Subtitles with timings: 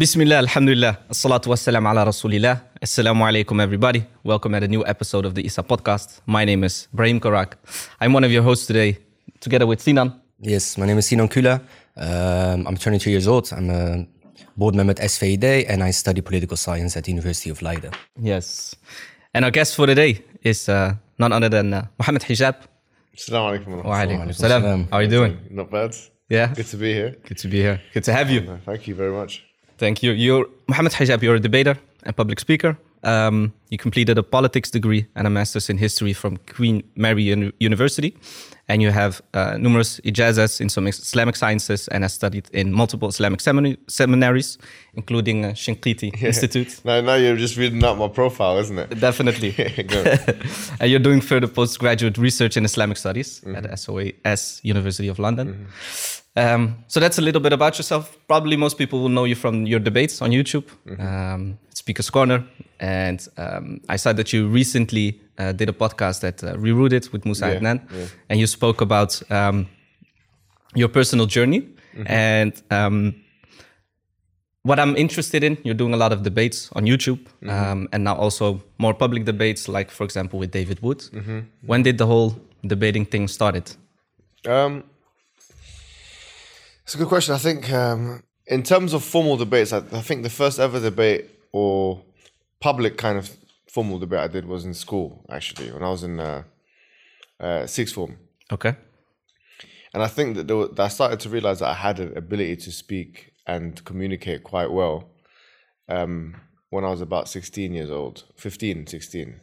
[0.00, 2.62] Bismillah, alhamdulillah, assalatu wassalam ala rasulillah.
[2.80, 4.02] Assalamu alaikum, everybody.
[4.24, 6.22] Welcome at a new episode of the ISA podcast.
[6.24, 7.52] My name is Brahim Karak.
[8.00, 8.96] I'm one of your hosts today,
[9.40, 10.14] together with Sinan.
[10.40, 11.60] Yes, my name is Sinan Kula.
[11.98, 13.52] Um, I'm 22 years old.
[13.52, 14.06] I'm a
[14.56, 17.92] board member at SVD and I study political science at the University of Leiden.
[18.18, 18.74] Yes.
[19.34, 22.56] And our guest for today is uh, none other than uh, Mohammed Hijab.
[23.14, 23.84] Assalamu alaikum.
[23.84, 24.62] Wa alaikum alaikum salam.
[24.62, 24.88] salam.
[24.90, 25.36] How are you doing?
[25.50, 25.94] Not bad.
[26.30, 26.54] Yeah.
[26.54, 27.16] Good to be here.
[27.28, 27.82] Good to be here.
[27.92, 28.58] Good to have you.
[28.64, 29.44] Thank you very much.
[29.80, 30.12] Thank you.
[30.12, 31.22] You're Mohammed Hijab.
[31.22, 32.76] You're a debater and public speaker.
[33.02, 37.52] Um, you completed a politics degree and a master's in history from Queen Mary Uni-
[37.58, 38.14] University,
[38.68, 43.08] and you have uh, numerous ijazas in some Islamic sciences and has studied in multiple
[43.08, 44.58] Islamic semina- seminaries,
[44.92, 46.78] including uh, Shinqiti Institute.
[46.84, 49.00] Now, now you're just reading out my profile, isn't it?
[49.00, 49.54] Definitely.
[50.80, 55.68] And you're doing further postgraduate research in Islamic studies at SOAS University of London.
[56.36, 58.16] Um, so that's a little bit about yourself.
[58.28, 60.64] Probably most people will know you from your debates on YouTube,
[61.00, 62.44] um, Speaker's Corner.
[62.78, 67.24] And um, I saw that you recently uh, did a podcast at uh, Rerooted with
[67.24, 67.80] Musa Yeah, Adnan.
[67.92, 68.06] yeah.
[68.28, 69.66] And you spoke about um,
[70.74, 71.68] your personal journey.
[72.06, 73.14] And um,
[74.62, 78.14] what I'm interested in, you're doing a lot of debates on YouTube, um, and now
[78.14, 81.02] also more public debates, like for example with David Wood.
[81.66, 83.72] When did the whole debating thing started?
[84.46, 84.84] Um,
[86.90, 87.36] it's a good question.
[87.36, 91.30] I think um, in terms of formal debates, I, I think the first ever debate
[91.52, 92.02] or
[92.58, 93.30] public kind of
[93.68, 96.42] formal debate I did was in school, actually, when I was in uh,
[97.38, 98.18] uh, sixth form.
[98.52, 98.74] Okay.
[99.94, 102.18] And I think that, there were, that I started to realize that I had an
[102.18, 105.10] ability to speak and communicate quite well
[105.88, 106.34] um,
[106.70, 109.40] when I was about 16 years old, 15, 16.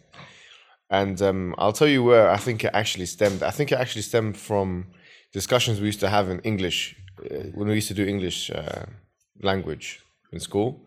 [0.89, 3.41] And um, I'll tell you where I think it actually stemmed.
[3.41, 4.87] I think it actually stemmed from
[5.31, 6.97] discussions we used to have in English
[7.53, 8.85] when we used to do English uh,
[9.41, 10.01] language
[10.31, 10.85] in school.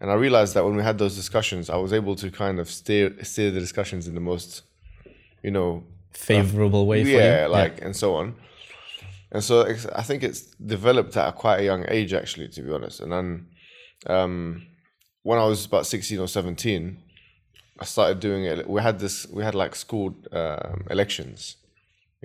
[0.00, 2.68] And I realized that when we had those discussions, I was able to kind of
[2.68, 4.62] steer steer the discussions in the most,
[5.42, 7.48] you know, Favorable way for yeah, you.
[7.48, 8.34] like and so on.
[9.32, 12.70] And so I think it's developed at a quite a young age, actually, to be
[12.72, 13.00] honest.
[13.00, 13.46] And then
[14.06, 14.66] um,
[15.22, 16.98] when I was about sixteen or seventeen,
[17.80, 18.68] I started doing it.
[18.68, 19.26] We had this.
[19.26, 21.56] We had like school um, elections.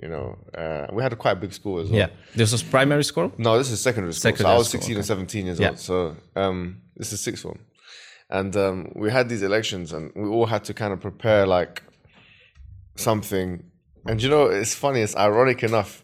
[0.02, 1.98] You know, uh, we had a quite big school as well.
[1.98, 2.08] yeah.
[2.34, 3.32] This was primary school.
[3.36, 4.34] No, this is secondary school.
[4.36, 5.68] so I was school, 16 and 17 years Yeah.
[5.70, 5.78] old.
[5.78, 7.58] So um, this is sixth form.
[8.30, 11.82] And um, we had these elections and we all had to kind of prepare like
[12.96, 13.62] something.
[14.06, 16.02] And you know, it's funny, it's ironic enough,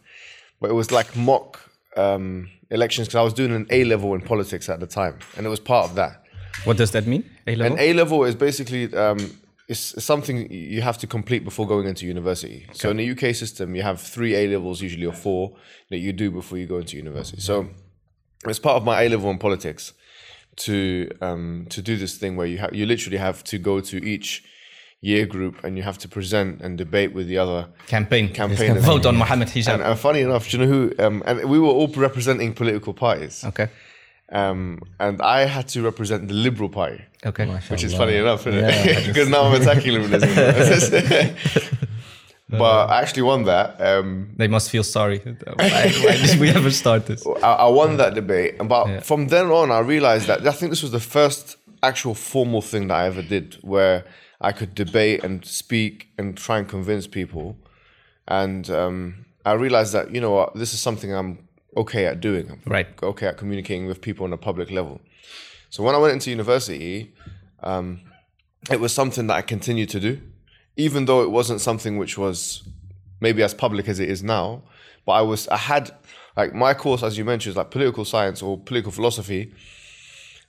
[0.60, 1.60] but it was like mock
[1.96, 5.18] um, elections because I was doing an A level in politics at the time.
[5.36, 6.22] And it was part of that.
[6.64, 7.24] What does that mean?
[7.46, 7.72] A level.
[7.76, 9.18] An A level is basically um,
[9.69, 12.66] it's something you have to complete before going into university.
[12.72, 15.56] So in the UK system, you have three A levels usually or four
[15.91, 17.41] that you do before you go into university.
[17.41, 17.69] So
[18.44, 19.93] it's part of my A level in politics
[20.56, 24.04] to um, to do this thing where you have you literally have to go to
[24.04, 24.44] each
[25.00, 28.33] year group and you have to present and debate with the other campaign.
[28.33, 28.78] campaign.
[28.78, 29.75] Vote on Mohammed Hijab.
[29.75, 30.93] And, and funny enough, do you know who?
[30.98, 33.44] Um, and we were all representing political parties.
[33.44, 33.69] okay.
[34.32, 37.04] Um, and I had to represent the Liberal Party.
[37.25, 37.47] Okay.
[37.69, 39.06] Which is funny enough, isn't it?
[39.06, 40.34] Because now I'm attacking liberalism.
[42.48, 43.81] but I actually won that.
[43.81, 45.19] Um, They must feel sorry.
[45.56, 47.25] why, why did we ever start this?
[47.42, 48.59] I, I won that debate.
[48.59, 52.62] But from then on, I realized that I think this was the first actual formal
[52.62, 54.04] thing that I ever did where
[54.41, 57.56] I could debate and speak and try and convince people.
[58.28, 61.45] And um, I realized that, you know what, this is something I'm
[61.76, 62.50] okay at doing.
[62.50, 62.88] I'm Right.
[63.03, 65.00] okay at communicating with people on a public level.
[65.70, 67.12] So when I went into university,
[67.62, 68.00] um,
[68.70, 70.20] it was something that I continued to do,
[70.76, 72.62] even though it wasn't something which was
[73.20, 74.62] maybe as public as it is now.
[75.04, 75.91] But I was, I had
[76.36, 79.53] like my course, as you mentioned, is like political science or political philosophy.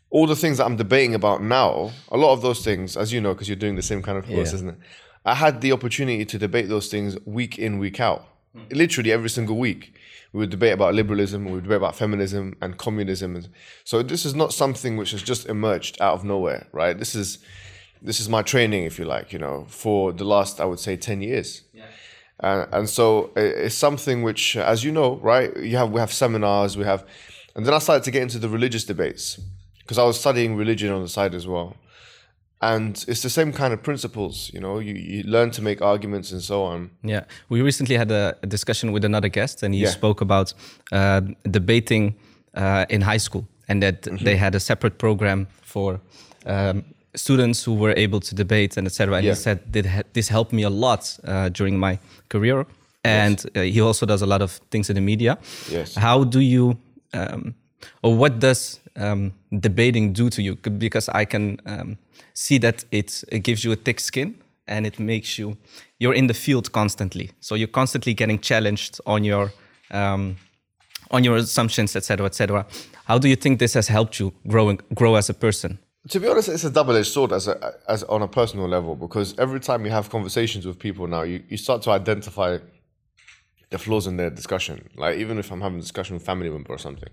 [0.09, 3.19] All the things that I'm debating about now, a lot of those things, as you
[3.19, 4.55] know, because you're doing the same kind of course, Yeah.
[4.55, 4.77] isn't it?
[5.25, 8.25] I had the opportunity to debate those things week in, week out,
[8.71, 9.93] literally every single week.
[10.33, 13.45] We would debate about liberalism, we would debate about feminism and communism.
[13.85, 16.97] So this is not something which has just emerged out of nowhere, right?
[16.97, 17.39] This is
[18.01, 20.97] this is my training, if you like, you know, for the last I would say
[20.97, 21.63] ten years.
[22.39, 25.55] Uh, and so it's something which, as you know, right?
[25.57, 27.05] You have we have seminars, we have,
[27.55, 29.39] and then I started to get into the religious debates
[29.79, 31.75] because I was studying religion on the side as well,
[32.61, 34.49] and it's the same kind of principles.
[34.53, 36.89] You know, you, you learn to make arguments and so on.
[37.03, 39.91] Yeah, we recently had a, a discussion with another guest, and he Yeah.
[39.91, 40.53] spoke about
[40.91, 41.21] uh,
[41.51, 42.15] debating
[42.53, 44.23] uh, in high school, and that Mm-hmm.
[44.25, 45.99] they had a separate program for
[46.45, 46.83] um,
[47.15, 49.15] students who were able to debate and etc.
[49.17, 49.33] And Yeah.
[49.33, 49.59] he said
[50.13, 51.99] this helped me a lot uh, during my
[52.29, 52.65] career,
[53.03, 55.37] and uh, he also does a lot of things in the media.
[55.71, 55.95] Yes.
[55.95, 56.77] How do you,
[57.13, 57.53] um,
[58.01, 60.55] or what does um, debating do to you?
[60.55, 61.97] Because I can um,
[62.33, 64.35] see that it, it gives you a thick skin
[64.67, 65.57] and it makes you
[65.99, 67.31] you're in the field constantly.
[67.39, 69.51] So you're constantly getting challenged on your
[69.91, 70.37] um,
[71.11, 72.65] on your assumptions, etc., etc.
[73.05, 75.79] How do you think this has helped you growing grow as a person?
[76.09, 79.37] To be honest, it's a double-edged sword as a, as on a personal level because
[79.39, 82.59] every time you have conversations with people now, you, you start to identify
[83.69, 84.89] the flaws in their discussion.
[84.95, 87.09] Like even if I'm having a discussion with family member or something,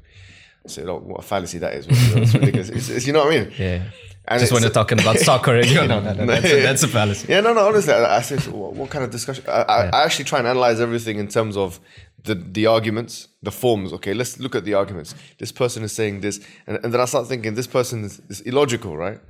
[0.67, 2.69] Say, "Oh, what a fallacy that is!" You know, it's ridiculous.
[2.71, 3.53] It's, it's, you know what I mean?
[3.59, 3.83] Yeah.
[4.27, 6.83] And Just when you're talking about soccer, and you know, no, no, that's, a, that's
[6.83, 7.27] a fallacy.
[7.29, 7.69] Yeah, no, no.
[7.69, 9.45] Honestly, I, I say, what, what kind of discussion?
[9.47, 11.79] I, I, I actually try and analyze everything in terms of
[12.23, 13.93] the the arguments, the forms.
[13.93, 15.15] Okay, let's look at the arguments.
[15.39, 18.41] This person is saying this, and, and then I start thinking this person is, is
[18.41, 19.21] illogical, right?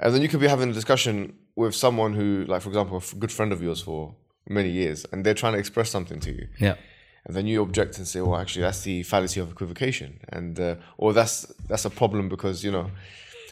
[0.00, 3.16] And then you could be having a discussion with someone who, like, for example, a
[3.16, 4.14] good friend of yours for
[4.48, 6.48] many years, and they're trying to express something to you.
[6.58, 6.74] Yeah.
[7.28, 10.76] And then you object and say, "Well, actually, that's the fallacy of equivocation," and uh,
[10.96, 12.90] or that's that's a problem because you know,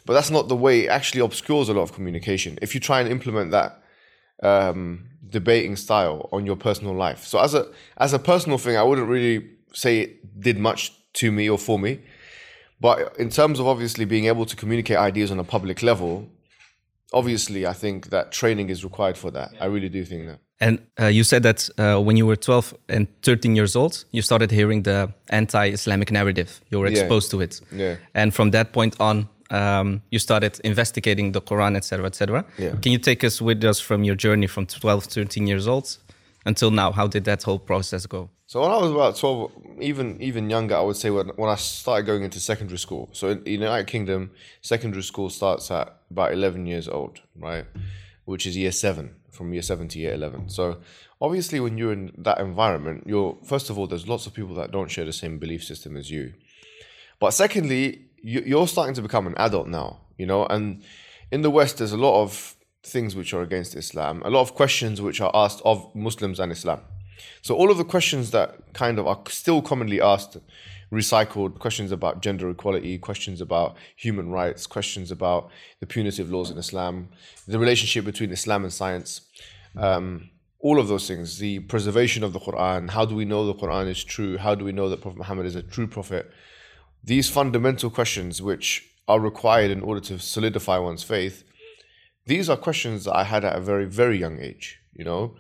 [0.07, 0.87] but that's not the way.
[0.87, 2.59] It actually obscures a lot of communication.
[2.63, 3.83] If you try and implement that
[4.43, 8.83] um, debating style on your personal life, so as a as a personal thing, I
[8.83, 12.01] wouldn't really say it did much to me or for me.
[12.81, 16.29] But in terms of obviously being able to communicate ideas on a public level,
[17.19, 19.49] obviously, I think that training is required for that.
[19.61, 20.39] I really do think that.
[20.61, 24.23] And uh, you said that uh, when you were 12 and 13 years old, you
[24.23, 26.61] started hearing the anti-Islamic narrative.
[26.71, 27.01] You were Yeah.
[27.03, 27.61] exposed to it.
[27.73, 27.97] Yeah.
[28.15, 32.45] And from that point on, um, you started investigating the Quran, etc., etc.
[32.59, 32.73] Yeah.
[32.83, 35.99] Can you take us with us from your journey from 12, 13 years old
[36.47, 36.91] until now?
[36.93, 38.31] How did that whole process go?
[38.49, 41.57] So when I was about twelve, even even younger, I would say when when I
[41.57, 43.09] started going into secondary school.
[43.13, 44.31] So in the United Kingdom,
[44.63, 47.67] secondary school starts at about eleven years old, right?
[48.25, 50.49] Which is year seven, from year seven to year eleven.
[50.49, 50.79] So
[51.21, 54.71] obviously, when you're in that environment, you're first of all, there's lots of people that
[54.71, 56.35] don't share the same belief system as you.
[57.19, 60.83] But secondly, you, you're starting to become an adult now, you know, and
[61.31, 64.55] in the West, there's a lot of things which are against Islam, a lot of
[64.55, 66.81] questions which are asked of Muslims and Islam.
[67.43, 70.37] So all of the questions that kind of are still commonly asked,
[70.93, 75.51] recycled questions about gender equality, questions about human rights, questions about
[75.81, 77.09] the punitive laws in Islam,
[77.47, 79.23] the relationship between Islam and science,
[79.77, 80.31] um,
[80.61, 83.89] all of those things, the preservation of the Quran, how do we know the Quran
[83.89, 84.37] is true?
[84.39, 86.31] How do we know that Prophet Muhammad is a true prophet?
[87.05, 91.45] These fundamental questions, which are required in order to solidify one's faith,
[92.27, 95.37] these are questions that I had at a very, very young age, you know,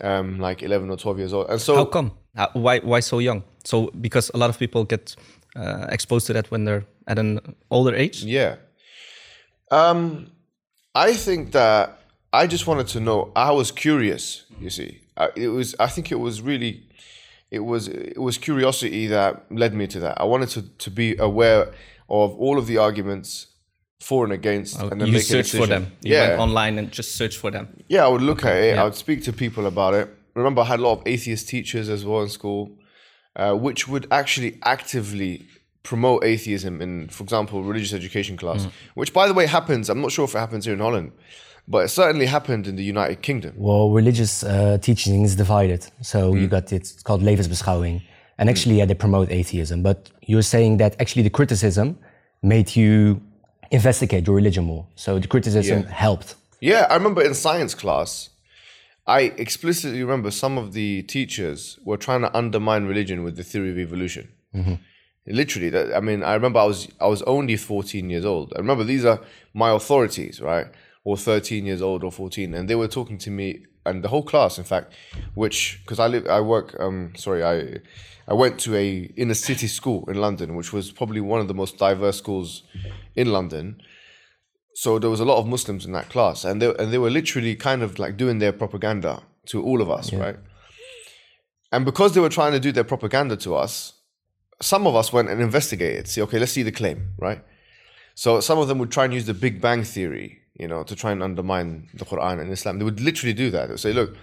[0.00, 1.50] um, like 11 or 12 years old.
[1.50, 2.12] And so, How come?
[2.36, 3.42] Uh, why, why so young?
[3.64, 5.14] So because a lot of people get
[5.56, 7.40] uh, exposed to that when they're at an
[7.70, 8.24] older age.
[8.24, 8.56] Yeah.
[9.70, 10.30] Um,
[10.94, 11.98] I think that
[12.32, 13.32] I just wanted to know.
[13.34, 14.44] I was curious.
[14.60, 15.74] You see, I, it was.
[15.78, 16.82] I think it was really,
[17.50, 17.88] it was.
[17.88, 20.20] It was curiosity that led me to that.
[20.20, 21.72] I wanted to to be aware
[22.08, 23.46] of all of the arguments
[24.00, 25.84] for and against, and then Oh, you make a search for decision.
[25.84, 25.92] them.
[26.02, 27.68] You yeah, went online and just search for them.
[27.88, 28.04] yeah.
[28.04, 28.74] I would look at it.
[28.74, 28.82] yeah.
[28.82, 30.08] I would speak to people about it.
[30.34, 32.72] Remember, I had a lot of atheist teachers as well in school,
[33.36, 35.46] uh, which would actually actively
[35.82, 39.88] promote atheism in, for example, religious education class, which, by the way, happens.
[39.90, 41.12] I'm not sure if it happens here in Holland,
[41.68, 43.54] but it certainly happened in the United Kingdom.
[43.56, 45.86] Well, religious uh, teaching is divided.
[46.00, 48.02] So you got it's called levensbeschouwing.
[48.38, 49.82] And actually, yeah, they promote atheism.
[49.82, 51.98] But you're saying that actually the criticism
[52.42, 53.20] made you
[53.70, 54.86] investigate your religion more.
[54.96, 55.90] So the criticism Yeah.
[55.90, 56.34] helped.
[56.60, 58.30] Yeah, I remember in science class,
[59.06, 63.70] I explicitly remember some of the teachers were trying to undermine religion with the theory
[63.70, 64.28] of evolution.
[65.26, 68.52] Literally, that, I mean, I remember I was I was only 14 years old.
[68.56, 69.20] I remember these are
[69.54, 70.66] my authorities, right?
[71.04, 74.22] Or 13 years old or 14, and they were talking to me and the whole
[74.22, 74.92] class, in fact,
[75.34, 76.76] which because I live, I work.
[76.78, 77.80] Um, sorry, I
[78.26, 81.54] I went to a inner city school in London, which was probably one of the
[81.54, 82.62] most diverse schools
[83.14, 83.80] in London
[84.74, 87.10] so there was a lot of Muslims in that class, and they and they were
[87.10, 90.36] literally kind of like doing their propaganda to all of us, right?
[91.72, 93.94] And because they were trying to do their propaganda to us,
[94.60, 96.08] some of us went and investigated.
[96.08, 97.42] See, okay, let's see the claim, right?
[98.14, 100.94] So some of them would try and use the Big Bang theory, you know, to
[100.94, 102.78] try and undermine the Quran and Islam.
[102.78, 103.66] They would literally do that.
[103.66, 104.16] They would say, look,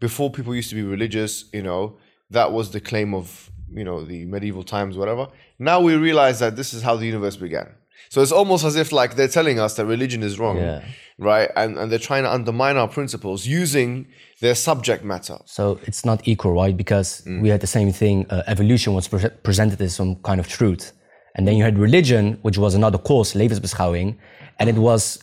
[0.00, 1.96] before people used to be religious, you know,
[2.30, 5.28] that was the claim of, you know, the medieval times, whatever.
[5.58, 7.68] Now we realize that this is how the universe began.
[8.10, 10.82] So it's almost as if like they're telling us that religion is wrong, Yeah.
[11.16, 11.48] right?
[11.54, 14.06] And and they're trying to undermine our principles using
[14.40, 15.38] their subject matter.
[15.44, 16.76] So it's not equal, right?
[16.76, 18.26] Because we had the same thing.
[18.28, 20.92] Uh, evolution was pre- presented as some kind of truth,
[21.36, 24.16] and then you had religion, which was another course, levensbeschouwing,
[24.58, 25.22] and it was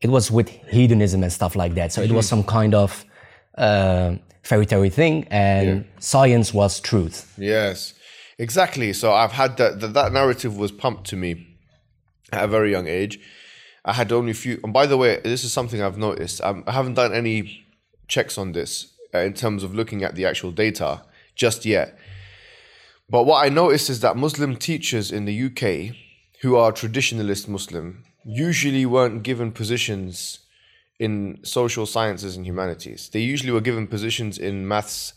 [0.00, 1.92] it was with hedonism and stuff like that.
[1.92, 3.04] So it was some kind of
[3.58, 7.30] uh, fairy tale thing, and science was truth.
[7.36, 7.92] Yes,
[8.38, 8.94] exactly.
[8.94, 11.48] So I've had that, that that narrative was pumped to me
[12.32, 13.20] at a very young age.
[13.84, 14.60] I had only a few.
[14.64, 16.40] And by the way, this is something I've noticed.
[16.40, 17.64] I haven't done any
[18.08, 21.02] checks on this uh, in terms of looking at the actual data
[21.34, 21.98] just yet.
[23.08, 25.94] But what I noticed is that Muslim teachers in the UK
[26.40, 30.40] who are traditionalist Muslim usually weren't given positions
[30.98, 33.10] in social sciences and humanities.
[33.12, 35.14] They usually were given positions in maths,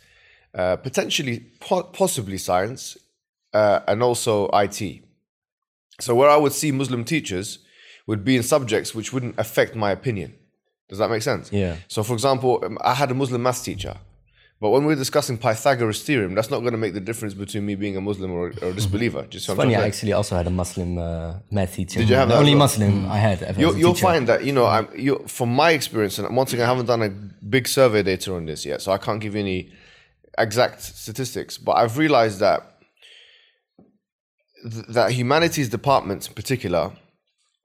[0.55, 2.97] uh, potentially, po- possibly science,
[3.53, 5.04] uh, and also IT.
[5.99, 7.59] So where I would see Muslim teachers
[8.07, 10.35] would be in subjects which wouldn't affect my opinion.
[10.89, 11.51] Does that make sense?
[11.51, 11.77] Yeah.
[11.87, 13.97] So, for example, um, I had a Muslim maths teacher,
[14.61, 17.73] but when we're discussing Pythagoras theorem, that's not going to make the difference between me
[17.73, 19.23] being a Muslim or, or a disbeliever.
[19.23, 21.99] Just Funny, I actually also had a Muslim uh, math teacher.
[21.99, 22.59] Did you have the that only well?
[22.59, 26.19] Muslim I had ever You'll, you'll find that you know I'm you from my experience,
[26.19, 28.99] and once again, I haven't done a big survey data on this yet, so I
[28.99, 29.71] can't give you any
[30.37, 31.57] exact statistics.
[31.57, 32.74] But I've realized that th-
[34.65, 36.91] that humanities departments, in particular,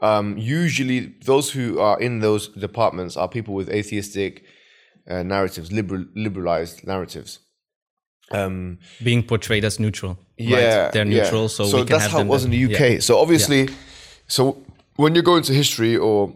[0.02, 4.44] um, usually those who are in those departments are people with atheistic
[5.08, 7.40] uh, narratives, liberal liberalized narratives.
[8.32, 10.18] Um, Being portrayed as neutral.
[10.36, 10.92] yeah, right?
[10.92, 11.22] They're yeah.
[11.24, 12.80] neutral, so, we can that's have how them it was in the UK.
[12.80, 12.98] Yeah.
[13.00, 13.68] So obviously,
[14.28, 14.62] so
[14.96, 16.32] when you're going to history or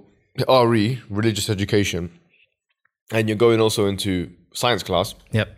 [0.49, 2.11] RE, religious education,
[3.13, 5.57] and you're going also into science class, Yep.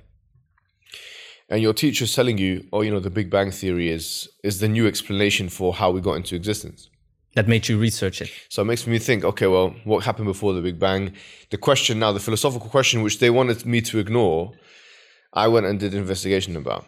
[1.49, 4.69] And your teacher's telling you, "Oh, you know, the Big Bang theory is is the
[4.69, 6.89] new explanation for how we got into existence."
[7.35, 8.31] That made you research it.
[8.49, 11.13] So it makes me think, okay, well, what happened before the Big Bang?
[11.51, 14.53] The question now, the philosophical question, which they wanted me to ignore,
[15.35, 16.87] I went and did investigation about.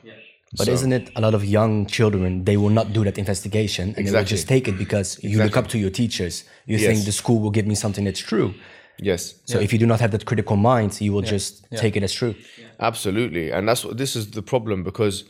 [0.56, 2.44] But So- isn't it a lot of young children?
[2.44, 5.58] They will not do that investigation, and they will just take it because you look
[5.58, 6.44] up to your teachers.
[6.66, 6.86] You Yes.
[6.86, 8.54] think the school will give me something that's true.
[9.00, 9.34] Yes.
[9.44, 12.12] So if you do not have that critical mind, you will just take it as
[12.12, 12.34] true.
[12.80, 15.24] Absolutely, and that's what this is the problem because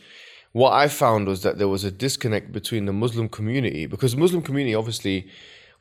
[0.52, 4.42] what I found was that there was a disconnect between the Muslim community because Muslim
[4.42, 5.28] community obviously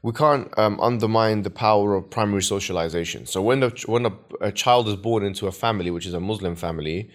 [0.01, 3.25] we can't um, undermine the power of primary socialization.
[3.25, 6.19] So when a, when a, a child is born into a family which is a
[6.19, 7.09] Muslim family,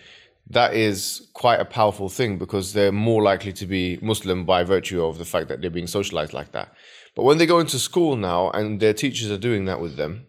[0.50, 5.04] that is quite a powerful thing because they're more likely to be Muslim by virtue
[5.04, 6.74] of the fact that they're being socialized like that.
[7.14, 10.26] But when they go into school now and their teachers are doing that with them,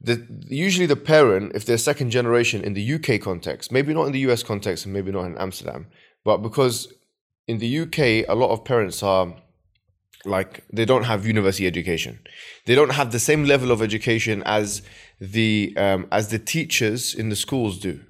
[0.00, 4.12] the usually the parent, if they're second generation in the UK context, maybe not in
[4.12, 5.86] the US context and maybe not in Amsterdam,
[6.24, 6.92] but because
[7.46, 9.34] in the UK a lot of parents are
[10.24, 12.20] like they don't have university education.
[12.66, 14.82] They don't have the same level of education as
[15.20, 18.00] the um, as the teachers in the schools do.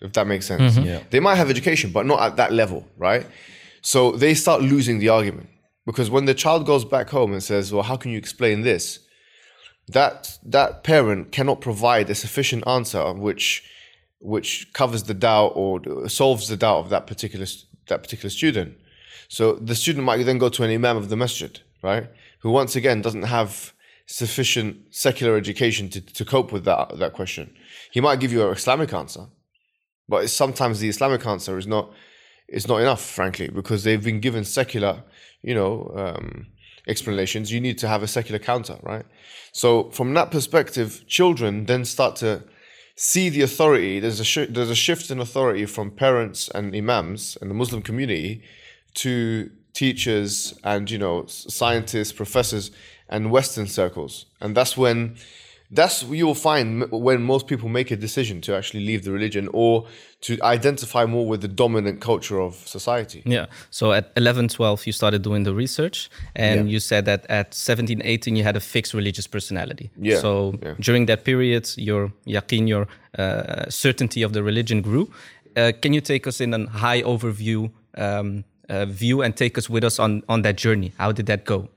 [0.00, 0.76] If that makes sense.
[0.76, 1.02] Yeah.
[1.10, 3.26] They might have education, but not at that level, right?
[3.82, 5.48] So they start losing the argument
[5.86, 9.00] because when the child goes back home and says, "Well, how can you explain this?"
[9.88, 13.64] That that parent cannot provide a sufficient answer which
[14.20, 17.46] which covers the doubt or solves the doubt of that particular
[17.88, 18.76] that particular student.
[19.28, 22.08] So the student might then go to an imam of the masjid, right?
[22.40, 23.72] Who once again doesn't have
[24.06, 27.54] sufficient secular education to, to cope with that that question.
[27.92, 29.26] He might give you an Islamic answer,
[30.08, 31.92] but sometimes the Islamic answer is not
[32.48, 35.04] is not enough, frankly, because they've been given secular,
[35.42, 36.46] you know, um,
[36.88, 37.52] explanations.
[37.52, 39.04] You need to have a secular counter, right?
[39.52, 42.42] So from that perspective, children then start to
[42.96, 44.00] see the authority.
[44.00, 47.82] There's a sh- there's a shift in authority from parents and imams and the Muslim
[47.82, 48.42] community
[48.94, 52.70] to teachers and you know scientists, professors,
[53.08, 55.16] and Western circles, and that's when.
[55.70, 59.48] That's what you'll find when most people make a decision to actually leave the religion
[59.52, 59.86] or
[60.22, 63.22] to identify more with the dominant culture of society.
[63.26, 63.46] Yeah.
[63.70, 66.72] So at 11, 12, you started doing the research, and Yeah.
[66.72, 69.90] you said that at 17, 18, you had a fixed religious personality.
[70.00, 70.74] Yeah, So yeah.
[70.80, 72.86] during that period, your yaqeen, your
[73.18, 75.10] uh, certainty of the religion grew.
[75.56, 79.68] Uh, can you take us in a high overview um, uh, view and take us
[79.68, 80.92] with us on on that journey?
[80.98, 81.68] How did that go?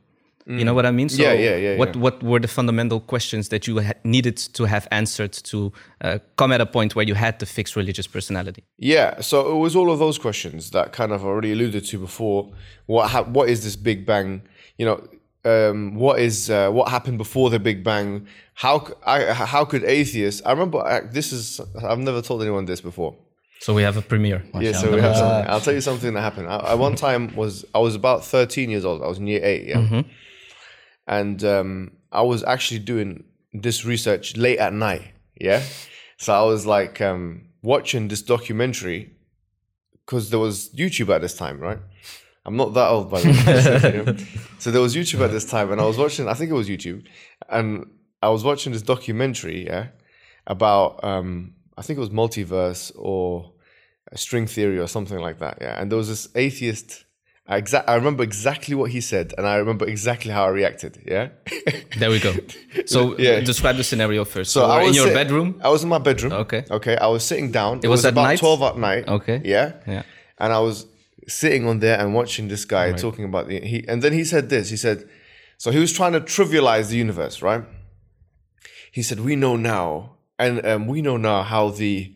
[0.48, 1.10] You know what I mean?
[1.10, 1.25] So Mm.
[1.25, 2.01] Yeah, yeah, yeah, What yeah.
[2.01, 5.71] what were the fundamental questions that you ha- needed to have answered to
[6.01, 8.63] uh, come at a point where you had the fixed religious personality?
[8.77, 12.51] Yeah, so it was all of those questions that kind of already alluded to before.
[12.88, 14.41] What ha- what is this Big Bang?
[14.77, 15.00] You know,
[15.43, 18.25] um, what is uh, what happened before the Big Bang?
[18.53, 20.41] How c- I, how could atheists?
[20.45, 23.15] I remember uh, this is I've never told anyone this before.
[23.60, 24.41] So we have a premiere.
[24.60, 25.50] Yeah, so we have something.
[25.51, 26.48] I'll tell you something that happened.
[26.48, 29.01] I, I one time was I was about thirteen years old.
[29.03, 30.01] I was in year eight, yeah,
[31.08, 35.63] and um, I was actually doing this research late at night, yeah.
[36.17, 39.12] So I was like um, watching this documentary
[40.05, 41.79] because there was YouTube at this time, right?
[42.46, 43.27] I'm not that old, by the
[44.17, 44.25] way.
[44.60, 46.27] so there was YouTube at this time, and I was watching.
[46.27, 47.05] I think it was YouTube,
[47.50, 47.86] and
[48.22, 49.88] I was watching this documentary, yeah,
[50.48, 53.53] about um, I think it was multiverse or
[54.15, 55.60] string theory or something like that.
[55.62, 57.05] Yeah, and there was this atheist
[57.48, 61.03] I, exa- I remember exactly what he said, and I remember exactly how I reacted.
[61.05, 61.29] Yeah.
[61.98, 62.33] There we go.
[62.86, 63.41] So Yeah.
[63.41, 64.51] describe the scenario first.
[64.53, 65.60] So So, I in your sit- bedroom.
[65.63, 66.31] I was in my bedroom.
[66.33, 66.63] Okay.
[66.71, 66.95] Okay.
[66.98, 67.81] I was sitting down.
[67.83, 68.39] It, was at about night?
[68.39, 69.07] twelve at night.
[69.07, 69.41] Okay.
[69.43, 69.74] Yeah.
[69.86, 70.03] Yeah.
[70.39, 70.86] And I was
[71.27, 74.50] sitting on there and watching this guy talking about the he, and then he said
[74.50, 74.69] this.
[74.69, 75.07] He said,
[75.57, 77.63] so he was trying to trivialize the universe, right?
[78.91, 82.13] He said, "We know now, and um, we know now how the,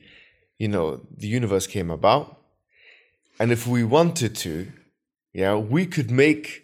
[0.58, 2.42] you know, the universe came about,
[3.40, 4.72] and if we wanted to,
[5.42, 6.62] yeah, we could make."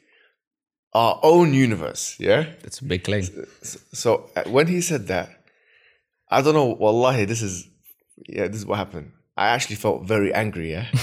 [0.93, 2.41] Our own universe, yeah.
[2.63, 3.23] That's a big claim.
[3.93, 5.29] So uh, when he said that,
[6.29, 6.65] I don't know.
[6.65, 7.65] Wallahi, this is
[8.27, 9.11] yeah, this is what happened.
[9.37, 10.71] I actually felt very angry.
[10.71, 10.87] Yeah,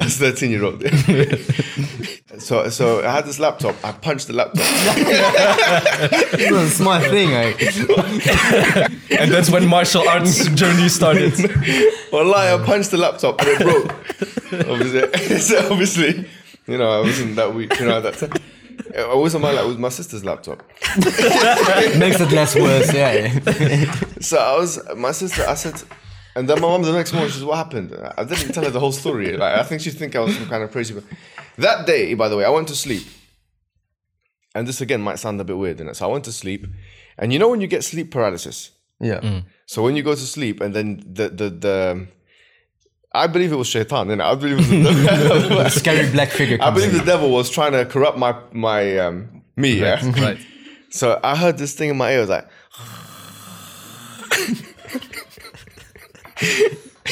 [0.00, 0.82] as thirteen year old.
[2.38, 3.76] so so I had this laptop.
[3.84, 4.64] I punched the laptop.
[6.50, 7.52] That's my thing, eh?
[9.20, 11.34] and that's when martial arts journey started.
[12.12, 13.92] Wallahi, I punched the laptop and it broke.
[14.68, 16.28] obviously, so obviously,
[16.66, 17.78] you know, I wasn't that weak.
[17.78, 18.40] You know that.
[18.94, 19.64] It wasn't my laptop.
[19.64, 20.62] It was my sister's laptop.
[21.98, 23.94] Makes it less worse, yeah.
[24.20, 25.44] So I was my sister.
[25.46, 25.82] I said,
[26.36, 27.30] and then my mom the next morning.
[27.30, 29.36] She said, "What happened?" I didn't tell her the whole story.
[29.36, 30.94] Like I think she think I was some kind of crazy.
[30.94, 31.04] But
[31.58, 33.04] that day, by the way, I went to sleep.
[34.54, 35.96] And this again might sound a bit weird, innit?
[35.96, 36.66] So I went to sleep,
[37.18, 38.70] and you know when you get sleep paralysis.
[39.00, 39.20] Yeah.
[39.20, 39.44] Mm.
[39.66, 42.06] So when you go to sleep, and then the the the,
[43.14, 44.08] I believe it was shaitan.
[44.08, 44.22] innit?
[44.22, 46.98] I believe it was the, Scary black figure I believe in.
[46.98, 49.80] the devil was trying to corrupt my my um, me.
[49.80, 50.00] Yeah.
[50.20, 50.38] right.
[50.90, 52.18] So I heard this thing in my ear.
[52.18, 52.48] I was like.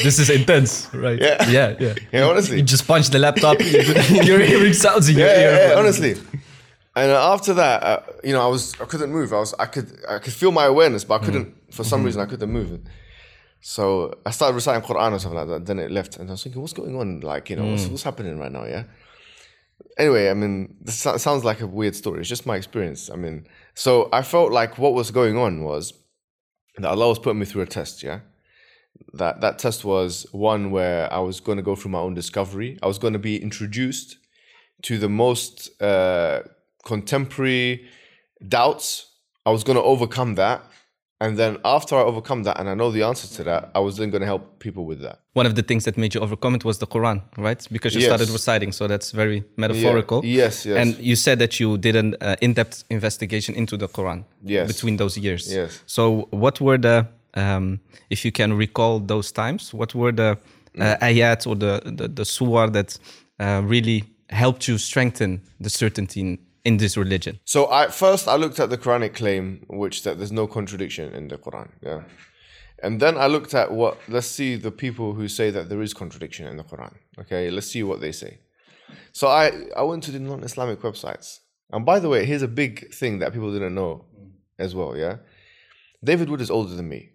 [0.03, 1.19] This is intense, right?
[1.19, 1.49] Yeah.
[1.49, 1.95] Yeah, yeah.
[2.11, 2.57] Yeah, honestly.
[2.57, 3.57] You just punch the laptop.
[3.59, 5.51] You're hearing sounds in your yeah, ear.
[5.51, 6.15] yeah, yeah, honestly.
[6.95, 9.31] And after that, uh, you know, I was I couldn't move.
[9.33, 12.21] I was I could I could feel my awareness, but I couldn't for some reason
[12.21, 12.79] I couldn't move.
[13.61, 15.65] So I started reciting Quran or something like that.
[15.67, 17.21] Then it left, and I was thinking, what's going on?
[17.21, 18.65] Like, you know, what's, what's happening right now?
[18.65, 18.83] Yeah.
[19.97, 22.21] Anyway, I mean, this sounds like a weird story.
[22.21, 23.09] It's just my experience.
[23.11, 25.93] I mean, so I felt like what was going on was
[26.77, 28.01] that Allah was putting me through a test.
[28.01, 28.21] Yeah.
[29.13, 32.79] That that test was one where I was going to go through my own discovery.
[32.81, 34.17] I was going to be introduced
[34.83, 36.41] to the most uh,
[36.83, 37.85] contemporary
[38.47, 39.07] doubts.
[39.45, 40.63] I was going to overcome that.
[41.23, 43.93] And then after I overcome that and I know the answer to that, I was
[43.97, 45.19] then going to help people with that.
[45.33, 47.61] One of the things that made you overcome it was the Quran, right?
[47.71, 48.09] Because you Yes.
[48.11, 50.19] started reciting, so that's very metaphorical.
[50.25, 50.77] Yes, yes.
[50.81, 54.67] And you said that you did an uh, in-depth investigation into the Quran Yes.
[54.67, 55.43] between those years.
[55.53, 55.71] Yes.
[55.85, 56.97] So what were the,
[57.35, 57.79] um,
[58.09, 60.37] if you can recall those times, what were the
[60.73, 60.81] Mm.
[60.81, 62.97] uh, ayat or the, the, the surah that
[63.39, 67.39] uh, really helped you strengthen the certainty in, in this religion?
[67.45, 71.27] So I first I looked at the Quranic claim, which that there's no contradiction in
[71.27, 71.69] the Quran.
[71.81, 72.03] Yeah.
[72.83, 75.93] And then I looked at what let's see the people who say that there is
[75.93, 76.93] contradiction in the Quran.
[77.19, 78.39] Okay, let's see what they say.
[79.13, 81.39] So I, I went to the non-Islamic websites.
[81.71, 84.05] And by the way, here's a big thing that people didn't know
[84.59, 85.17] as well, yeah.
[86.03, 87.11] David Wood is older than me.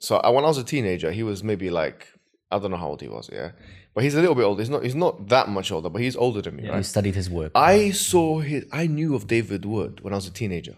[0.00, 2.08] So I, when I was a teenager, he was maybe like
[2.50, 3.52] I don't know how old he was, yeah.
[3.96, 4.60] But he's a little bit older.
[4.62, 6.84] He's not he's not that much older, but he's older than me, You right?
[6.84, 7.50] studied his work.
[7.54, 8.66] I saw his.
[8.70, 10.76] I knew of David Wood when I was a teenager.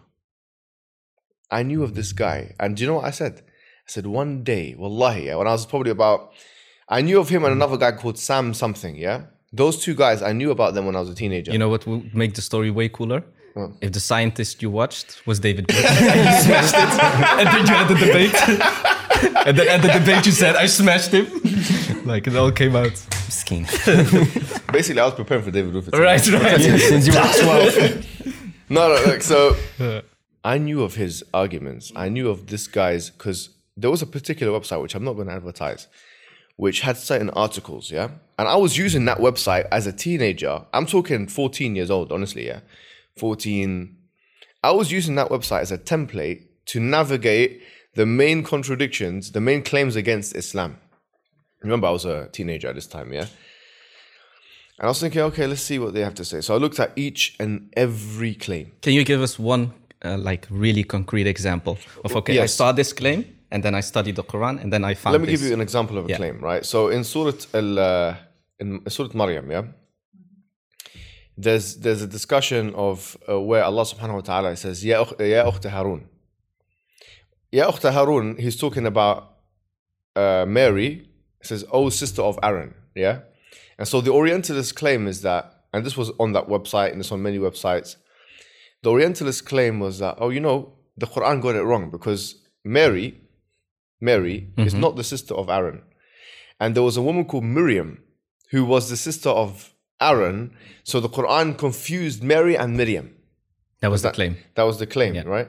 [1.51, 3.43] I knew of this guy, and do you know what I said?
[3.45, 6.33] I said one day, wallahi, yeah, when I was probably about,
[6.89, 8.95] I knew of him and another guy called Sam something.
[8.97, 11.51] Yeah, those two guys, I knew about them when I was a teenager.
[11.51, 13.25] You know what would make the story way cooler?
[13.55, 13.71] What?
[13.81, 15.85] If the scientist you watched was David Wood.
[15.85, 16.91] and you smashed it.
[17.41, 18.95] And then you had the debate.
[19.47, 21.27] and then at the debate you said, I smashed him.
[22.05, 22.97] like it all came out.
[23.29, 23.65] Skin.
[24.73, 25.85] Basically, I was preparing for David Wood.
[25.85, 26.43] for Right, tonight.
[26.43, 26.81] right.
[26.81, 28.07] Since you were 12.
[28.71, 29.57] No, no, like so.
[30.45, 31.91] I knew of his arguments.
[31.97, 35.29] I knew of this guy's because there was a particular website which I'm not going
[35.29, 35.87] to advertise,
[36.57, 38.09] which had certain articles, yeah.
[38.39, 40.67] And I was using that website as a teenager.
[40.75, 42.61] I'm talking 14 years old, honestly, yeah,
[43.17, 43.97] 14.
[44.63, 47.63] I was using that website as a template to navigate
[47.99, 50.71] the main contradictions, the main claims against Islam.
[51.65, 53.27] Remember, I was a teenager at this time, yeah.
[54.79, 56.41] And I was thinking, okay, let's see what they have to say.
[56.41, 57.53] So I looked at each and
[57.85, 58.67] every claim.
[58.83, 59.73] Can you give us one
[60.05, 64.15] uh, like really concrete example of okay, I saw this claim and then I studied
[64.21, 65.41] the Quran and then I found Let me this.
[65.41, 66.19] give you an example of a Yeah.
[66.21, 66.65] claim, right?
[66.73, 68.15] So in Surah Al, uh,
[68.61, 69.65] in Surah Maryam, yeah,
[71.45, 76.03] there's there's a discussion of uh, where Allah Subhanahu wa Taala says, "Ya ya Harun."
[77.51, 79.37] Ya ukhta Harun, he's talking about
[80.17, 81.09] uh, Mary.
[81.41, 83.21] He says, "Oh sister of Aaron," yeah.
[83.79, 87.13] And so the Orientalist claim is that, and this was on that website, and it's
[87.13, 87.97] on many websites.
[88.83, 93.21] The Orientalist claim was that, oh, you know, the Quran got it wrong because Mary,
[94.01, 95.83] Mary is not the sister of Aaron.
[96.61, 98.03] And there was a woman called Miriam
[98.51, 100.55] who was the sister of Aaron.
[100.85, 103.15] So the Quran confused Mary and Miriam.
[103.81, 104.37] That was the claim.
[104.55, 105.23] That was the claim, yeah.
[105.23, 105.49] right?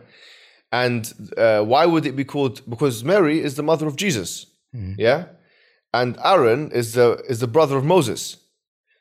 [0.71, 2.61] And uh, why would it be called?
[2.69, 5.25] Because Mary is the mother of Jesus, yeah,
[5.93, 8.37] and Aaron is the is the brother of Moses.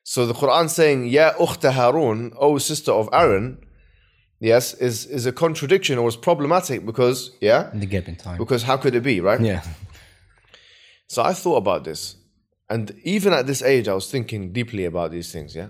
[0.03, 3.59] So the Quran saying "Ya ukhta Harun," oh sister of Aaron,
[4.41, 8.39] yes, is is a contradiction or is problematic because yeah, The gap in time.
[8.39, 9.41] because how could it be, right?
[9.41, 9.63] Yeah.
[11.09, 12.17] So I thought about this,
[12.71, 15.55] and even at this age, I was thinking deeply about these things.
[15.55, 15.69] Yeah.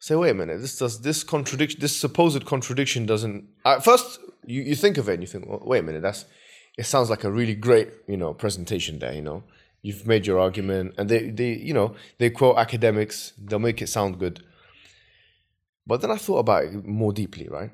[0.00, 0.60] Say, wait a minute.
[0.60, 3.48] This does this contradiction, this supposed contradiction doesn't.
[3.64, 6.02] At first, you, you think of it and you think, well, wait a minute.
[6.02, 6.24] That's
[6.76, 9.12] it sounds like a really great, you know, presentation there.
[9.12, 9.42] You know,
[9.82, 13.32] you've made your argument, and they they you know they quote academics.
[13.36, 14.44] They'll make it sound good.
[15.86, 17.48] But then I thought about it more deeply.
[17.48, 17.70] Right.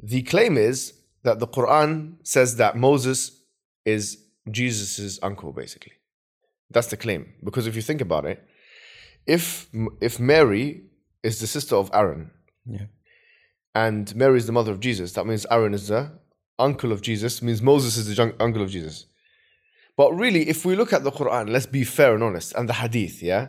[0.00, 0.94] The claim is
[1.24, 3.40] that the Quran says that Moses
[3.84, 4.18] is
[4.50, 5.92] Jesus's uncle, basically.
[6.70, 7.32] That's the claim.
[7.42, 8.46] Because if you think about it,
[9.26, 9.68] if
[10.00, 10.84] if Mary
[11.24, 12.30] is the sister of Aaron,
[12.66, 12.86] Yeah.
[13.74, 16.02] and Mary is the mother of Jesus, that means Aaron is the
[16.58, 19.06] uncle of Jesus, means Moses is the jun- uncle of Jesus.
[19.96, 22.74] But really, if we look at the Quran, let's be fair and honest, and the
[22.74, 23.48] Hadith, yeah,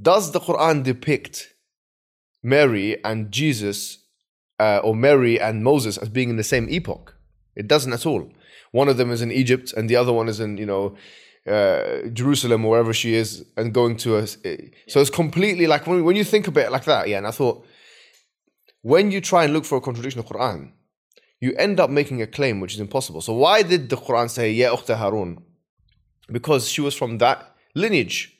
[0.00, 1.54] does the Quran depict
[2.42, 3.98] Mary and Jesus,
[4.58, 7.16] uh, or Mary and Moses as being in the same epoch?
[7.56, 8.30] It doesn't at all.
[8.72, 10.94] One of them is in Egypt, and the other one is in, you know,
[11.46, 14.26] uh, Jerusalem or wherever she is, and going to a.
[14.88, 17.18] So it's completely like when, when you think about it like that, yeah.
[17.18, 17.64] And I thought,
[18.82, 20.72] when you try and look for a contradiction of Quran,
[21.40, 23.20] you end up making a claim which is impossible.
[23.20, 25.42] So why did the Quran say Ya Ukhta Harun?
[26.30, 28.36] Because she was from that lineage.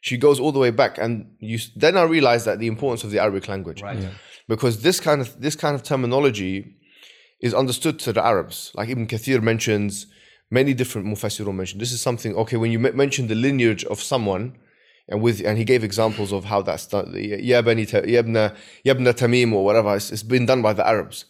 [0.00, 3.10] She goes all the way back, and you then I realized that the importance of
[3.10, 3.98] the Arabic language, right?
[4.46, 6.76] Because this kind of this kind of terminology
[7.40, 8.70] is understood to the Arabs.
[8.74, 10.06] Like Ibn Kathir mentions,
[10.50, 11.78] many different Mufassirun mention.
[11.78, 14.56] This is something okay when you mention the lineage of someone,
[15.08, 17.14] and with and he gave examples of how that's done.
[17.16, 19.96] Ya bani Ta- ya ibna ya ibna Tamim or whatever.
[19.96, 21.24] It's, it's been done by the Arabs.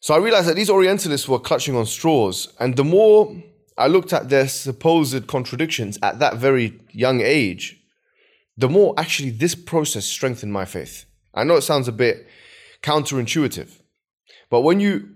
[0.00, 3.36] So I realized that these Orientalists were clutching on straws, and the more
[3.78, 7.80] I looked at their supposed contradictions at that very young age,
[8.56, 11.06] the more actually this process strengthened my faith.
[11.34, 12.26] I know it sounds a bit
[12.82, 13.80] counterintuitive,
[14.50, 15.11] but when you,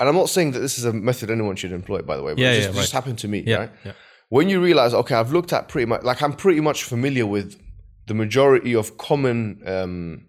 [0.00, 2.32] and I'm not saying that this is a method anyone should employ, by the way,
[2.34, 3.70] but Yeah, it just, yeah, it just happened to me, Yeah, right?
[3.84, 3.92] yeah.
[4.28, 7.58] When you realize, okay, I've looked at pretty much, like I'm pretty much familiar with
[8.06, 10.26] the majority of common um,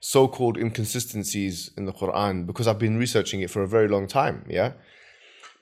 [0.00, 4.44] so-called inconsistencies in the Quran because I've been researching it for a very long time,
[4.48, 4.72] yeah?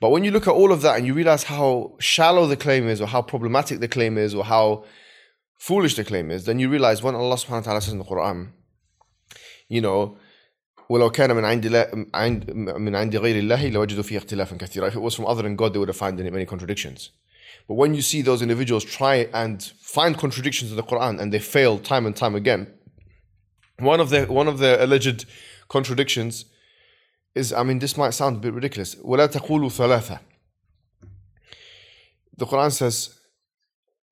[0.01, 2.87] But when you look at all of that and you realize how shallow the claim
[2.87, 4.83] is or how problematic the claim is or how
[5.57, 8.05] foolish the claim is, then you realize when Allah subhanahu wa ta'ala says in the
[8.05, 8.49] Quran,
[9.69, 10.17] you know,
[10.88, 14.90] ولو كان من عند الله عند من عند غير الله لوجدوا فيه اختلافا كثيرا.
[14.90, 17.10] If it was from other than God, they would have found in it many contradictions.
[17.68, 21.38] But when you see those individuals try and find contradictions in the Quran and they
[21.38, 22.66] fail time and time again,
[23.78, 25.26] one of the one of the alleged
[25.68, 26.46] contradictions
[27.34, 28.96] is, I mean, this might sound a bit ridiculous.
[28.96, 30.18] ولا تقولوا ثلاثة.
[32.36, 33.20] The Quran says,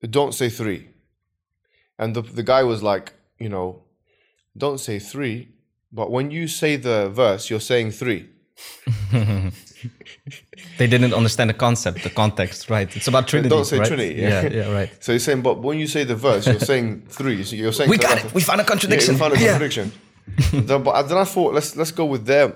[0.09, 0.87] don't say three.
[1.97, 3.83] And the, the guy was like, you know,
[4.55, 5.49] don't say three,
[5.93, 8.29] but when you say the verse, you're saying three.
[10.77, 12.93] They didn't understand the concept, the context, right?
[12.95, 13.49] It's about Trinity.
[13.49, 13.87] Don't say right?
[13.87, 14.15] Trinity.
[14.21, 14.89] Yeah, yeah, right.
[15.03, 17.43] So he's saying, but when you say the verse, you're saying three.
[17.43, 18.25] So you're saying We got ثلاثة.
[18.27, 18.33] it.
[18.33, 19.13] We found a Yeah, contradiction.
[19.13, 19.47] you found a Yeah.
[19.57, 19.91] contradiction.
[20.67, 22.47] The- but then I thought, let's let's go with their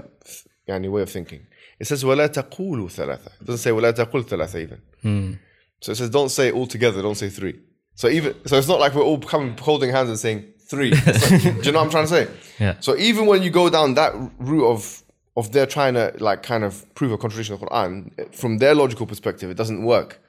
[0.69, 1.41] يعني, way of thinking.
[1.79, 3.31] It says ولا تقولوا ثلاثة.
[3.41, 5.39] It doesn't say ولا تقول ثلاثة even.
[5.81, 7.01] So it says don't say it all together.
[7.01, 7.55] Don't say three.
[7.95, 10.90] So even so, it's not like we're all coming holding hands and saying three.
[10.90, 12.26] Like- do you know what I'm trying to say?
[12.60, 12.74] Yeah.
[12.80, 15.02] So even when you go down that route of
[15.36, 17.92] of their trying to like kind of prove a contradiction of Quran
[18.34, 20.20] from their logical perspective, it doesn't work.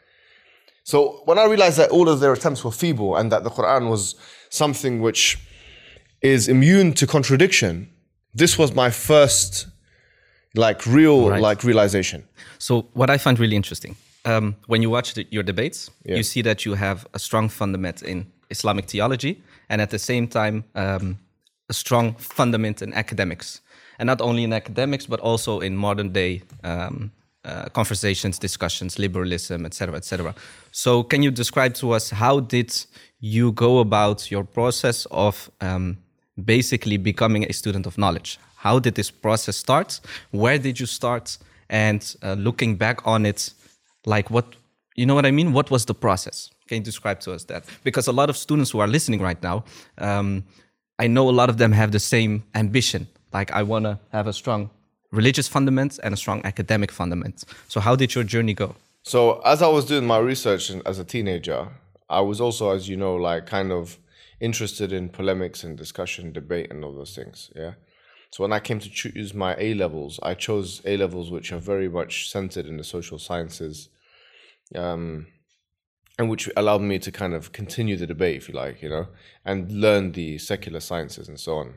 [0.84, 3.90] So when I realized that all of their attempts were feeble and that the Quran
[3.90, 4.16] was
[4.50, 5.38] something which
[6.22, 7.90] is immune to contradiction,
[8.36, 9.68] this was my first
[10.56, 11.42] like real Right.
[11.42, 12.24] like realization.
[12.60, 16.18] So what I find really interesting, um, when you watch the, your debates, Yeah.
[16.18, 20.28] you see that you have a strong fundament in Islamic theology, and at the same
[20.28, 21.18] time, um,
[21.70, 23.62] a strong fundament in academics,
[24.00, 27.12] and not only in academics but also in modern day um,
[27.46, 30.36] uh, conversations, discussions, liberalism, etc., etc.
[30.72, 32.74] So, can you describe to us how did
[33.20, 35.98] you go about your process of um,
[36.46, 38.40] basically becoming a student of knowledge?
[38.56, 40.00] How did this process start?
[40.32, 41.38] Where did you start?
[41.70, 43.54] And uh, looking back on it,
[44.06, 44.56] like what,
[44.96, 45.54] you know what I mean?
[45.54, 46.50] What was the process?
[46.70, 47.66] Can you describe to us that?
[47.84, 49.66] Because a lot of students who are listening right now,
[49.98, 50.44] um,
[50.98, 53.08] I know a lot of them have the same ambition.
[53.34, 54.70] Like, I want to have a strong
[55.12, 57.44] religious fundament and a strong academic fundament.
[57.68, 58.76] So, how did your journey go?
[59.04, 61.70] So as I was doing my research as a teenager,
[62.10, 63.98] I was also, as you know, like kind of
[64.40, 67.52] interested in polemics and discussion, debate, and all those things.
[67.56, 67.74] Yeah.
[68.32, 71.58] So when I came to choose my A levels, I chose A levels which are
[71.60, 73.90] very much centered in the social sciences,
[74.76, 75.28] um,
[76.20, 79.08] and which allowed me to kind of continue the debate, if you like, you know,
[79.46, 81.74] and learn the secular sciences and so on.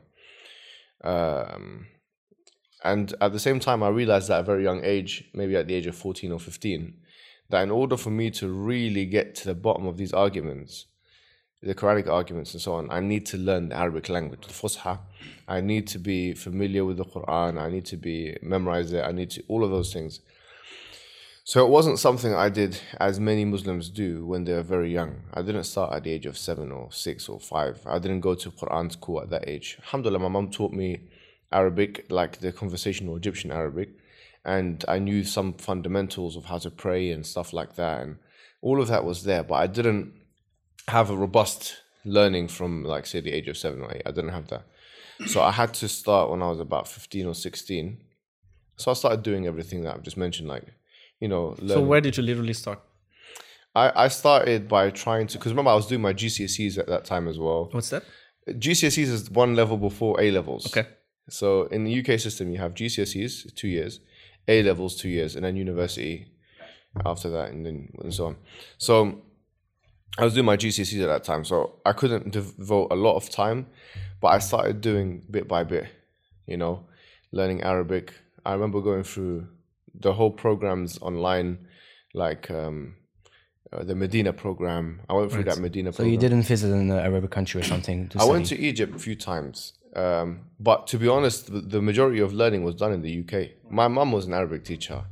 [1.05, 1.87] Um,
[2.83, 5.69] and at the same time, I realized that at a very young age, maybe at
[5.69, 6.93] the age of 14 or 15,
[7.51, 10.87] that in order for me to really get to the bottom of these arguments,
[11.63, 14.99] the Quranic arguments and so on, I need to learn the Arabic language, the Fusha.
[15.47, 17.61] I need to be familiar with the Quran.
[17.61, 19.05] I need to be memorize it.
[19.05, 20.19] I need to all of those things.
[21.45, 25.23] So it wasn't something I did as many Muslims do when they're very young.
[25.35, 27.81] I didn't start at the age of seven or six or five.
[27.85, 29.77] I didn't go to Quran school at that age.
[29.81, 31.09] Alhamdulillah, my mom taught me
[31.51, 33.91] Arabic, like the conversational Egyptian Arabic,
[34.45, 38.19] and I knew some fundamentals of how to pray and stuff like that, and
[38.61, 39.43] all of that was there.
[39.43, 40.13] But I didn't
[40.87, 44.03] have a robust learning from, like, say, the age of seven or eight.
[44.07, 44.65] I didn't have that,
[45.27, 47.99] so I had to start when I was about fifteen or sixteen.
[48.77, 50.69] So I started doing everything that I've just mentioned, like,
[51.23, 52.81] you know, So where did you literally start?
[53.77, 57.05] I, I started by trying to, because remember I was doing my GCSEs at that
[57.05, 57.69] time as well.
[57.71, 58.03] What's that?
[58.49, 60.67] GCSEs is one level before A levels.
[60.67, 60.89] Okay.
[61.31, 64.01] So in the UK system, you have GCSEs two years,
[64.49, 66.27] A levels two years, and then university
[67.07, 68.37] after that, and then and so on.
[68.79, 69.23] So
[70.19, 73.31] I was doing my GCSEs at that time, so I couldn't devote a lot of
[73.31, 73.69] time,
[74.21, 75.87] but I started doing bit by bit,
[76.49, 76.87] you know,
[77.31, 78.13] learning Arabic.
[78.45, 79.47] I remember going through
[79.95, 81.67] the whole programs online,
[82.15, 82.97] like um,
[83.73, 85.01] uh, the Medina program.
[85.09, 86.13] I went through that Medina So program.
[86.13, 88.09] you didn't visit an Arabic country or something?
[88.11, 91.83] To I went to Egypt a few times, um, but to be honest, the, the
[91.83, 93.51] majority of learning was done in the UK.
[93.71, 95.05] My mum was an Arabic teacher,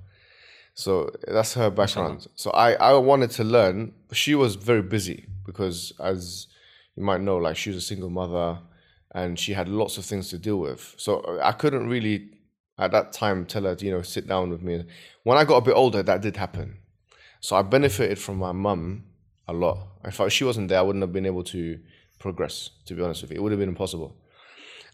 [0.75, 2.27] so that's her background.
[2.37, 3.93] So I, I wanted to learn.
[4.12, 6.47] She was very busy because, as
[6.97, 8.59] you might know, like she was a single mother
[9.14, 10.95] and she had lots of things to deal with.
[10.97, 12.29] So I couldn't really,
[12.81, 14.85] at that time, tell her you know sit down with me.
[15.23, 16.79] When I got a bit older, that did happen.
[17.40, 19.05] So I benefited from my mum
[19.47, 19.79] a lot.
[20.05, 21.79] If I, she wasn't there, I wouldn't have been able to
[22.19, 22.71] progress.
[22.87, 24.16] To be honest with you, it would have been impossible.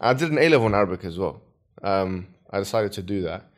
[0.01, 1.40] I did an A level in Arabic as well.
[1.83, 3.51] Um, I decided to do that,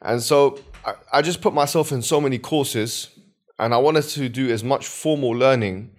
[0.00, 3.08] and so I, I just put myself in so many courses,
[3.58, 5.90] and I wanted to do as much formal learning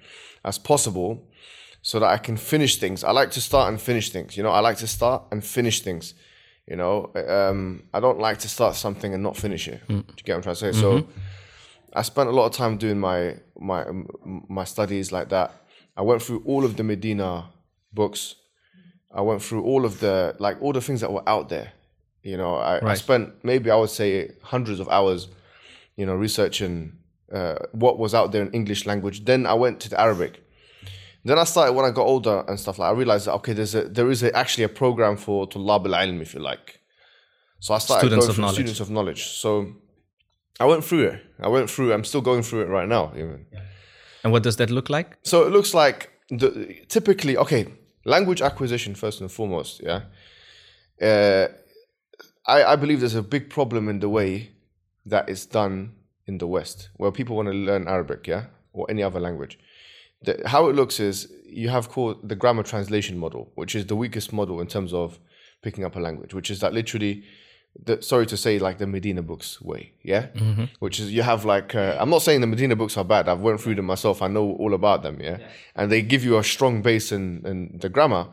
[0.46, 1.28] as possible,
[1.82, 3.04] so that I can finish things.
[3.04, 4.38] I like to start and finish things.
[4.38, 6.14] You know, I like to start and finish things.
[6.68, 9.82] You know, um, I don't like to start something and not finish it.
[9.88, 10.80] Do you get what I'm trying to say?
[10.82, 11.08] So.
[11.94, 13.86] I spent a lot of time doing my my
[14.50, 15.52] my studies like that.
[15.96, 17.46] I went through all of the Medina
[17.94, 18.36] books.
[19.12, 21.72] I went through all of the like all the things that were out there.
[22.22, 25.28] You know, I, I spent maybe I would say hundreds of hours,
[25.96, 26.98] you know, researching
[27.32, 29.26] uh, what was out there in English language.
[29.26, 30.44] Then I went to the Arabic.
[31.28, 32.90] Then I started when I got older and stuff like.
[32.90, 35.96] I realized that okay, there's a there is a, actually a program for tulab al
[36.08, 36.80] ilm if you like.
[37.60, 38.56] So I started Students going of knowledge.
[38.56, 39.24] students of knowledge.
[39.44, 39.50] So
[40.64, 41.22] I went through it.
[41.48, 41.92] I went through.
[41.94, 43.12] I'm still going through it right now.
[43.16, 43.46] Even
[44.24, 45.18] And what does that look like?
[45.24, 46.50] so, it looks like the
[46.88, 47.64] typically okay.
[48.06, 49.82] Language acquisition first and foremost.
[49.90, 50.02] Yeah.
[51.10, 51.48] Uh,
[52.56, 54.32] I I believe there's a big problem in the way
[55.14, 55.76] that it's done
[56.26, 59.60] in the West, where people want to learn Arabic, yeah, or any other language.
[60.24, 63.96] The, how it looks is you have called the grammar translation model, which is the
[63.96, 65.20] weakest model in terms of
[65.62, 67.24] picking up a language, which is that literally,
[67.86, 70.28] the, sorry to say, like the Medina books way, yeah,
[70.80, 73.30] which is you have like uh, I'm not saying the Medina books are bad.
[73.30, 74.22] I've went through them myself.
[74.22, 75.38] I know all about them, yeah,
[75.76, 78.28] and they give you a strong base in, in the grammar,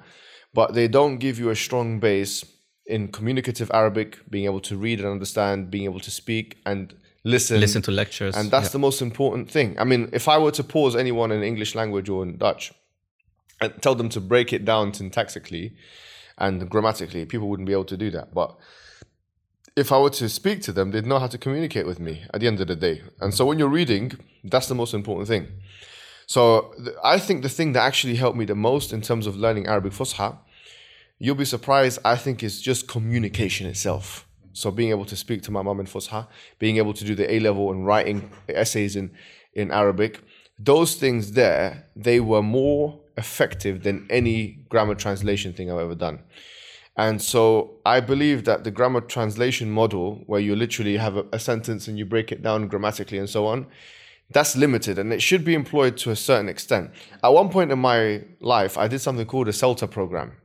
[0.54, 2.44] but they don't give you a strong base
[2.86, 7.60] in communicative Arabic, being able to read and understand, being able to speak and listen,
[7.60, 8.36] Listen to lectures.
[8.36, 9.76] and that's the most important thing.
[9.78, 12.72] I mean, if I were to pause anyone in English language or in Dutch
[13.60, 15.72] and tell them to break it down syntactically
[16.38, 18.34] and grammatically, people wouldn't be able to do that.
[18.34, 18.54] But
[19.76, 22.40] if I were to speak to them, they'd know how to communicate with me at
[22.40, 23.02] the end of the day.
[23.20, 24.12] And so when you're reading,
[24.44, 25.48] that's the most important thing.
[26.26, 29.36] So th- I think the thing that actually helped me the most in terms of
[29.36, 30.38] learning Arabic Fusha,
[31.18, 34.26] you'll be surprised, I think is just communication itself.
[34.54, 36.26] So being able to speak to my mum in Fusha,
[36.58, 39.10] being able to do the A level and writing essays in,
[39.52, 40.22] in Arabic,
[40.58, 46.20] those things there, they were more effective than any grammar translation thing I've ever done.
[46.96, 51.40] And so I believe that the grammar translation model, where you literally have a, a
[51.40, 53.66] sentence and you break it down grammatically and so on,
[54.30, 56.92] that's limited and it should be employed to a certain extent.
[57.22, 60.36] At one point in my life, I did something called a CELTA program.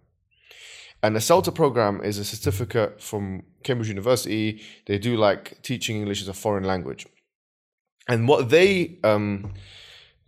[1.01, 4.61] And the CELTA program is a certificate from Cambridge University.
[4.85, 7.07] They do like teaching English as a foreign language.
[8.07, 9.53] And what they um,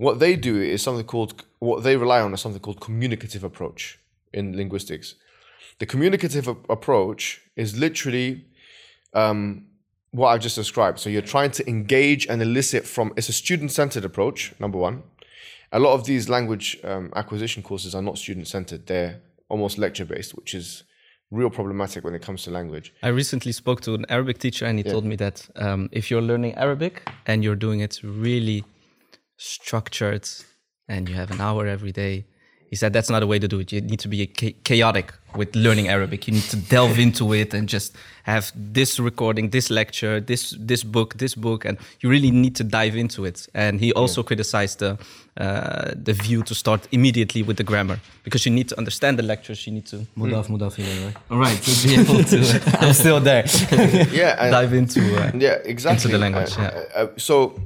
[0.01, 3.99] What they do is something called what they rely on is something called communicative approach
[4.33, 5.13] in linguistics.
[5.77, 8.45] The communicative approach is literally
[9.13, 9.67] um,
[10.09, 10.97] what I've just described.
[10.99, 13.13] So you're trying to engage and elicit from.
[13.15, 14.55] It's a student-centered approach.
[14.59, 15.03] Number one,
[15.71, 18.87] a lot of these language um, acquisition courses are not student-centered.
[18.87, 20.83] They're almost lecture-based, which is
[21.39, 22.87] real problematic when it comes to language.
[23.03, 26.27] I recently spoke to an Arabic teacher, and he told me that um, if you're
[26.31, 26.93] learning Arabic
[27.29, 28.63] and you're doing it really
[29.37, 30.27] structured,
[30.87, 32.25] and you have an hour every day,
[32.69, 33.71] he said that's not a way to do it.
[33.71, 36.27] You need to be cha- chaotic with learning Arabic.
[36.27, 40.83] You need to delve into it and just have this recording, this lecture, this this
[40.83, 43.47] book, this book, and you really need to dive into it.
[43.53, 44.97] And he also criticized the
[45.37, 49.23] uh, the view to start immediately with the grammar because you need to understand the
[49.23, 49.65] lectures.
[49.65, 51.15] You need to Mudaf, mudaf right?
[51.29, 53.45] all right to be able to I'm still there.
[54.11, 54.99] Yeah, and, dive into.
[54.99, 55.95] Uh, yeah, exactly.
[55.95, 57.01] into the language, Uh, yeah.
[57.01, 57.59] uh, so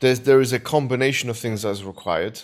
[0.00, 2.40] there's there is a combination of things that's required.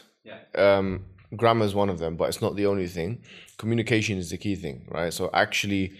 [0.56, 1.04] Um,
[1.36, 3.18] grammar is one of them, but it's not the only thing.
[3.56, 5.12] Communication is the key thing, right?
[5.12, 5.92] So actually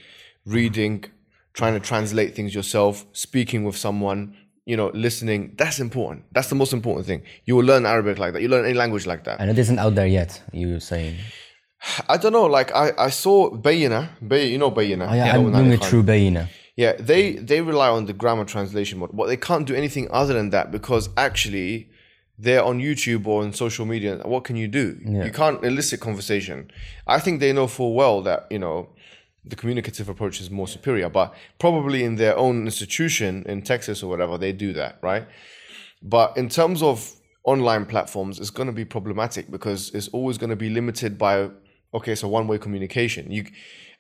[0.45, 1.05] reading,
[1.53, 4.37] trying to translate things yourself, speaking with someone,
[4.67, 5.55] you know, listening.
[5.57, 6.25] That's important.
[6.33, 7.23] That's the most important thing.
[7.45, 8.43] You will learn Arabic like that.
[8.43, 9.41] You learn any language like that.
[9.41, 10.43] And it isn't out there yet.
[10.53, 11.17] You were saying.
[12.09, 12.47] I don't know.
[12.47, 14.27] Like I, I saw Bayyinah.
[14.27, 15.11] Bay, you know Bayyinah.
[15.11, 16.49] Oh, yeah, I'm doing a true Bayyinah.
[16.77, 20.35] Yeah, they they rely on the grammar translation mode, but they can't do anything other
[20.35, 21.91] than that because actually
[22.39, 24.21] they're on YouTube or on social media.
[24.25, 24.99] What can you do?
[25.25, 26.71] You can't elicit conversation.
[27.07, 28.89] I think they know full well that you know
[29.45, 34.09] the communicative approach is more superior, but probably in their own institution in Texas or
[34.09, 35.27] whatever they do that, right?
[36.03, 37.13] But in terms of
[37.45, 41.51] online platforms, it's going to be problematic because it's always going to be limited by
[41.93, 43.31] okay, so one way communication.
[43.31, 43.47] You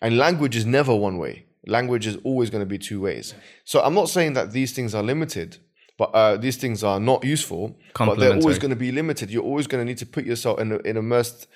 [0.00, 1.46] and language is never one way.
[1.66, 3.34] Language is always going to be two ways.
[3.64, 5.58] So I'm not saying that these things are limited,
[5.96, 7.76] but uh, these things are not useful.
[7.96, 9.30] But they're always going to be limited.
[9.30, 11.46] You're always going to need to put yourself in a, in a immersed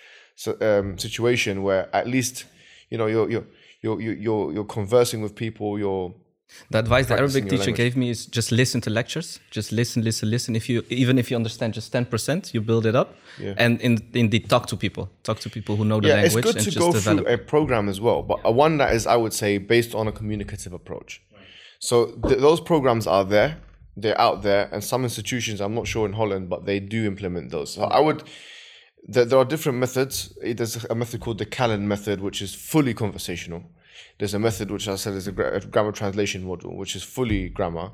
[0.61, 2.45] um, situation where at least
[2.91, 3.45] you know you're you're
[3.83, 5.79] you're you're, you're, conversing with people.
[5.79, 6.15] You're
[6.71, 7.77] The advice the Arabic teacher language.
[7.77, 9.41] gave me is just listen to lectures.
[9.51, 10.55] Just listen, listen, listen.
[10.55, 13.17] If you even if you understand just ten percent, you build it up.
[13.39, 13.55] Yeah.
[13.57, 15.11] And in indeed talk to people.
[15.25, 17.25] Talk to people who know the yeah, language it's good to go develop.
[17.25, 20.07] through a program as well, but a one that is, I would say, based on
[20.07, 21.23] a communicative approach.
[21.81, 23.59] So th- those programs are there,
[24.01, 27.51] they're out there, and some institutions, I'm not sure in Holland, but they do implement
[27.51, 27.75] those.
[27.75, 28.23] So I would.
[29.07, 30.37] There, are different methods.
[30.43, 33.63] There's a method called the Callan method, which is fully conversational.
[34.19, 37.93] There's a method which I said is a, grammar translation module, which is fully grammar.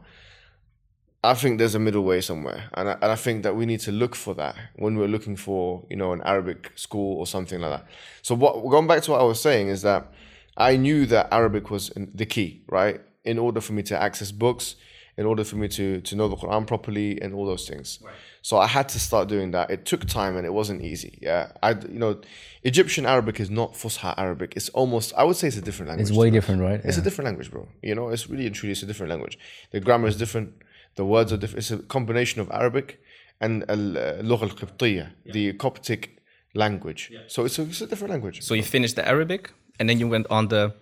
[1.22, 3.80] I think there's a middle way somewhere, and I, and I think that we need
[3.80, 7.60] to look for that when we're looking for you know an Arabic school or something
[7.60, 7.86] like that.
[8.22, 10.12] So what going back to what I was saying is that
[10.56, 13.00] I knew that Arabic was the key, right?
[13.24, 14.76] In order for me to access books,
[15.16, 17.98] in order for me to to know the Quran properly and all those things.
[18.02, 18.14] Right.
[18.42, 19.70] So I had to start doing that.
[19.70, 21.18] It took time and it wasn't easy.
[21.22, 22.20] Yeah, I you know,
[22.62, 24.54] Egyptian Arabic is not Fusha Arabic.
[24.56, 26.10] It's almost I would say it's a different language.
[26.10, 26.80] It's way different, right?
[26.84, 27.68] It's a different language, bro.
[27.82, 29.38] You know, it's really and truly it's a different language.
[29.72, 30.52] The grammar is different.
[30.96, 31.58] The words are different.
[31.58, 33.00] It's a combination of Arabic
[33.40, 36.18] and uh, al-lugha al-qibtiyya, the Coptic
[36.54, 37.10] language.
[37.12, 37.20] Yeah.
[37.26, 38.42] So it's a, it's a different language.
[38.42, 40.74] So you finished the Arabic and then you went on the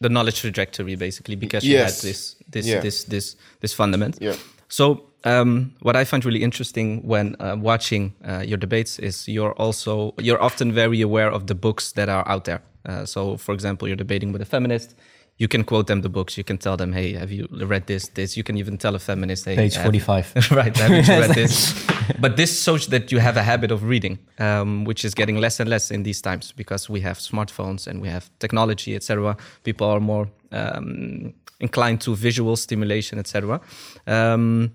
[0.00, 2.02] the knowledge trajectory basically because you Yes.
[2.02, 2.80] had this this Yeah.
[2.82, 4.16] this this this fundament.
[4.20, 4.36] Yeah.
[4.68, 9.52] So um, what I find really interesting when uh, watching uh, your debates is you're
[9.62, 12.60] also you're often very aware of the books that are out there.
[12.88, 14.94] Uh, so, for example, you're debating with a feminist.
[15.38, 16.38] You can quote them the books.
[16.38, 18.08] You can tell them, "Hey, have you read this?
[18.08, 20.50] This." You can even tell a feminist, "Hey, Page have- 45.
[20.50, 20.76] right?
[20.76, 21.86] Haven't you read this?"
[22.20, 25.60] but this shows that you have a habit of reading, um, which is getting less
[25.60, 29.36] and less in these times because we have smartphones and we have technology, etc.
[29.62, 33.60] People are more um, inclined to visual stimulation, etc.
[34.06, 34.72] Um,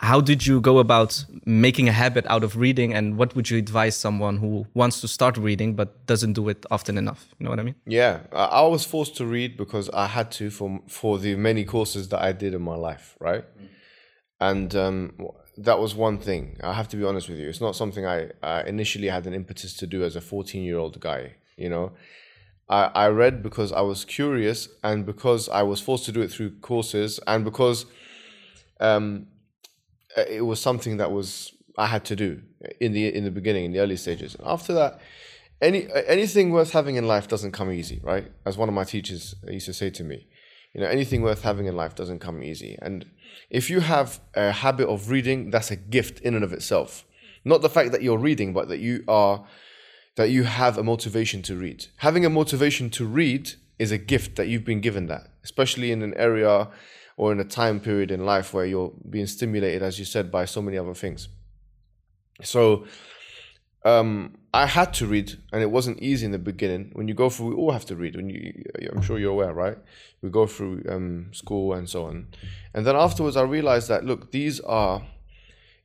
[0.00, 3.58] how did you go about making a habit out of reading, and what would you
[3.58, 7.26] advise someone who wants to start reading but doesn't do it often enough?
[7.38, 7.76] You know what I mean?
[7.86, 12.08] Yeah, I was forced to read because I had to for for the many courses
[12.08, 13.44] that I did in my life, right?
[14.40, 15.14] And um,
[15.56, 16.58] that was one thing.
[16.62, 17.48] I have to be honest with you.
[17.48, 20.78] It's not something I, I initially had an impetus to do as a 14 year
[20.78, 21.36] old guy.
[21.56, 21.92] You know,
[22.68, 26.30] I, I read because I was curious and because I was forced to do it
[26.30, 27.86] through courses and because
[28.80, 29.28] um,
[30.16, 32.42] Uh, it was something that was I had to do
[32.80, 34.36] in the in the beginning in the early stages.
[34.44, 35.00] After that,
[35.60, 38.30] any uh, anything worth having in life doesn't come easy, right?
[38.44, 40.26] As one of my teachers used to say to me,
[40.72, 42.78] you know, anything worth having in life doesn't come easy.
[42.80, 43.06] And
[43.50, 47.04] if you have a habit of reading, that's a gift in and of itself.
[47.44, 49.46] Not the fact that you're reading, but that you are
[50.16, 51.86] that you have a motivation to read.
[51.98, 56.02] Having a motivation to read is a gift that you've been given that, especially in
[56.02, 56.68] an area
[57.16, 60.44] or in a time period in life where you're being stimulated, as you said, by
[60.44, 61.28] so many other things.
[62.42, 62.86] So
[63.84, 66.90] um, I had to read, and it wasn't easy in the beginning.
[66.92, 68.16] When you go through, we all have to read.
[68.16, 69.78] When you, I'm sure you're aware, right?
[70.22, 72.28] We go through um, school and so on,
[72.74, 75.02] and then afterwards, I realized that look, these are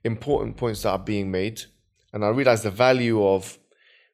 [0.04, 1.62] important points that are being made,
[2.12, 3.58] and I realized the value of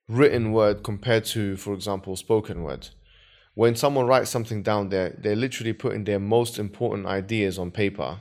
[0.09, 2.89] written word compared to, for example, spoken word.
[3.62, 8.20] When someone writes something down there, they're literally putting their most important ideas on paper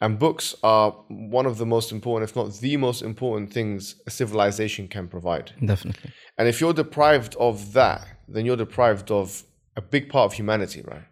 [0.00, 4.10] and books are one of the most important, if not the most important things a
[4.10, 5.52] civilization can provide.
[5.64, 6.12] Definitely.
[6.36, 10.82] And if you're deprived of that, then you're deprived of a big part of humanity,
[10.82, 11.04] right?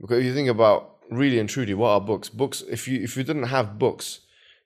[0.00, 2.28] Because if you think about really and truly, what are books?
[2.28, 4.20] Books, if you if you didn't have books,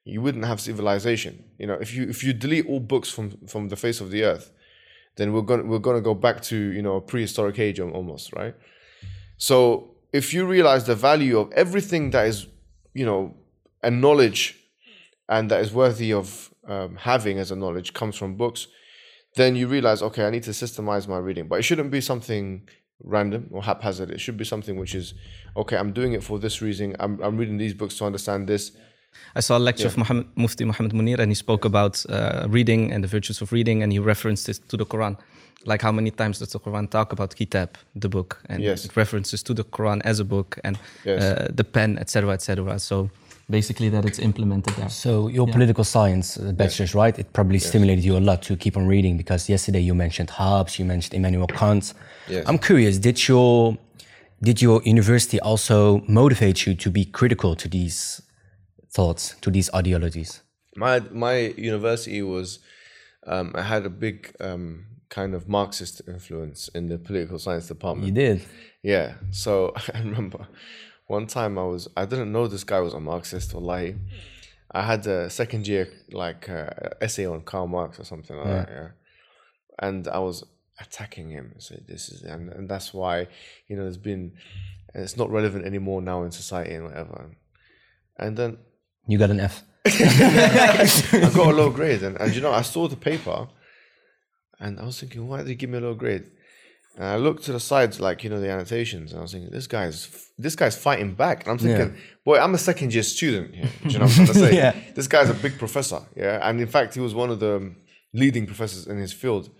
[0.04, 1.44] you wouldn't have civilization.
[1.58, 4.24] You know, if you if you delete all books from from the face of the
[4.24, 4.50] earth,
[5.20, 8.54] then we're gonna we're gonna go back to you know a prehistoric age almost, right?
[9.36, 12.46] So if you realize the value of everything that is
[12.94, 13.34] you know,
[13.82, 14.58] a knowledge
[15.28, 18.66] and that is worthy of um, having as a knowledge comes from books,
[19.36, 21.46] then you realize, okay, I need to systemize my reading.
[21.46, 22.68] But it shouldn't be something
[23.02, 24.10] random or haphazard.
[24.10, 25.14] It should be something which is,
[25.56, 26.96] okay, I'm doing it for this reason.
[26.98, 28.72] I'm, I'm reading these books to understand this.
[29.34, 32.92] I saw a lecture of Muhammad, Mufti Muhammad Munir, and he spoke about uh, reading
[32.92, 35.16] and the virtues of reading, and he referenced it to the Quran.
[35.64, 38.84] Like how many times does the Quran talk about kitab, the book, and Yes.
[38.84, 41.22] it references to the Quran as a book and Yes.
[41.22, 42.78] uh, the pen, etc., etc.
[42.78, 43.10] So
[43.48, 44.88] basically, that it's implemented there.
[44.88, 47.18] So your political science uh, bachelor's, right?
[47.18, 50.78] It probably stimulated you a lot to keep on reading because yesterday you mentioned Hobbes,
[50.78, 51.94] you mentioned Immanuel Kant.
[52.28, 52.44] Yes.
[52.48, 53.76] I'm curious, did your
[54.42, 58.22] did your university also motivate you to be critical to these
[58.90, 60.42] thoughts, to these ideologies?
[60.76, 62.60] My my university was,
[63.26, 68.06] um, I had a big um, kind of Marxist influence in the political science department.
[68.06, 68.46] You did.
[68.82, 69.14] Yeah.
[69.30, 70.46] So I remember
[71.06, 73.96] one time I was I didn't know this guy was a Marxist or like
[74.70, 76.70] I had a second year like uh,
[77.00, 78.68] essay on Karl Marx or something like that.
[78.70, 78.88] Yeah.
[79.80, 80.44] And I was
[80.78, 81.54] attacking him.
[81.58, 83.26] So this is and, and that's why
[83.66, 84.32] you know there's been
[84.94, 87.30] it's not relevant anymore now in society and whatever.
[88.16, 88.58] And then
[89.10, 89.62] You got an F.
[89.86, 93.48] I got a low grade, and, and you know, I saw the paper,
[94.58, 96.24] and I was thinking, why did he give me a low grade?
[96.96, 99.50] And I looked to the sides, like you know, the annotations, and I was thinking,
[99.50, 101.42] this guy's this guy's fighting back.
[101.44, 103.70] And I'm thinking, boy, I'm a second year student here.
[103.82, 104.56] Do you know what I'm trying to say?
[104.62, 104.76] Yeah.
[104.94, 107.74] This guy's a big professor, yeah, and in fact, he was one of the
[108.12, 109.50] leading professors in his field,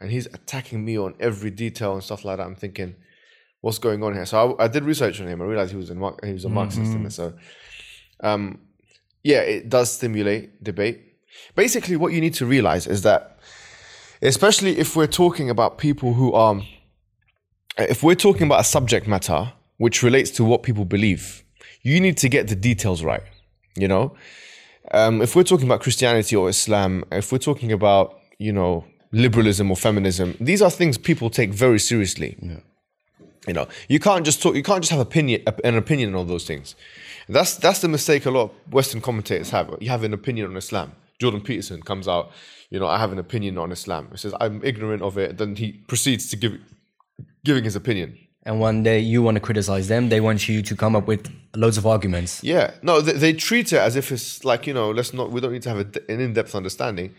[0.00, 2.46] and he's attacking me on every detail and stuff like that.
[2.46, 2.96] I'm thinking,
[3.60, 4.26] what's going on here?
[4.26, 5.40] So I, I did research on him.
[5.40, 7.34] I realized he was Mar- he was a Marxist, and so
[8.20, 8.58] um,
[9.22, 11.00] yeah, it does stimulate debate.
[11.54, 13.38] Basically, what you need to realize is that,
[14.22, 16.62] especially if we're talking about people who are,
[17.76, 21.44] if we're talking about a subject matter which relates to what people believe,
[21.82, 23.22] you need to get the details right.
[23.76, 24.16] You know,
[24.92, 29.70] um, if we're talking about Christianity or Islam, if we're talking about, you know, liberalism
[29.70, 32.36] or feminism, these are things people take very seriously.
[33.48, 34.54] You know, you can't just talk.
[34.54, 36.76] You can't just have opinion, an opinion on all those things.
[37.28, 39.74] That's that's the mistake a lot of Western commentators have.
[39.80, 40.92] You have an opinion on Islam.
[41.18, 42.30] Jordan Peterson comes out.
[42.70, 44.08] You know, I have an opinion on Islam.
[44.10, 45.38] He says I'm ignorant of it.
[45.38, 46.58] Then he proceeds to give
[47.44, 48.18] giving his opinion.
[48.44, 51.30] And one day you want to criticize them, they want you to come up with
[51.54, 52.42] loads of arguments.
[52.42, 55.30] Yeah, no, they, they treat it as if it's like you know, let's not.
[55.30, 57.14] We don't need to have a, an in-depth understanding.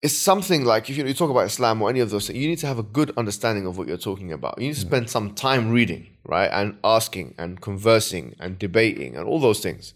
[0.00, 2.48] It's something like if you, you talk about Islam or any of those things, you
[2.48, 4.54] need to have a good understanding of what you're talking about.
[4.58, 9.26] You need to spend some time reading, right, and asking and conversing and debating and
[9.26, 9.94] all those things.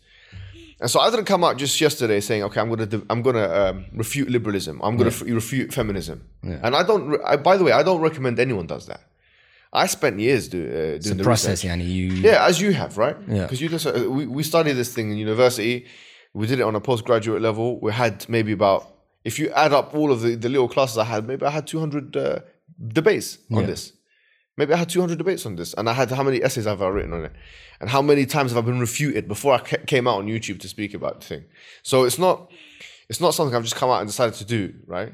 [0.81, 3.85] And so I didn't come out just yesterday saying, okay, I'm gonna I'm gonna um,
[3.95, 4.81] refute liberalism.
[4.83, 6.27] I'm gonna refute feminism.
[6.43, 7.21] And I don't.
[7.25, 9.03] I, by the way, I don't recommend anyone does that.
[9.73, 11.79] I spent years do, uh, doing It's a the process, research.
[11.79, 11.87] yani.
[11.89, 13.17] You, Yeah, as you have, right?
[13.29, 13.43] Yeah.
[13.43, 15.87] Because you just uh, we, we studied this thing in university.
[16.35, 17.79] We did it on a postgraduate level.
[17.79, 18.92] We had maybe about
[19.25, 21.67] if you add up all of the, the little classes I had, maybe I had
[21.67, 22.41] two hundred uh,
[22.89, 23.67] debates on Yeah.
[23.67, 23.93] this.
[24.57, 26.83] Maybe I had two hundred debates on this, and I had how many essays have
[26.83, 27.33] I written on it,
[27.81, 30.69] and how many times have I been refuted before I came out on YouTube to
[30.69, 31.45] speak about the thing.
[31.83, 32.51] So it's not
[33.09, 35.13] it's not something I've just come out and decided to do, right?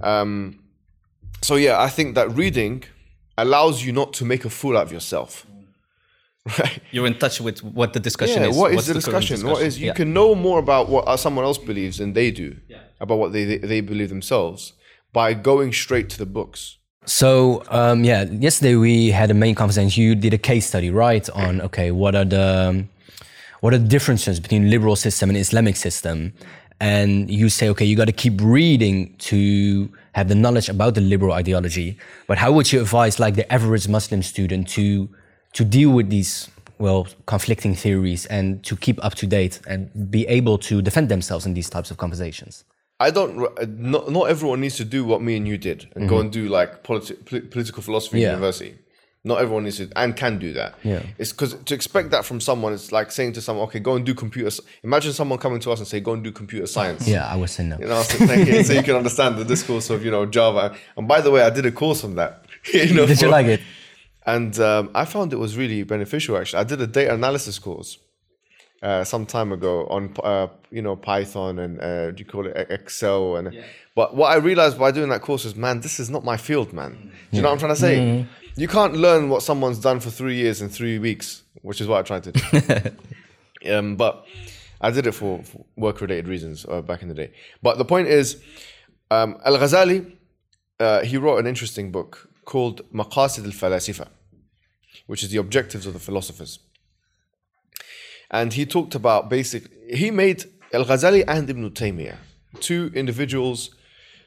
[0.00, 0.60] Um,
[1.42, 2.84] so yeah, I think that reading
[3.36, 5.46] allows you not to make a fool out of yourself.
[6.58, 6.80] Right?
[6.90, 8.56] You're in touch with what the discussion Yeah, is.
[8.56, 9.50] what is what's the current discussion?
[9.50, 9.94] What is you Yeah.
[9.94, 12.56] can know more about what uh, someone else believes than they do
[13.00, 14.74] about what they, they they believe themselves
[15.12, 16.78] by going straight to the books.
[17.06, 20.02] So um, yeah, yesterday we had a main conversation.
[20.02, 21.26] You did a case study, right?
[21.30, 22.84] On okay, what are the
[23.60, 26.34] what are the differences between liberal system and Islamic system?
[26.80, 31.00] And you say, okay, you got to keep reading to have the knowledge about the
[31.00, 31.96] liberal ideology.
[32.26, 35.08] But how would you advise, like the average Muslim student, to
[35.54, 36.48] to deal with these
[36.78, 41.46] well conflicting theories and to keep up to date and be able to defend themselves
[41.46, 42.64] in these types of conversations.
[43.00, 43.40] I don't.
[43.42, 46.30] uh, Not, not everyone needs to do what me and you did and go and
[46.30, 48.28] do like politi- poli- political philosophy Yeah.
[48.28, 48.74] in university.
[49.26, 50.74] Not everyone needs to and can do that.
[50.82, 51.02] Yeah.
[51.16, 54.04] It's because to expect that from someone, it's like saying to someone, "Okay, go and
[54.04, 54.50] do computer."
[54.82, 57.48] Imagine someone coming to us and say, "Go and do computer science." Yeah, I would
[57.48, 57.78] say no.
[57.78, 58.62] You know, so, you.
[58.68, 60.76] so you can understand the discourse of you know Java.
[60.96, 62.44] And by the way, I did a course on that.
[62.74, 63.60] you know, Did you like it?
[64.26, 66.36] And um, I found it was really beneficial.
[66.36, 67.98] Actually, I did a data analysis course
[68.82, 72.66] uh, some time ago on uh, you know Python and uh, do you call it
[72.70, 73.64] Excel and.
[73.96, 76.72] But what I realized by doing that course is, man, this is not my field,
[76.72, 77.12] man.
[77.30, 78.26] Do you know what I'm trying to say?
[78.56, 81.98] You can't learn what someone's done for three years in three weeks, which is what
[81.98, 83.72] I tried to do.
[83.72, 84.26] um, but
[84.80, 87.30] I did it for, for work-related reasons uh, back in the day.
[87.62, 88.42] But the point is,
[89.12, 90.10] um, Al Ghazali,
[90.80, 94.08] uh, he wrote an interesting book called Maqasid al Falasifa,
[95.06, 96.58] which is the objectives of the philosophers.
[98.30, 99.70] And he talked about basic.
[99.90, 102.16] He made Al Ghazali and Ibn Taymiyyah
[102.60, 103.70] two individuals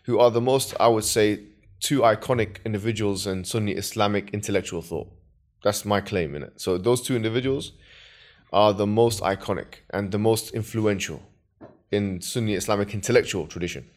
[0.03, 1.43] who are the most, I would say,
[1.79, 5.09] two iconic individuals in Sunni Islamic intellectual thought.
[5.63, 6.61] That's my claim in it.
[6.61, 7.73] So those two individuals
[8.53, 11.21] are the most iconic and the most influential
[11.91, 13.89] in Sunni Islamic intellectual tradition.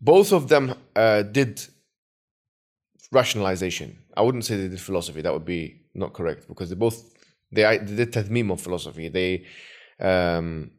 [0.00, 1.66] Both of them uh, did
[3.14, 3.98] rationalization.
[4.16, 5.20] I wouldn't say they did philosophy.
[5.22, 6.98] That would be not correct because they both
[7.52, 9.08] they, they did tadmim of philosophy.
[9.08, 9.44] They
[10.00, 10.70] um,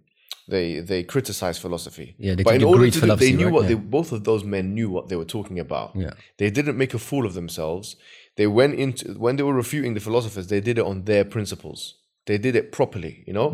[0.47, 2.15] they they criticized philosophy.
[2.17, 3.53] Yeah, they but in order to do, they knew right?
[3.53, 3.69] what Yeah.
[3.69, 5.89] they both of those men knew what they were talking about.
[5.95, 6.13] Yeah.
[6.37, 7.95] They didn't make a fool of themselves.
[8.37, 11.79] They went into when they were refuting the philosophers, they did it on their principles.
[12.27, 13.49] They did it properly, you know?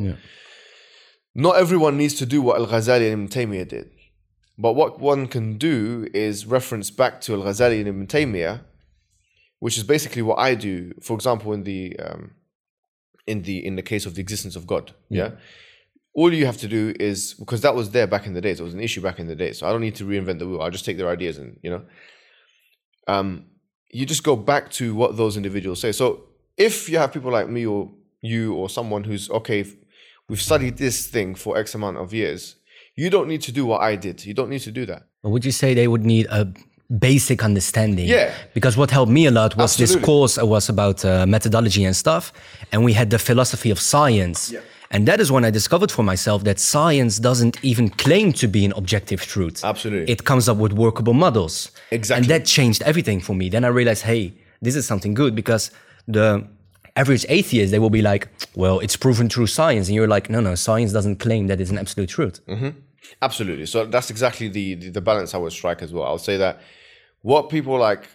[1.35, 3.91] Not everyone needs to do what Al Ghazali and Ibn Taymiyyah did.
[4.57, 8.61] But what one can do is reference back to Al Ghazali and Ibn Taymiyyah,
[9.61, 10.91] which is basically what I do.
[11.01, 12.31] For example, in the um,
[13.27, 15.31] in the in the case of the existence of God, yeah.
[16.13, 18.59] All you have to do is because that was there back in the days.
[18.59, 20.47] It was an issue back in the day, so I don't need to reinvent the
[20.47, 20.61] wheel.
[20.61, 21.83] I'll just take their ideas and you know,
[23.07, 23.45] um,
[23.91, 25.93] you just go back to what those individuals say.
[25.93, 26.23] So
[26.57, 27.89] if you have people like me or
[28.21, 29.63] you or someone who's okay,
[30.27, 32.55] we've studied this thing for X amount of years.
[32.95, 34.25] You don't need to do what I did.
[34.25, 35.03] You don't need to do that.
[35.23, 36.51] Would you say they would need a
[36.99, 38.07] basic understanding?
[38.07, 38.33] Yeah.
[38.53, 42.33] Because what helped me a lot was this course was about uh, methodology and stuff,
[42.71, 44.53] and we had the philosophy of science.
[44.93, 48.65] And that is when I discovered for myself that science doesn't even claim to be
[48.65, 49.63] an objective truth.
[49.63, 50.11] Absolutely.
[50.11, 51.71] It comes up with workable models.
[51.91, 52.23] Exactly.
[52.23, 53.47] And that changed everything for me.
[53.47, 55.71] Then I realized, hey, this is something good because
[56.09, 56.45] the
[56.97, 59.87] average atheist, they will be like, well, it's proven through science.
[59.87, 62.41] And you're like, no, no, science doesn't claim that it's an absolute truth.
[63.21, 63.67] Absolutely.
[63.67, 66.03] So that's exactly the, the, the balance I would strike as well.
[66.03, 66.59] I would say that
[67.21, 68.07] what people like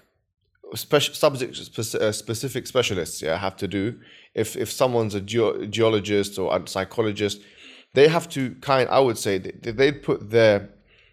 [0.74, 3.98] special subject uh, specific specialists yeah have to do
[4.34, 7.40] if if someone's a geo- geologist or a psychologist
[7.94, 10.68] they have to kind I would say they, they'd put their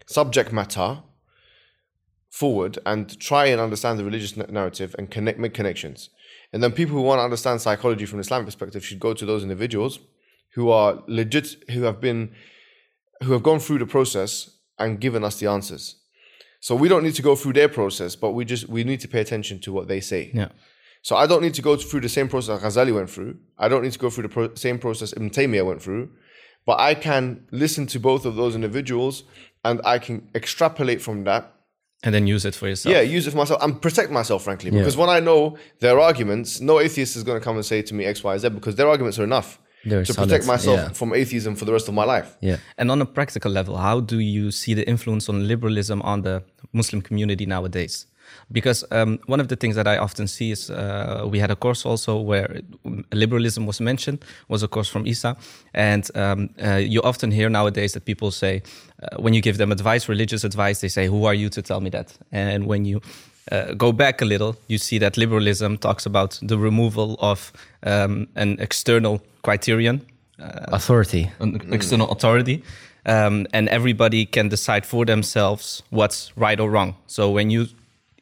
[0.06, 1.02] subject matter
[2.30, 6.10] forward and try and understand the religious narrative and connect make connections
[6.52, 9.24] and then people who want to understand psychology from an Islamic perspective should go to
[9.24, 10.00] those individuals
[10.54, 12.32] who are legit who have been
[13.22, 15.96] who have gone through the process and given us the answers.
[16.64, 19.08] So we don't need to go through their process, but we just we need to
[19.14, 20.30] pay attention to what they say.
[20.32, 20.48] Yeah.
[21.02, 23.36] So I don't need to go through the same process Ghazali went through.
[23.58, 26.08] I don't need to go through the pro- same process Ibn Taymiyyah went through,
[26.64, 29.24] but I can listen to both of those individuals
[29.62, 31.52] and I can extrapolate from that.
[32.02, 32.94] And then use it for yourself.
[32.94, 36.62] Yeah, use it for myself and protect myself, frankly, because when I know their arguments,
[36.62, 38.88] no atheist is going to come and say to me X, Y, Z because their
[38.88, 40.88] arguments are enough They're to solid, protect myself yeah.
[40.90, 42.36] from atheism for the rest of my life.
[42.40, 42.56] Yeah.
[42.78, 46.42] And on a practical level, how do you see the influence on liberalism on the
[46.72, 48.06] Muslim community nowadays?
[48.50, 51.56] Because um, one of the things that I often see is uh, we had a
[51.56, 52.60] course also where
[53.12, 55.36] liberalism was mentioned, was a course from ISA.
[55.72, 58.62] And um, uh, you often hear nowadays that people say,
[59.02, 61.80] uh, when you give them advice, religious advice, they say, Who are you to tell
[61.80, 62.16] me that?
[62.32, 63.00] And when you
[63.52, 68.26] uh, go back a little, you see that liberalism talks about the removal of um,
[68.36, 70.00] an external criterion
[70.38, 71.30] Authority.
[71.38, 72.62] an external authority
[73.06, 76.96] um, and everybody can decide for themselves what's right or wrong.
[77.06, 77.66] So when you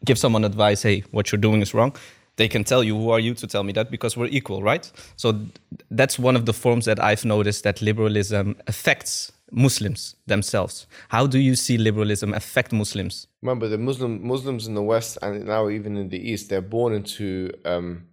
[0.05, 1.95] give someone advice hey what you're doing is wrong
[2.37, 3.91] they can tell you who are you to tell me that?
[3.91, 4.91] Because we're equal right?
[5.16, 5.51] So th-
[5.91, 11.38] that's one of the forms that i've noticed that liberalism affects muslims themselves how do
[11.38, 15.96] you see liberalism affect muslims remember the Muslim Muslims in the West and now even
[15.96, 18.05] in the East, they're born into um,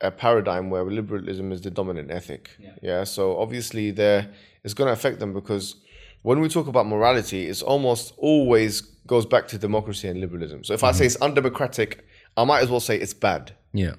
[0.00, 2.50] a paradigm where liberalism is the dominant ethic.
[2.80, 3.04] Yeah.
[3.04, 4.30] So obviously, there
[4.62, 5.76] it's going to affect them because
[6.22, 10.64] when we talk about morality, it's almost always goes back to democracy and liberalism.
[10.64, 12.06] So if I say it's undemocratic,
[12.36, 13.52] I might as well say it's bad.
[13.72, 13.94] Yeah.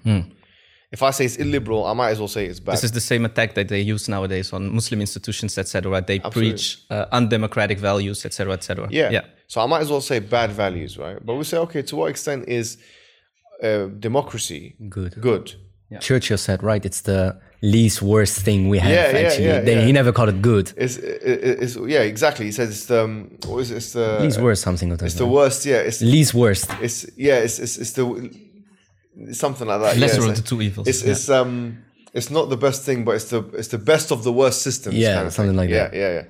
[0.91, 2.73] If I say it's illiberal, I might as well say it's bad.
[2.75, 6.01] This is the same attack that they use nowadays on Muslim institutions, etc.
[6.01, 8.87] They preach uh, undemocratic values, etc., etc.
[8.91, 9.09] yeah.
[9.11, 9.21] yeah.
[9.47, 11.23] So I might as well say bad values, right?
[11.23, 12.77] But we say, okay, to what extent is
[13.61, 15.21] uh, democracy Good.
[15.21, 15.55] Good.
[16.01, 19.45] Churchill said, right, it's the least worst thing we have, Yeah, yeah, actually.
[19.45, 19.85] yeah, They- yeah.
[19.85, 20.73] He never called it good.
[20.75, 22.45] It's, it's, yeah, exactly.
[22.47, 23.77] He says it's the um, what is it?
[23.77, 25.05] It's the Least worst, something of that.
[25.05, 25.65] It's the worst.
[25.65, 26.69] Yeah, it's Least worst.
[26.81, 28.44] it's yeah, it's it's, it's the it's
[29.31, 29.97] something like that.
[29.97, 31.11] Lesser yeah, of it's the two evils, It's yeah.
[31.11, 34.31] it's um it's not the best thing, but it's the it's the best of the
[34.31, 34.95] worst systems.
[34.95, 35.57] Yeah, kind of something thing.
[35.57, 35.93] like yeah, that.
[35.93, 36.23] Yeah,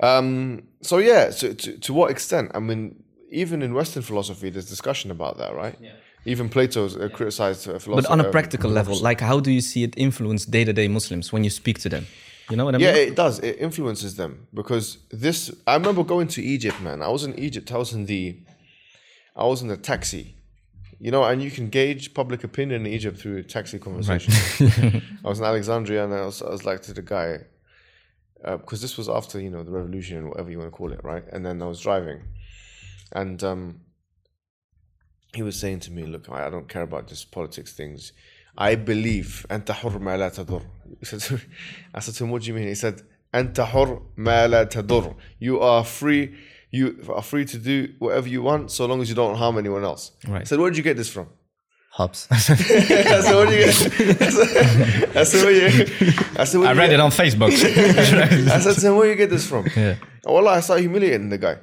[0.00, 0.62] yeah, Um.
[0.82, 1.30] So yeah.
[1.30, 2.52] So to to what extent?
[2.54, 5.76] I mean, even in Western philosophy, there's discussion about that, right?
[5.80, 5.92] Yeah.
[6.24, 8.08] Even Plato's uh, criticized uh, philosophy.
[8.08, 11.44] But on a practical level, like how do you see it influence day-to-day Muslims when
[11.44, 12.06] you speak to them?
[12.50, 12.86] You know what I mean?
[12.86, 13.38] Yeah, it does.
[13.40, 15.50] It influences them because this.
[15.66, 17.02] I remember going to Egypt, man.
[17.02, 17.72] I was in Egypt.
[17.72, 18.38] I was in the,
[19.34, 20.35] I was in the taxi,
[20.99, 24.33] you know, and you can gauge public opinion in Egypt through taxi conversation.
[25.25, 27.39] I was in Alexandria, and I was, I was like to the guy,
[28.43, 31.03] because this was after you know the revolution and whatever you want to call it,
[31.03, 31.23] right?
[31.31, 32.19] And then I was driving,
[33.11, 33.81] and um,
[35.33, 38.11] he was saying to me, "Look, I I don't care about this politics things.
[38.57, 40.61] I believe أنت حر ما لا تضر."
[40.99, 41.41] He said to me-
[41.95, 43.01] I said to him, "What do you mean?" He said,
[43.33, 45.15] أنت حر ما لا تضر.
[45.39, 46.35] You are free.
[46.70, 49.84] you are free to do whatever you want, so long as you don't harm anyone
[49.84, 50.12] else.
[50.26, 50.42] Right.
[50.42, 51.28] I said, "Where did you get this from?"
[51.92, 52.28] Hubs.
[52.30, 55.84] I said, "Where did you get?" I said, I said, "Where you?"
[56.38, 57.52] I said, "Where I you read get-" it on Facebook.
[58.50, 59.96] I said him, "Where you get this from?" Yeah.
[60.24, 61.58] Well, I started humiliating the guy.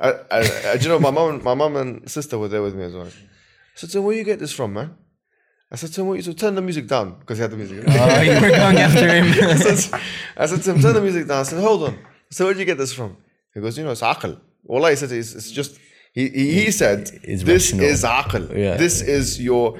[0.00, 2.74] I, I, I, do you know my mom, my mom and sister were there with
[2.74, 3.06] me as well.
[3.06, 3.10] I
[3.74, 4.96] said him, "Where you get this from, man?"
[5.70, 7.84] I said to him, you so turn the music down because he had the music."
[7.88, 9.26] oh, you were going after him.
[9.50, 10.00] I, said,
[10.36, 11.98] I said to him, "Turn the music down." I said, "Hold on."
[12.30, 13.16] So where'd you get this from?
[13.54, 15.78] He goes, "You know, it's aql." Well, he said it's, it's just.
[16.12, 17.84] He, he, he said, It's "This rational.
[17.86, 18.56] is aql.
[18.56, 18.76] Yeah.
[18.76, 19.78] This is your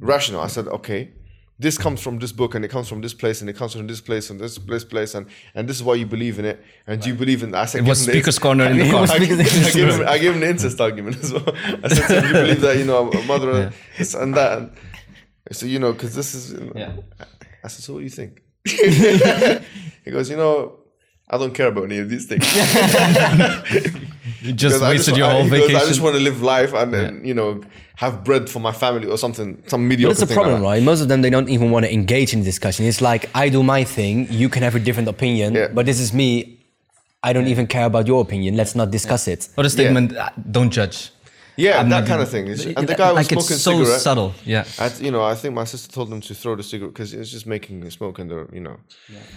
[0.00, 1.10] rational." I said, "Okay."
[1.56, 3.86] This comes from this book, and it comes from this place, and it comes from
[3.86, 6.60] this place, and this this place, and and this is why you believe in it,
[6.88, 7.62] and do you believe in that?
[7.62, 9.18] I said, It was "Give the- speaker's corner in the I car.
[9.20, 11.44] gave, him, I, gave him, I gave him the incest argument as well.
[11.84, 14.58] I said, him, "You believe that you know a mother this and that?"
[15.46, 16.52] And so you know, because this is.
[16.54, 16.92] You know, Yeah.
[17.62, 18.42] I said, "So what do you think?"
[20.04, 20.78] he goes, "You know,
[21.28, 22.44] I don't care about any of these things."
[24.44, 26.20] You just Because I wasted just, your I, whole he goes, I just want to
[26.22, 27.62] live life and then you know
[27.96, 30.10] have bread for my family or something, some mediocre.
[30.14, 30.68] That's the thing like problem, that.
[30.68, 30.82] right?
[30.82, 32.84] Most of them, they don't even want to engage in discussion.
[32.84, 35.68] It's like, I do my thing, you can have a different opinion, Yeah.
[35.68, 36.58] but this is me.
[37.22, 38.54] I don't even care about your opinion.
[38.56, 39.48] Let's not discuss it.
[39.56, 41.10] or the statement, uh, don't judge.
[41.56, 42.46] Yeah, I'm that not- kind of thing.
[42.48, 44.00] It's- And the guy was like smoking it's so cigarette.
[44.00, 44.34] subtle.
[44.44, 44.64] Yeah.
[44.78, 47.30] I, you know, I think my sister told him to throw the cigarette because it's
[47.30, 48.76] just making smoke in the, you know.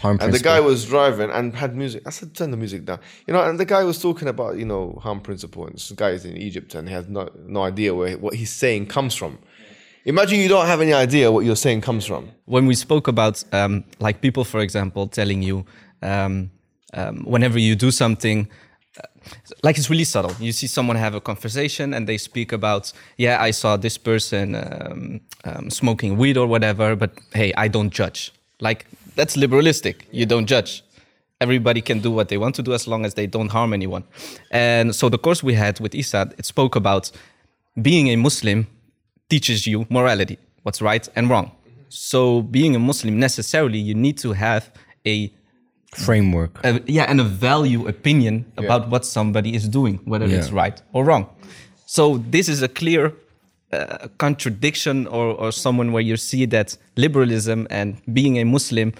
[0.01, 2.01] Harm And the guy was driving and had music.
[2.05, 2.99] I said, turn the music down.
[3.27, 5.65] You know, and the guy was talking about, you know, harm principle.
[5.67, 8.51] And this guy is in Egypt and he has no, no idea where what he's
[8.51, 9.37] saying comes from.
[10.05, 12.29] Imagine you don't have any idea what you're saying comes from.
[12.45, 15.65] when we spoke about um, like people, for example, telling you
[16.01, 16.49] um,
[16.93, 18.47] um, whenever you do something,
[19.63, 20.31] like it's really subtle.
[20.39, 24.55] You see someone have a conversation and they speak about, yeah, I saw this person
[24.55, 28.31] um, um, smoking weed or whatever, but hey, I don't judge.
[28.59, 28.85] Like
[29.15, 30.01] that's liberalistic.
[30.11, 30.83] You don't judge.
[31.39, 34.03] Everybody can do what they want to do as long as they don't harm anyone.
[34.49, 37.11] And so the course we had with Isad, it spoke about
[37.79, 38.67] being a Muslim
[39.29, 41.51] teaches you morality, what's right and wrong.
[41.89, 44.71] So being a Muslim necessarily you need to have
[45.05, 45.31] a,
[45.95, 46.59] Framework.
[46.63, 51.05] a yeah and a value opinion about what somebody is doing, whether it's right or
[51.05, 51.25] wrong.
[51.85, 53.13] So this is a clear
[53.71, 58.93] uh, contradiction or, or someone where you see that liberalism and being a Muslim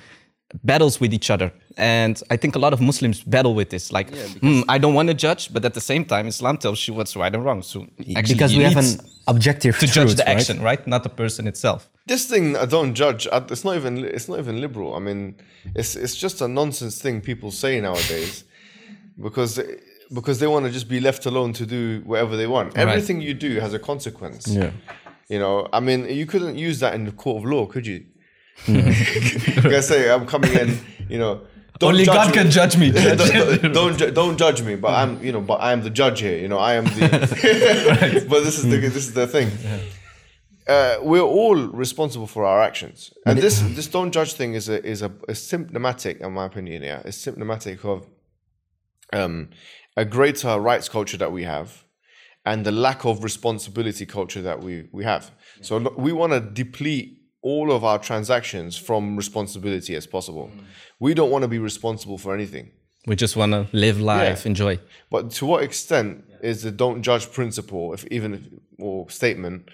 [0.63, 1.51] battles with each other.
[1.77, 3.91] And I think a lot of Muslims battle with this.
[3.91, 4.09] Like,
[4.41, 7.15] "Hmm, I don't want to judge, but at the same time, Islam tells you what's
[7.15, 7.61] right and wrong.
[7.61, 7.85] So
[8.15, 10.38] actually, because we have an objective to truth, judge the right?
[10.38, 10.85] action, right?
[10.88, 11.89] Not the person itself.
[12.07, 13.27] This thing I don't judge.
[13.31, 14.03] It's not even.
[14.03, 14.95] It's not even liberal.
[14.95, 15.35] I mean,
[15.75, 18.43] it's it's just a nonsense thing people say nowadays,
[19.21, 19.59] because
[20.13, 22.77] because they want to just be left alone to do whatever they want.
[22.77, 24.47] Everything you do has a consequence.
[24.47, 24.71] Yeah.
[25.27, 28.05] You know, I mean, you couldn't use that in the court of law, could you?
[28.65, 28.81] you
[29.61, 30.79] can say, I'm coming in,
[31.09, 31.41] you know.
[31.79, 32.33] Don't Only judge God me.
[32.33, 32.91] can judge me.
[32.91, 36.21] don't, don't, don't don't judge me, but I'm you know, but I am the judge
[36.21, 36.37] here.
[36.39, 38.25] You know, I am the.
[38.27, 39.51] but this is the this is the thing.
[40.68, 44.84] Uh, we're all responsible for our actions, and this this don't judge thing is a
[44.86, 46.84] is a, a symptomatic, in my opinion.
[46.84, 48.05] Yeah, it's symptomatic of
[49.13, 49.49] um,
[49.95, 51.84] a greater rights culture that we have,
[52.45, 55.32] and the lack of responsibility culture that we we have.
[55.61, 60.51] So we want to deplete all of our transactions from responsibility as possible.
[60.99, 62.72] We don't want to be responsible for anything.
[63.05, 64.49] We just want to live life, Yeah.
[64.49, 64.80] enjoy.
[65.09, 68.41] But to what extent is the don't judge principle, if even if,
[68.80, 69.70] or statement,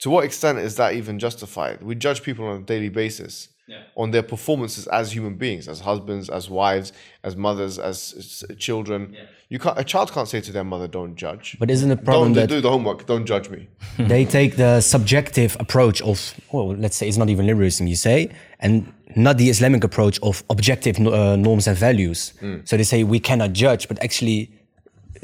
[0.00, 1.82] to what extent is that even justified?
[1.82, 3.48] We judge people on a daily basis
[3.96, 6.92] on their performances as human beings, as husbands, as wives,
[7.24, 9.16] as mothers, as s- children.
[9.48, 9.78] You can't.
[9.78, 12.48] A child can't say to their mother, "Don't judge." But isn't the problem don't that
[12.48, 13.06] do the homework.
[13.06, 13.68] Don't judge me.
[13.98, 18.30] they take the subjective approach of, well, let's say it's not even liberalism, you say,
[18.60, 22.34] and not the Islamic approach of objective uh, norms and values.
[22.64, 24.50] So they say we cannot judge, but actually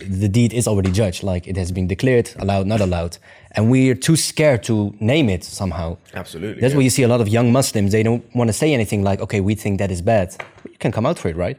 [0.08, 3.18] the deed is already judged, like it has been declared, allowed, not allowed.
[3.52, 5.98] And we're too scared to name it somehow.
[6.14, 6.78] Absolutely, That's yeah.
[6.78, 9.20] why you see a lot of young Muslims, they don't want to say anything like,
[9.20, 10.36] okay, we think that is bad.
[10.64, 11.58] You can come out for it, right?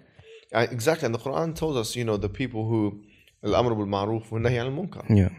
[0.53, 3.01] Uh, exactly, and the Quran tells us, you know, the people who
[3.43, 5.03] al-amr bil ma'ruf wa nahy al munkar.
[5.09, 5.29] Yeah.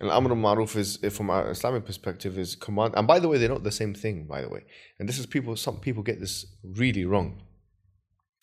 [0.00, 2.94] And al-amr bil ma'ruf is, from our Islamic perspective, is command.
[2.96, 4.26] And by the way, they're not the same thing.
[4.26, 4.64] By the way,
[4.98, 5.56] and this is people.
[5.56, 7.42] Some people get this really wrong.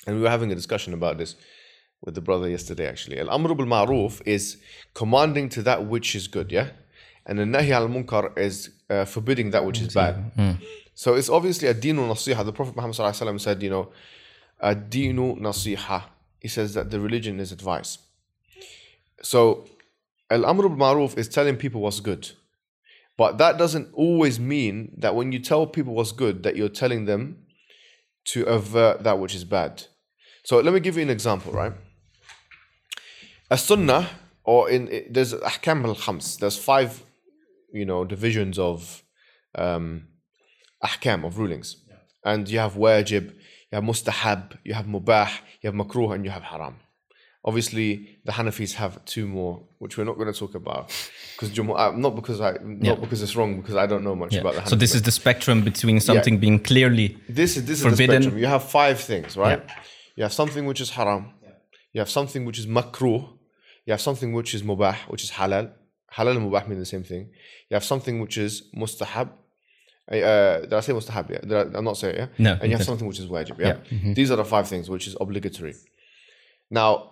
[0.08, 1.36] And we were having a discussion about this
[2.06, 2.88] with the brother yesterday.
[2.88, 4.58] Actually, al-amr bil ma'ruf is
[4.94, 6.52] commanding to that which is good.
[6.52, 6.70] Yeah,
[7.26, 10.32] and the nahi al munkar is uh, forbidding that which is bad.
[10.94, 12.46] So it's obviously a dinu nasiha.
[12.46, 13.92] The Prophet Muhammad sallallahu alaihi wasallam said, you know,
[14.60, 16.04] a dinu nasiha.
[16.40, 17.98] He says that the religion is advice.
[19.22, 19.66] So,
[20.30, 22.32] al amr bil ma'ruf is telling people what's good.
[23.18, 27.06] But that doesn't always mean that when you tell people what's good, that you're telling
[27.06, 27.46] them
[28.26, 29.84] to avert that which is bad.
[30.44, 31.74] So let me give you an example, right?
[33.52, 34.10] A sunnah,
[34.44, 36.38] or in it- there's ahkam al khams.
[36.40, 37.04] There's five,
[37.74, 39.04] you know, divisions of
[39.56, 40.08] um,
[40.84, 41.78] ahkam of rulings,
[42.24, 43.26] and you have wajib,
[43.72, 45.30] you have mustahab, you have mubah,
[45.62, 46.76] you have makruh, and you have haram.
[47.48, 50.92] Obviously, the Hanafis have two more, which we're not going to talk about,
[51.36, 52.96] because not because I not Yeah.
[52.96, 54.70] because it's wrong, because I don't know much about the Hanafis.
[54.70, 58.08] So this is the spectrum between something being clearly This is this is Forbidden.
[58.16, 58.40] the spectrum.
[58.40, 59.62] You have five things, right?
[60.18, 61.24] You have something which is haram.
[61.94, 63.22] You have something which is makruh.
[63.86, 65.72] You have something which is mubah, which is halal.
[66.14, 67.30] Halal and mubah mean the same thing.
[67.70, 69.30] You have something which is mustahab.
[70.12, 71.30] Uh, did I say mustahab?
[71.30, 71.40] Yeah.
[71.42, 72.28] Did I, I'm not saying it, yeah.
[72.38, 73.60] No, And you have something which is wajib.
[73.60, 73.78] Yeah.
[74.14, 75.76] These are the five things which is obligatory.
[76.70, 77.12] Now,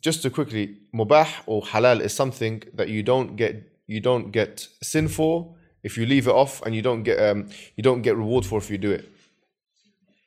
[0.00, 4.68] just to quickly, mubah or halal is something that you don't get you don't get
[4.82, 8.16] sin for if you leave it off, and you don't get um, you don't get
[8.16, 9.08] reward for if you do it.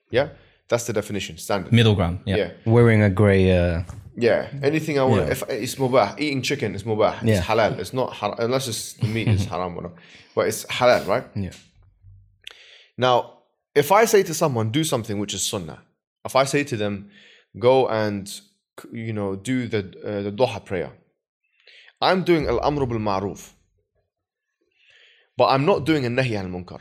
[0.10, 0.30] Yeah,
[0.70, 1.72] that's the definition, standard.
[1.74, 2.22] middle ground.
[2.26, 2.36] Yeah.
[2.38, 3.84] Yeah, Wearing a gray, uh,
[4.28, 4.42] yeah.
[4.70, 5.32] Anything I want, Yeah.
[5.36, 7.14] if it's mubah, eating chicken is mubah.
[7.24, 7.38] Yeah.
[7.38, 7.72] It's halal.
[7.82, 9.96] It's not haram unless it's the meat is haram, whatever.
[10.36, 11.26] but it's halal, right?
[11.46, 11.56] yeah.
[12.98, 13.16] Now,
[13.82, 15.80] if I say to someone, do something which is sunnah,
[16.26, 17.10] if I say to them,
[17.68, 18.24] go and
[18.92, 20.92] you know do the uh, the duha prayer,
[22.08, 23.42] I'm doing al amr bil ma'ruf,
[25.38, 26.80] but I'm not doing a nahi al munkar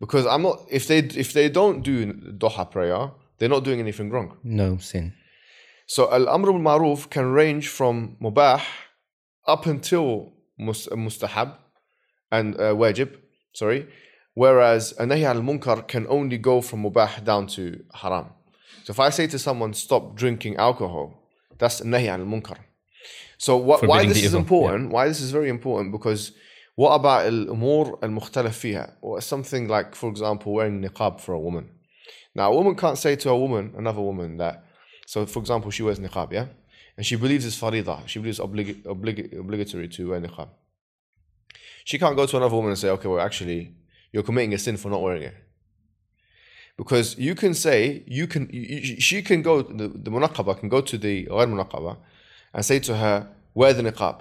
[0.00, 0.58] because I'm not.
[0.70, 4.36] If they if they don't do duha prayer, they're not doing anything wrong.
[4.42, 5.12] No sin.
[5.90, 8.60] So al amr al-ma'ruf can range from mubah
[9.46, 11.56] up until mus- mustahab
[12.30, 13.16] and uh, wajib,
[13.54, 13.88] sorry,
[14.34, 18.26] whereas a nahi al munkar can only go from mubah down to haram.
[18.84, 21.22] So if I say to someone, stop drinking alcohol,
[21.56, 22.58] that's nahi al munkar.
[23.38, 24.90] So what, why this is important?
[24.90, 25.90] Why this is very important?
[25.92, 26.32] Because
[26.76, 28.92] what about al umur al mukhtalaf fiha?
[29.00, 31.70] Or something like, for example, wearing niqab for a woman.
[32.34, 34.64] Now, a woman can't say to a woman, another woman, that.
[35.12, 36.48] So, for example, she wears niqab, yeah,
[36.94, 38.06] and she believes it's farida.
[38.06, 40.48] She believes oblig- oblig- obligatory to wear niqab.
[41.86, 43.72] She can't go to another woman and say, okay, well, actually,
[44.12, 45.34] you're committing a sin for not wearing it.
[46.76, 50.82] Because you can say, you can, you, she can go, the, the munaqaba can go
[50.82, 51.96] to the ghair munaqaba
[52.52, 54.20] and say to her, wear the niqab.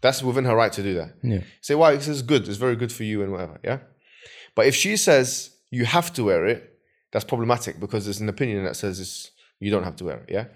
[0.00, 1.16] That's within her right to do that.
[1.22, 1.40] Yeah.
[1.60, 1.96] Say, why?
[1.96, 2.48] This is good.
[2.48, 3.60] It's very good for you and whatever.
[3.62, 3.80] Yeah.
[4.54, 6.78] But if she says you have to wear it,
[7.12, 10.30] that's problematic because there's an opinion that says it's, you don't have to wear it.
[10.30, 10.46] Yeah.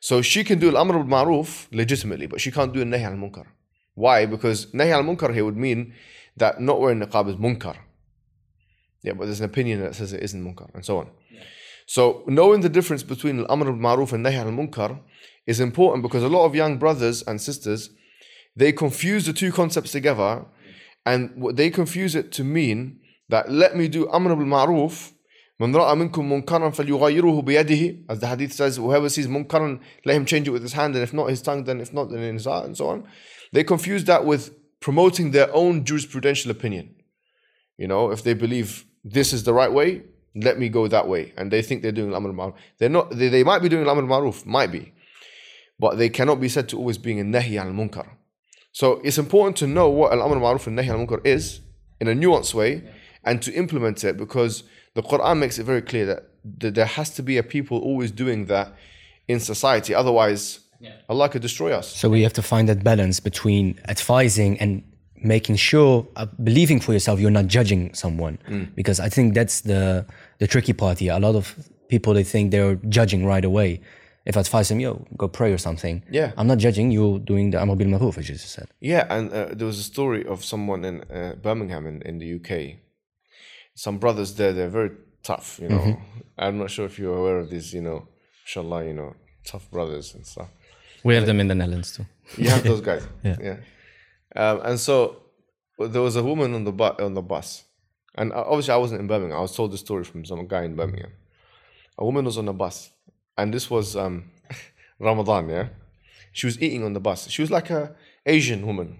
[0.00, 3.46] So she can do al-amr bil ma'ruf legitimately, but she can't do al-nahy al-munkar.
[3.94, 4.26] Why?
[4.26, 5.94] Because nahy al-munkar here would mean
[6.36, 7.76] that not wearing niqab is munkar.
[9.02, 11.10] Yeah, but there's an opinion that says it isn't munkar and so on.
[11.86, 15.00] So knowing the difference between al-amr bil ma'ruf and nahy al-munkar
[15.46, 17.90] is important because a lot of young brothers and sisters
[18.54, 20.44] they confuse the two concepts together
[21.04, 25.12] and what they confuse it to mean that let me do amr bil ma'ruf
[25.61, 30.25] من رأى منكم منكرا فليغيره بيده as the hadith says whoever sees munkaran let him
[30.25, 32.33] change it with his hand and if not his tongue then if not then in
[32.33, 33.03] his heart and so on
[33.53, 36.95] they confuse that with promoting their own jurisprudential opinion
[37.77, 40.01] you know if they believe this is the right way
[40.35, 43.09] let me go that way and they think they're doing al-amr bil ma'ruf they're not
[43.11, 44.93] they, they might be doing al-amr bil ma'ruf might be
[45.79, 48.07] but they cannot be said to always being a nahi al-munkar
[48.71, 51.61] so it's important to know what al-amr ma'ruf and nahi al-munkar is
[51.99, 52.71] in a nuanced way
[53.23, 54.63] and to implement it because
[54.96, 56.22] the Quran makes it very clear that,
[56.58, 58.72] that there has to be a people always doing that
[59.28, 59.94] in society.
[59.94, 60.60] Otherwise,
[61.08, 61.88] Allah could destroy us.
[61.88, 64.82] So we have to find that balance between advising and
[65.16, 68.38] making sure, uh, believing for yourself, you're not judging someone.
[68.48, 68.74] Mm.
[68.74, 70.06] Because I think that's the
[70.38, 71.12] the tricky part here.
[71.12, 71.54] A lot of
[71.88, 73.80] people they think they're judging right away.
[74.24, 76.02] If I advise them, yo, go pray or something.
[76.10, 76.32] Yeah.
[76.36, 78.66] I'm not judging you doing the Amr bil Maruf, as you just said.
[78.80, 82.34] Yeah, and uh, there was a story of someone in uh, Birmingham in, in the
[82.34, 82.80] UK.
[83.76, 84.90] Some brothers there, they're very
[85.22, 85.78] tough, you know.
[85.78, 86.20] Mm-hmm.
[86.38, 88.08] I'm not sure if you're aware of these, you know,
[88.42, 89.14] inshallah, you know,
[89.44, 90.48] tough brothers and stuff.
[91.04, 92.06] We have them in the Netherlands too.
[92.36, 93.06] You have those guys.
[93.22, 93.58] yeah.
[94.34, 95.22] Um, and so
[95.78, 97.64] there was a woman on the bu- on the bus,
[98.16, 99.38] and uh, obviously I wasn't in Birmingham.
[99.38, 101.12] I was told the story from some guy in Birmingham.
[101.98, 102.90] A woman was on the bus,
[103.36, 104.30] and this was um,
[104.98, 105.48] Ramadan.
[105.48, 105.68] Yeah,
[106.32, 107.28] she was eating on the bus.
[107.28, 108.98] She was like a Asian woman.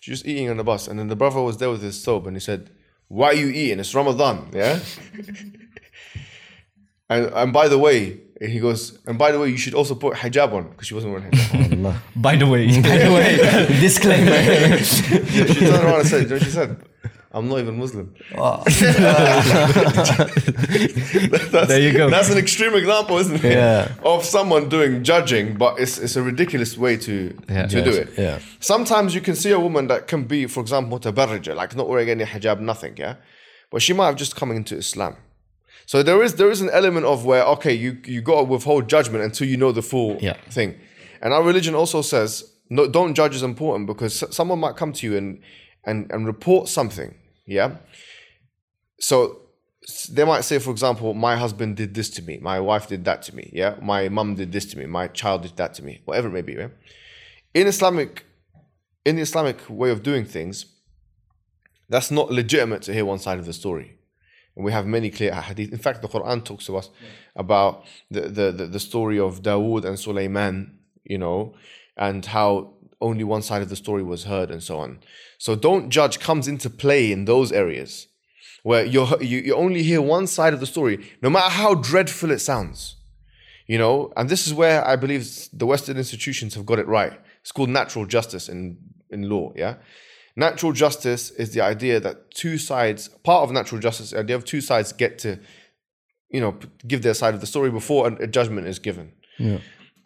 [0.00, 2.26] She was eating on the bus, and then the brother was there with his soap,
[2.26, 2.70] and he said,
[3.08, 3.80] "Why are you eating?
[3.80, 4.78] It's Ramadan." Yeah.
[7.10, 10.14] and and by the way, he goes, and by the way, you should also put
[10.14, 12.00] hijab on because she wasn't wearing hijab.
[12.16, 14.30] By the way, By the way, disclaimer.
[14.30, 16.76] Yeah, she turned around and said, you know what she said?
[17.30, 18.14] I'm not even Muslim.
[18.34, 18.80] That's,
[21.68, 22.10] There you go.
[22.10, 23.52] That's an extreme example, isn't it?
[23.52, 23.92] Yeah.
[24.02, 27.66] Of someone doing judging, but it's, it's a ridiculous way to, Yeah.
[27.66, 28.10] to do it.
[28.16, 28.38] yeah.
[28.60, 32.08] Sometimes you can see a woman that can be, for example, tabarrija, like not wearing
[32.10, 33.16] any hijab, nothing, yeah?
[33.70, 35.16] But she might have just come into Islam.
[35.86, 38.88] So there is there is an element of where, okay, you, you got to withhold
[38.88, 40.36] judgment until you know the full Yeah.
[40.50, 40.74] thing.
[41.22, 45.06] And our religion also says, no, don't judge is important because someone might come to
[45.06, 45.40] you and,
[45.88, 47.14] and, and report something,
[47.46, 47.76] yeah?
[49.00, 49.40] So
[50.10, 53.22] they might say, for example, my husband did this to me, my wife did that
[53.22, 53.74] to me, yeah?
[53.82, 56.42] My mom did this to me, my child did that to me, whatever it may
[56.42, 56.68] be, yeah?
[57.54, 58.24] In Islamic,
[59.04, 60.66] in the Islamic way of doing things,
[61.88, 63.98] that's not legitimate to hear one side of the story.
[64.54, 65.72] And we have many clear hadith.
[65.72, 66.90] In fact, the Quran talks to us
[67.34, 71.54] about the, the, the, the story of Dawood and Sulaiman, you know,
[71.96, 75.00] and how only one side of the story was heard and so on.
[75.38, 78.08] So don't judge comes into play in those areas
[78.62, 82.40] where you, you only hear one side of the story, no matter how dreadful it
[82.40, 82.96] sounds.
[83.66, 87.12] You know, and this is where I believe the Western institutions have got it right.
[87.42, 88.78] It's called natural justice in,
[89.10, 89.76] in law, yeah?
[90.36, 94.44] Natural justice is the idea that two sides, part of natural justice, the idea of
[94.44, 95.38] two sides get to,
[96.30, 99.12] you know, give their side of the story before a, judgment is given.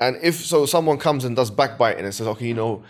[0.02, 2.82] And if so, someone comes and does backbiting and says, okay, you know,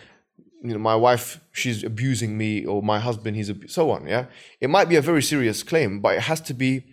[0.63, 4.07] you know, my wife, she's abusing me, or my husband, he's abu-, so on.
[4.07, 4.27] Yeah,
[4.61, 6.85] it might be a very serious claim, but it has to be,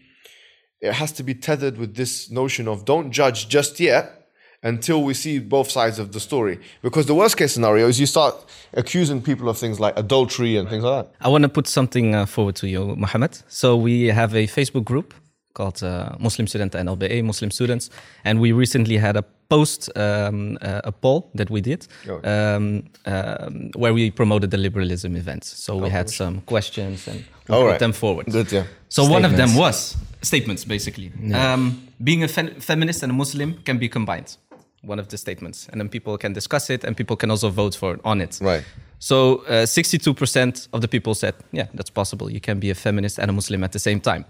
[0.81, 4.27] it has to be tethered with this notion of don't judge just yet
[4.61, 6.59] until we see both sides of the story.
[6.81, 8.35] Because the worst case scenario is you start
[8.73, 11.15] accusing people of things like adultery and things like that.
[11.21, 13.39] I want to put something uh, forward to you, Mohammed.
[13.47, 15.13] So we have a Facebook group
[15.53, 17.89] called uh, Muslim Student and LBA, Muslim Students,
[18.23, 22.19] and we recently had a post, um, uh, a poll that we did, Oh.
[22.23, 25.47] um, um, where we promoted the liberalism events.
[25.63, 27.79] So we had some questions and we All put right.
[27.79, 28.27] them forward.
[28.27, 28.63] Good, yeah.
[28.89, 31.11] So one of them was statements, basically.
[31.33, 34.37] Um, being a fe- feminist and a Muslim can be combined.
[34.81, 37.75] One of the statements, and then people can discuss it, and people can also vote
[37.75, 38.39] for on it.
[38.41, 38.63] Right.
[38.99, 42.29] So uh, 62% of the people said, "Yeah, that's possible.
[42.31, 44.23] You can be a feminist and a Muslim at the same time."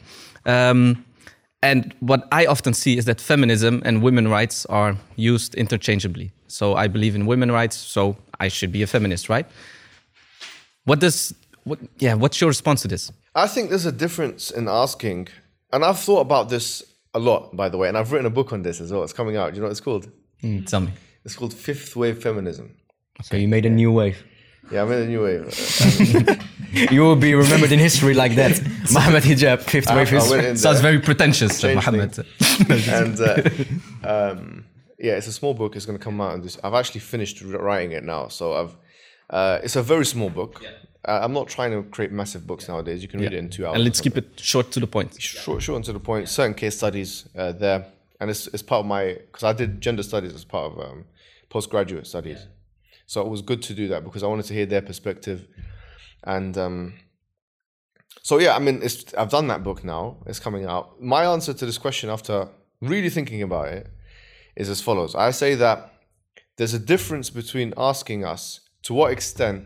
[0.46, 1.06] Um,
[1.62, 6.32] and what I often see is that feminism and women rights are used interchangeably.
[6.48, 9.46] So I believe in women rights, so I should be a feminist, right?
[10.86, 11.34] What does
[11.66, 11.80] what?
[11.98, 13.12] Yeah, what's your response to this?
[13.36, 15.28] I think there's a difference in asking,
[15.72, 16.84] and I've thought about this
[17.14, 19.04] a lot, by the way, and I've written a book on this as well.
[19.04, 19.52] It's coming out.
[19.52, 20.10] Do you know what it's called?
[20.42, 20.92] Mm, tell me.
[21.26, 22.76] It's called Fifth Wave Feminism.
[23.22, 24.24] So you made a new wave.
[24.72, 25.54] Yeah, I made a new wave.
[26.92, 28.62] You will be remembered in history like that.
[28.94, 30.56] Mohammed Hijab, fifth I, wave history.
[30.56, 32.26] Sounds very pretentious, uh, Change Mohammed.
[32.88, 33.50] and uh,
[34.08, 34.66] um,
[34.98, 35.76] yeah, it's a small book.
[35.76, 36.36] It's going to come out.
[36.36, 38.78] In this, I've actually finished writing it now, so I've.
[39.30, 40.62] Uh, it's a very small book.
[41.08, 43.02] Uh, I'm not trying to create massive books nowadays.
[43.02, 43.76] You can read it in two hours.
[43.76, 45.20] And let's keep it short to the point.
[45.22, 46.28] short, short and to the point.
[46.28, 47.86] Certain case studies uh, there,
[48.20, 51.06] and it's it's part of my because I did gender studies as part of um,
[51.50, 52.48] postgraduate studies,
[53.08, 55.48] so it was good to do that because I wanted to hear their perspective,
[56.24, 56.94] and um,
[58.22, 58.84] so yeah, I mean,
[59.18, 60.18] I've done that book now.
[60.26, 61.02] It's coming out.
[61.02, 62.48] My answer to this question, after
[62.82, 63.88] really thinking about it,
[64.56, 65.16] is as follows.
[65.16, 65.94] I say that
[66.58, 69.66] there's a difference between asking us to what extent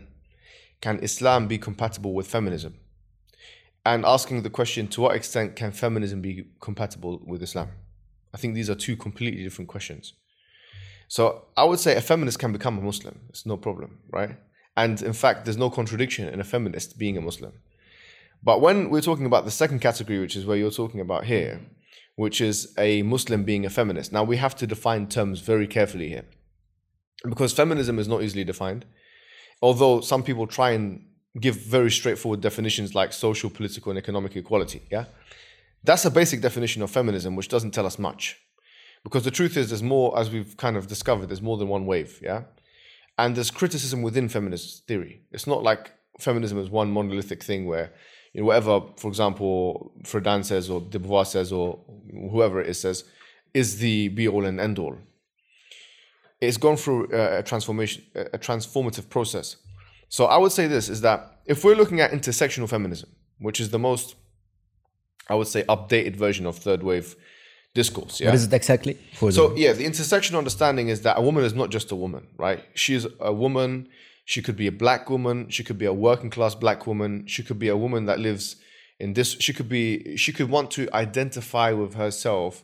[0.80, 2.74] can Islam be compatible with feminism
[3.84, 7.68] and asking the question to what extent can feminism be compatible with Islam?
[8.32, 10.14] I think these are two completely different questions.
[11.08, 13.20] So I would say a feminist can become a Muslim.
[13.28, 14.36] It's no problem, right?
[14.76, 17.52] And in fact, there's no contradiction in a feminist being a Muslim.
[18.42, 21.60] But when we're talking about the second category, which is where you're talking about here,
[22.16, 26.08] which is a Muslim being a feminist, now we have to define terms very carefully
[26.08, 26.24] here.
[27.28, 28.84] Because feminism is not easily defined.
[29.62, 31.06] Although some people try and
[31.40, 34.82] give very straightforward definitions like social, political, and economic equality.
[34.90, 35.06] Yeah,
[35.82, 38.38] that's a basic definition of feminism, which doesn't tell us much,
[39.02, 41.86] because the truth is, there's more, as we've kind of discovered, there's more than one
[41.86, 42.20] wave.
[42.22, 42.42] Yeah,
[43.18, 45.22] and there's criticism within feminist theory.
[45.30, 47.92] It's not like feminism is one monolithic thing where
[48.32, 51.78] you know, whatever, for example, Friedan says or de Beauvoir says or
[52.30, 53.04] whoever it is says
[53.52, 54.98] is the be all and end all.
[56.40, 59.56] It's gone through a transformation, a transformative process.
[60.08, 63.70] So I would say this is that if we're looking at intersectional feminism, which is
[63.70, 64.16] the most,
[65.28, 67.16] I would say, updated version of third wave
[67.74, 68.20] discourse.
[68.20, 68.28] Yeah.
[68.28, 68.98] What is it exactly?
[69.18, 72.28] So the, yeah, the intersectional understanding is that a woman is not just a woman,
[72.38, 72.64] right?
[72.74, 73.88] She is a woman.
[74.24, 75.50] She could be a black woman.
[75.50, 77.26] She could be a working class black woman.
[77.26, 78.56] She could be a woman that lives
[78.98, 79.36] in this.
[79.40, 80.16] She could be.
[80.16, 82.62] She could want to identify with herself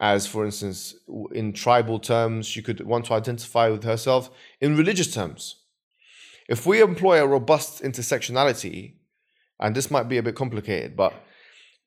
[0.00, 0.94] as, for instance,
[1.32, 2.46] in tribal terms.
[2.46, 4.30] She could want to identify with herself
[4.60, 5.56] in religious terms.
[6.48, 8.94] If we employ a robust intersectionality,
[9.60, 11.14] and this might be a bit complicated, but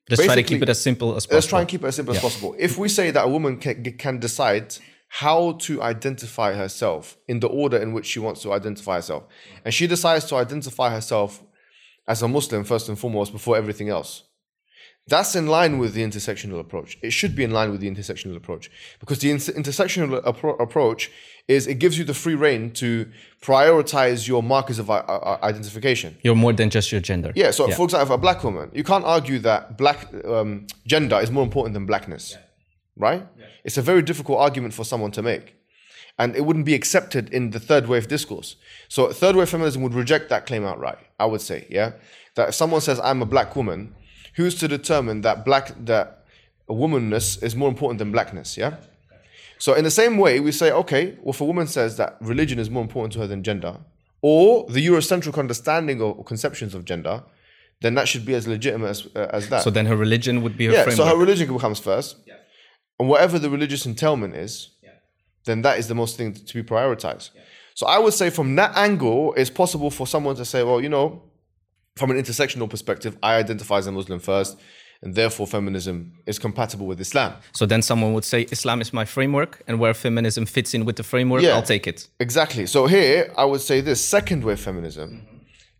[0.08, 1.36] Let's try to keep it as simple as possible.
[1.36, 2.54] Let's try and keep it as simple as possible.
[2.58, 4.76] If we say that a woman can, can decide
[5.08, 9.24] how to identify herself in the order in which she wants to identify herself,
[9.64, 11.42] and she decides to identify herself
[12.06, 14.22] as a Muslim first and foremost before everything else,
[15.08, 16.98] that's in line with the intersectional approach.
[17.02, 21.10] It should be in line with the intersectional approach because the inter- intersectional appro- approach
[21.46, 23.06] is it gives you the free reign to
[23.40, 26.16] prioritize your markers of i- i- identification.
[26.22, 27.32] You're more than just your gender.
[27.36, 27.52] Yeah.
[27.52, 31.44] So, for example, a black woman, you can't argue that black um, gender is more
[31.44, 32.36] important than blackness,
[32.96, 33.22] right?
[33.64, 35.54] It's a very difficult argument for someone to make,
[36.18, 38.56] and it wouldn't be accepted in the third wave discourse.
[38.88, 40.98] So, third wave feminism would reject that claim outright.
[41.20, 41.92] I would say, yeah,
[42.34, 43.94] that if someone says I'm a black woman,
[44.36, 46.24] who's to determine that black that
[46.68, 48.56] womanness is more important than blackness?
[48.56, 48.76] Yeah.
[49.58, 52.58] So in the same way, we say, okay, well, if a woman says that religion
[52.58, 53.78] is more important to her than gender,
[54.20, 57.22] or the Eurocentric understanding or conceptions of gender,
[57.80, 59.62] then that should be as legitimate as, uh, as that.
[59.62, 60.96] So then her religion would be her yeah, framework.
[60.96, 62.16] so her religion becomes first,
[62.98, 64.70] and whatever the religious entailment is,
[65.44, 67.30] then that is the most thing to be prioritized.
[67.74, 70.88] So I would say from that angle, it's possible for someone to say, well, you
[70.88, 71.22] know,
[71.96, 74.56] from an intersectional perspective, I identify as a Muslim first,
[75.02, 77.34] and therefore feminism is compatible with Islam.
[77.52, 80.96] so then someone would say Islam is my framework, and where feminism fits in with
[80.96, 81.54] the framework, Yeah.
[81.56, 82.08] I'll take it.
[82.20, 82.66] Exactly.
[82.66, 85.26] So here, I would say this second wave feminism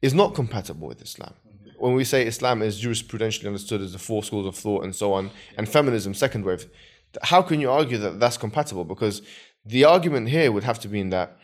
[0.03, 1.35] is not compatible with Islam.
[1.79, 5.13] When we say Islam is jurisprudentially understood as the four schools of thought and so
[5.13, 6.67] on, and feminism, second wave,
[7.23, 8.85] how can you argue that that's compatible?
[8.85, 9.23] Because
[9.65, 11.37] the argument here would have to be in that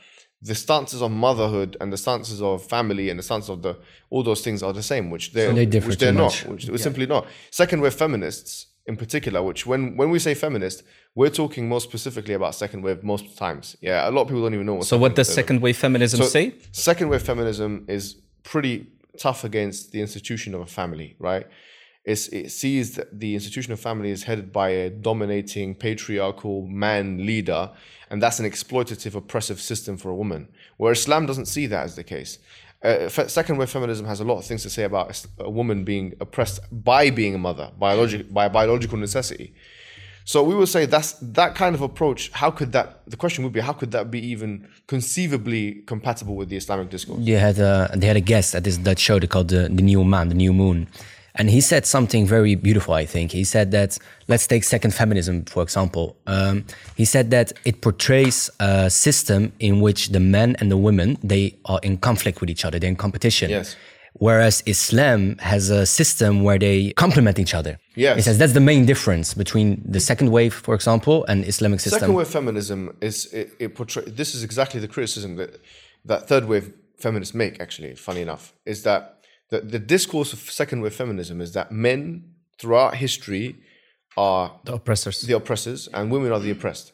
[0.42, 3.78] the stances of motherhood and the stances of family and the stances of the
[4.10, 6.44] all those things are the same, which they're, they differ which they're not, much.
[6.46, 7.26] which they're simply not.
[7.50, 10.82] Second wave feminists in particular, which when when we say feminist,
[11.14, 13.76] we're talking more specifically about second wave most times.
[13.80, 14.86] Yeah, a lot of people don't even know what.
[14.86, 16.54] So what does second wave feminism so say?
[16.72, 18.88] Second wave feminism is pretty
[19.18, 21.46] tough against the institution of a family, right?
[22.04, 27.24] It's, it sees that the institution of family is headed by a dominating patriarchal man
[27.24, 27.70] leader,
[28.12, 30.46] and that's an exploitative, oppressive system for a woman.
[30.76, 32.38] Where Islam doesn't see that as the case.
[32.84, 36.12] Uh, second wave feminism has a lot of things to say about a woman being
[36.20, 39.54] oppressed by being a mother, by a biological necessity.
[40.24, 42.30] So we would say that's that kind of approach.
[42.32, 43.02] How could that?
[43.06, 47.18] The question would be, how could that be even conceivably compatible with the Islamic discourse?
[47.22, 49.82] they had a, they had a guest at this Dutch show they called the, the
[49.82, 50.86] New Man, the New Moon,
[51.34, 52.94] and he said something very beautiful.
[52.94, 56.16] I think he said that let's take second feminism for example.
[56.26, 56.64] Um,
[56.96, 61.56] he said that it portrays a system in which the men and the women they
[61.64, 63.50] are in conflict with each other, they're in competition.
[63.50, 63.76] Yes.
[64.14, 67.78] Whereas Islam has a system where they complement each other.
[67.94, 68.16] Yes.
[68.16, 72.00] He says that's the main difference between the second wave, for example, and Islamic system.
[72.00, 75.60] Second wave feminism is it, it portray, This is exactly the criticism that
[76.04, 77.58] that third wave feminists make.
[77.58, 79.21] Actually, funny enough, is that
[79.52, 82.00] the, the discourse of second wave feminism is that men
[82.58, 83.46] throughout history
[84.16, 85.16] are The oppressors.
[85.30, 86.92] the oppressors and women are the oppressed.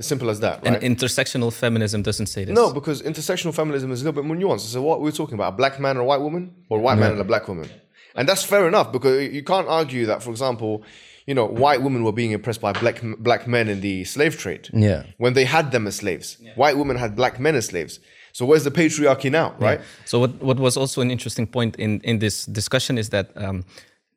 [0.00, 0.82] As simple as that, right?
[0.82, 2.54] And intersectional feminism doesn't say this.
[2.54, 4.66] No, because intersectional feminism is a little bit more nuanced.
[4.74, 6.98] So what we're talking about, a black man and a white woman, or a white
[6.98, 7.68] man and a black woman.
[8.16, 10.82] And that's fair enough because you can't argue that, for example,
[11.26, 14.68] you know, white women were being oppressed by black black men in the slave trade.
[14.72, 15.02] Yeah.
[15.18, 16.28] When they had them as slaves.
[16.56, 18.00] White women had black men as slaves.
[18.36, 19.80] So where's the patriarchy now, right?
[20.04, 23.64] So what, what was also an interesting point in, in this discussion is that um,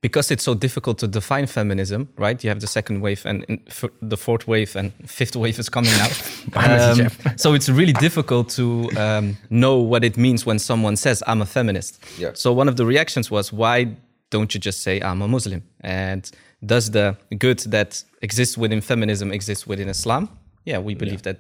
[0.01, 2.43] because it's so difficult to define feminism, right?
[2.43, 5.91] You have the second wave and f- the fourth wave and fifth wave is coming
[5.91, 6.09] now.
[6.55, 11.41] Um, so it's really difficult to um, know what it means when someone says, I'm
[11.41, 12.03] a feminist.
[12.17, 12.32] Yeah.
[12.34, 13.95] So one of the reactions was, why
[14.32, 15.63] don't you just say, I'm a Muslim?
[15.80, 16.30] And
[16.65, 20.28] does the good that exists within feminism exist within Islam?
[20.65, 21.38] Yeah, we believe that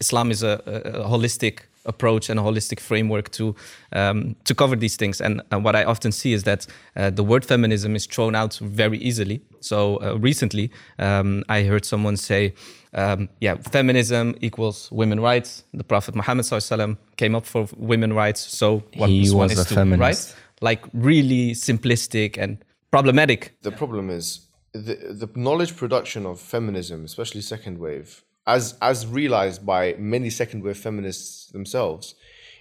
[0.00, 3.54] Islam is a, a, a holistic approach and a holistic framework to
[3.92, 5.20] um, to cover these things.
[5.20, 6.66] And uh, what I often see is that
[6.96, 9.40] uh, the word feminism is thrown out very easily.
[9.60, 12.52] So uh, recently, um, I heard someone say,
[12.94, 18.40] um, "Yeah, feminism equals women rights." The Prophet Muhammad SAW came up for women rights.
[18.40, 20.00] So what He plus one was is a two, feminist.
[20.00, 20.36] right?
[20.60, 22.58] Like really simplistic and
[22.90, 23.54] problematic.
[23.62, 24.94] The problem is the
[25.26, 30.78] the knowledge production of feminism, especially second wave, as as realized by many second wave
[30.78, 32.14] feminists themselves,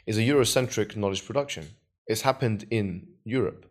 [0.06, 1.68] is a Eurocentric knowledge production.
[2.08, 3.66] It's happened in Europe.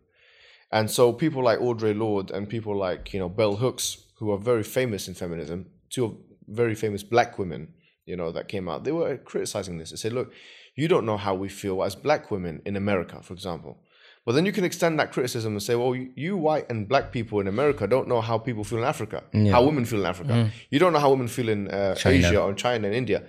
[0.72, 4.38] And so people like Audre Lorde and people like, you know, Bell Hooks, who are
[4.38, 7.68] very famous in feminism, two very famous black women,
[8.06, 9.90] you know, that came out, they were criticizing this.
[9.90, 10.32] They said, look,
[10.74, 13.78] you don't know how we feel as black women in America, for example.
[14.26, 17.40] But then you can extend that criticism and say, well, you, white and black people
[17.40, 19.22] in America don't know how people feel in Africa,
[19.52, 20.32] how women feel in Africa.
[20.70, 21.94] You don't know how women feel in uh,
[22.28, 23.22] Asia or China and India.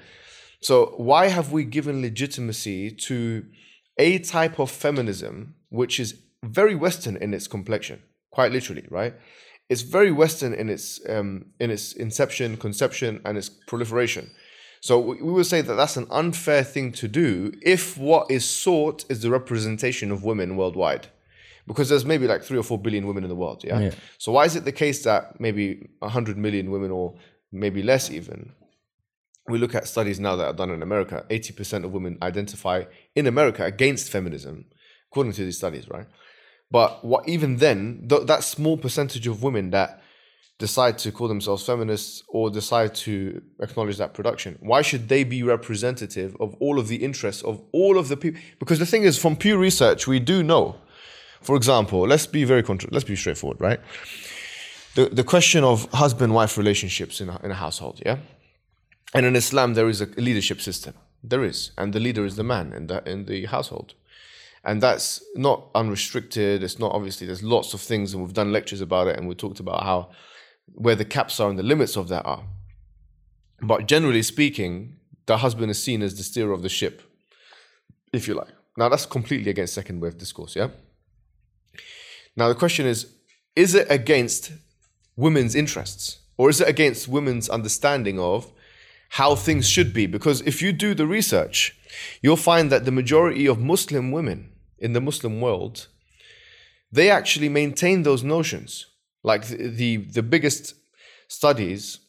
[0.62, 3.46] So why have we given legitimacy to
[3.98, 9.14] a type of feminism which is very Western in its complexion, quite literally, right?
[9.70, 14.32] It's very Western in its um, in its inception, conception, and its proliferation.
[14.86, 19.04] So we would say that that's an unfair thing to do if what is sought
[19.10, 21.08] is the representation of women worldwide,
[21.66, 23.64] because there's maybe like three or four billion women in the world.
[23.64, 23.90] Yeah.
[24.20, 27.16] So why is it the case that maybe hundred million women, or
[27.52, 28.52] maybe less even,
[29.50, 32.84] we look at studies now that are done in America, 80% of women identify
[33.16, 34.66] in America against feminism,
[35.12, 36.06] according to these studies, right?
[36.70, 40.04] But what even then, th- that small percentage of women that
[40.58, 45.44] decide to call themselves feminists or decide to acknowledge that production, why should they be
[45.44, 48.40] representative of all of the interests of all of the people?
[48.60, 50.76] Because the thing is, from Pew Research, we do know.
[51.42, 53.80] For example, let's be very contra- let's be straightforward, right?
[54.96, 58.18] The the question of husband-wife relationships in a, in a household, yeah.
[59.14, 60.94] And in Islam, there is a leadership system.
[61.24, 63.94] There is, and the leader is the man in the in the household,
[64.64, 66.64] and that's not unrestricted.
[66.64, 67.28] It's not obviously.
[67.28, 70.12] There's lots of things, and we've done lectures about it, and we talked about how
[70.74, 72.44] where the caps are and the limits of that are.
[73.62, 77.02] But generally speaking, the husband is seen as the steerer of the ship,
[78.12, 78.54] if you like.
[78.78, 80.70] Now that's completely against second wave discourse, yeah.
[82.36, 83.14] Now the question is:
[83.56, 84.52] Is it against
[85.16, 88.52] women's interests, or is it against women's understanding of
[89.10, 90.06] how things should be.
[90.06, 91.78] Because if you do the research,
[92.22, 95.88] you'll find that the majority of Muslim women in the Muslim world,
[96.92, 98.88] they actually maintain those notions.
[99.26, 100.76] Like the, the, biggest
[101.28, 102.00] studies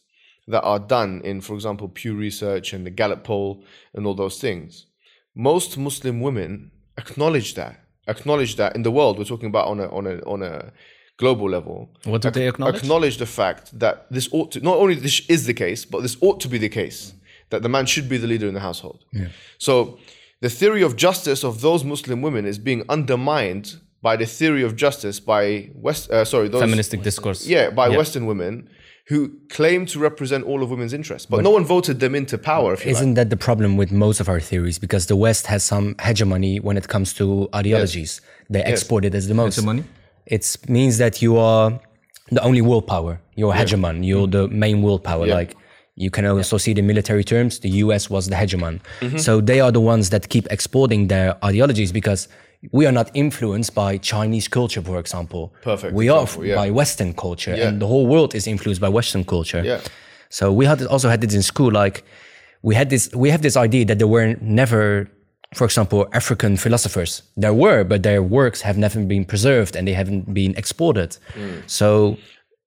[0.47, 3.63] that are done in, for example, Pew Research and the Gallup poll
[3.95, 4.85] and all those things,
[5.33, 7.79] most Muslim women acknowledge that.
[8.07, 10.71] Acknowledge that in the world, we're talking about on a on a on a
[11.17, 11.89] global level.
[12.03, 12.83] What do they acknowledge?
[12.83, 16.17] Acknowledge the fact that this ought to not only this is the case, but this
[16.21, 17.13] ought to be the case
[17.49, 19.03] that the man should be the leader in the household.
[19.11, 19.29] Yeah.
[19.57, 19.97] So
[20.39, 24.71] the theory of justice of those Muslim women is being undermined by the theory of
[24.85, 26.03] justice by West.
[26.09, 27.39] Uh, sorry, those Feministic discourse.
[27.55, 28.53] yeah, by Western women
[29.09, 29.19] who
[29.57, 32.69] claim to represent all of women's interests, but, no one voted them into power.
[32.75, 33.01] If you like.
[33.01, 34.77] Isn't that the problem with most of our theories?
[34.85, 37.25] Because the West has some hegemony when it comes to
[37.61, 38.11] ideologies.
[38.53, 39.55] They export it as the most.
[39.55, 39.83] Hegemony?
[40.35, 40.43] It
[40.77, 41.65] means that you are
[42.37, 43.13] the only willpower.
[43.39, 43.95] You're hegemon.
[44.09, 45.25] You're the main willpower.
[45.27, 45.39] Yeah.
[45.39, 45.51] Like
[45.95, 47.59] you can also see the military terms.
[47.67, 48.75] The US was the hegemon.
[49.01, 49.17] Mm-hmm.
[49.25, 52.21] So they are the ones that keep exporting their ideologies because
[52.71, 55.53] we are not influenced by Chinese culture, for example.
[55.61, 56.55] Perfect We example, are yeah.
[56.55, 57.67] by Western culture, Yeah.
[57.67, 59.61] and the whole world is influenced by Western culture.
[59.63, 59.81] Yeah.
[60.29, 61.71] So we had also had this in school.
[61.71, 62.03] Like
[62.61, 65.07] we had this, we have this idea that there were never,
[65.53, 67.23] for example, African philosophers.
[67.37, 71.17] There were, but their works have never been preserved and they haven't been exported.
[71.35, 71.69] Mm.
[71.69, 72.17] So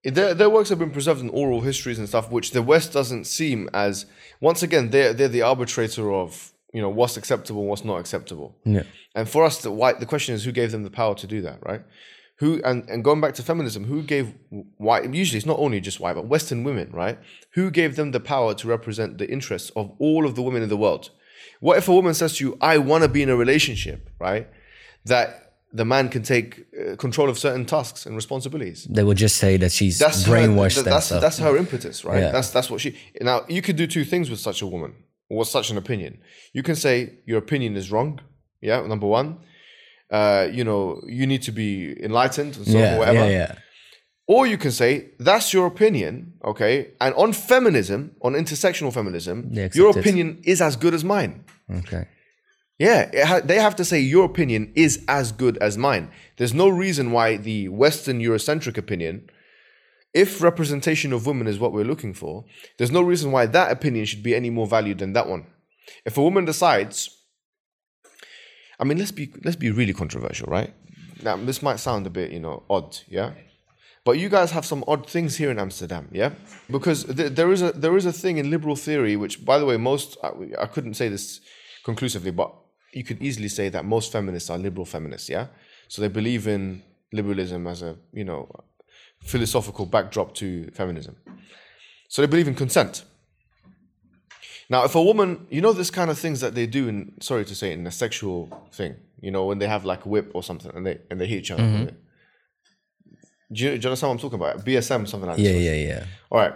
[0.05, 3.25] their, their works have been preserved in oral histories and stuff, which the West doesn't
[3.27, 4.07] seem as.
[4.41, 8.57] Once again, they're they're the arbitrator of you know what's acceptable, and what's not acceptable.
[8.65, 8.83] Yeah.
[9.15, 11.43] And for us, the why the question is who gave them the power to do
[11.43, 11.83] that, right?
[12.37, 14.35] Who and, and going back to feminism, who gave
[14.77, 15.13] white?
[15.13, 17.19] Usually, it's not only just white, but Western women, right?
[17.55, 20.69] Who gave them the power to represent the interests of all of the women in
[20.69, 21.11] the world?
[21.61, 24.49] What if a woman says to you, "I want to be in a relationship," right?
[25.05, 29.37] That the man can take uh, control of certain tasks and responsibilities they would just
[29.37, 32.23] say that she's that's brainwashed Her, that's that's her impetus, right?
[32.23, 32.33] Yeah.
[32.33, 32.97] That's that's what she.
[33.21, 34.95] Now you could do two things with such a woman
[35.31, 36.21] or such an opinion.
[36.53, 38.21] You can say your opinion is wrong.
[38.61, 39.39] Yeah, number one.
[40.11, 43.19] Uh, you know, you need to be enlightened and so on, yeah, whatever.
[43.21, 43.55] yeah, yeah.
[44.27, 46.93] Or you can say that's your opinion, okay?
[47.01, 51.45] And on feminism, on intersectional feminism, your opinion is as good as mine.
[51.79, 52.07] Okay.
[52.79, 56.11] Yeah, it ha- they have to say your opinion is as good as mine.
[56.39, 59.29] There's no reason why the Western Eurocentric opinion,
[60.13, 62.45] if representation of women is what we're looking for,
[62.79, 65.47] there's no reason why that opinion should be any more valued than that one.
[66.05, 67.21] If a woman decides
[68.81, 70.73] I mean, let's be let's be really controversial, right?
[71.23, 73.33] Now, this might sound a bit, you know, odd, yeah.
[74.07, 76.31] But you guys have some odd things here in Amsterdam, yeah?
[76.71, 79.67] Because th- there is a there is a thing in liberal theory, which, by the
[79.67, 80.31] way, most I,
[80.63, 81.41] I couldn't say this
[81.85, 82.51] conclusively, but
[82.95, 85.49] you could easily say that most feminists are liberal feminists, yeah.
[85.89, 86.83] So they believe in
[87.13, 88.49] liberalism as a you know
[89.23, 91.17] philosophical backdrop to feminism.
[92.09, 93.05] So they believe in consent.
[94.69, 97.45] Now, if a woman, you know, this kind of things that they do in, sorry
[97.45, 100.43] to say, in a sexual thing, you know, when they have like a whip or
[100.43, 101.63] something and they and they hit each other.
[101.63, 101.95] it.
[103.53, 104.65] Do, you, do you understand what I'm talking about?
[104.65, 105.43] BSM, something like that.
[105.43, 106.05] Yeah, yeah, yeah.
[106.31, 106.55] All right.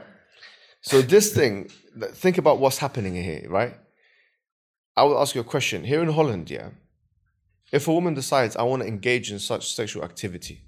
[0.81, 1.71] So this thing,
[2.13, 3.75] think about what's happening here, right?
[4.97, 5.83] I will ask you a question.
[5.85, 6.69] Here in Holland, yeah,
[7.73, 10.64] if a woman decides I want to engage in such sexual activity,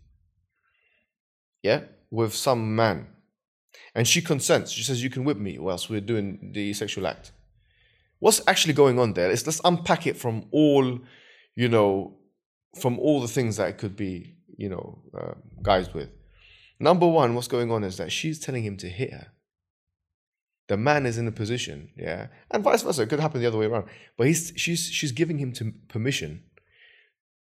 [1.66, 1.80] yeah,
[2.10, 3.08] with some man,
[3.94, 7.32] and she consents, she says, "You can whip me whilst we're doing the sexual act."
[8.18, 9.28] What's actually going on there?
[9.28, 11.00] Let's let's unpack it from all,
[11.54, 12.16] you know,
[12.82, 14.86] from all the things that it could be, you know,
[15.18, 16.10] uh, guys with.
[16.78, 19.28] Number one, what's going on is that she's telling him to hit her.
[20.68, 23.02] The man is in a position, yeah, and vice versa.
[23.02, 23.86] It could happen the other way around.
[24.16, 26.42] But he's she's she's giving him to permission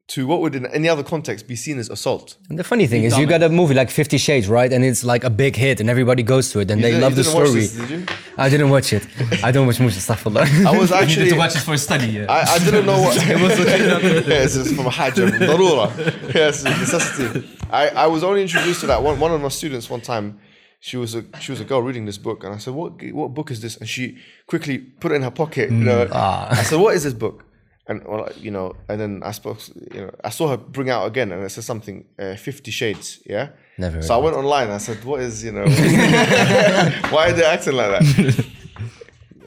[0.07, 2.37] to what would in any other context be seen as assault.
[2.51, 4.71] And the funny thing is, you got a movie like Fifty Shades, right?
[4.71, 7.03] And it's like a big hit, and everybody goes to it, and You they didn't-
[7.03, 7.61] love you the didn't watch story.
[7.63, 8.07] this, did you?
[8.37, 9.07] I didn't watch it.
[9.43, 10.47] I don't watch movies stuff a lot.
[10.67, 12.09] I was You actually needed to watch this for a study.
[12.09, 12.27] Yeah.
[12.29, 13.59] I, I didn't know what it was.
[14.29, 16.35] yes, it's from Hajj, from Darura.
[16.35, 17.49] Yes, necessity.
[17.71, 19.19] I, I was only introduced to that one.
[19.19, 20.39] One of my students one time,
[20.81, 23.33] she was a she was a girl reading this book, and I said, "What what
[23.33, 25.71] book is this?" And she quickly put it in her pocket.
[25.71, 26.49] You know, mm, ah.
[26.51, 27.47] I said, "What is this book?"
[27.87, 29.59] And well, you know, and then I spoke.
[29.95, 33.21] You know, I saw her bring out again, and it said something, uh, Fifty Shades.
[33.27, 33.49] Yeah.
[33.77, 34.65] Never So I of went online.
[34.65, 35.65] and I said, "What is you know?
[37.11, 38.47] why are they acting like that?"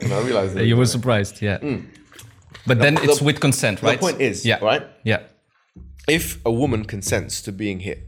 [0.00, 1.58] And I realized that you were surprised, yeah.
[2.66, 3.98] But then it's the- with consent, right?
[3.98, 4.84] the point is, yeah, right?
[5.02, 5.22] Yeah.
[6.08, 7.98] if a woman consents to being hit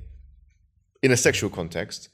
[1.03, 2.09] in a sexual context,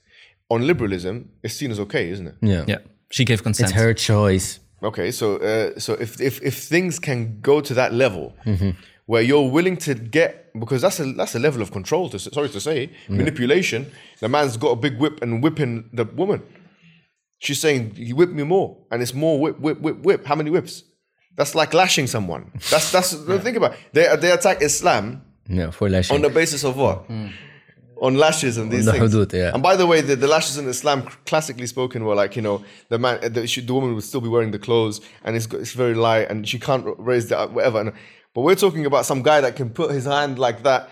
[0.48, 2.34] on liberalism, it's seen as okay, isn't it?
[2.40, 2.64] yeah.
[2.66, 2.78] Yeah.
[3.10, 3.68] She gave consent.
[3.70, 4.60] It's her choice.
[4.88, 8.70] Okay, so uh, so if, if if things can go to that level Mm-hmm.
[9.12, 10.30] where you're willing to get
[10.62, 12.08] because that's a that's a level of control.
[12.10, 13.80] To, sorry to say, manipulation.
[14.20, 16.40] The man's got a big whip and whipping the woman.
[17.38, 20.20] She's saying, "You whip me more," and it's more whip, whip, whip, whip.
[20.26, 20.82] How many whips?
[21.36, 22.42] That's like lashing someone.
[22.70, 23.12] That's that's
[23.44, 23.72] think about.
[23.72, 23.78] It.
[23.92, 25.04] They they attack Islam
[25.48, 26.14] Yeah, for lashing.
[26.16, 27.04] on the basis of what?
[27.98, 29.14] On lashes and these the things.
[29.14, 29.54] hudud, yeah.
[29.54, 32.62] And by the way, the, the lashes in Islam, classically spoken, were like you know
[32.90, 35.72] the man, the, she, the woman would still be wearing the clothes, and it's it's
[35.72, 37.80] very light, and she can't raise the whatever.
[37.80, 37.92] And,
[38.34, 40.90] but we're talking about some guy that can put his hand like that.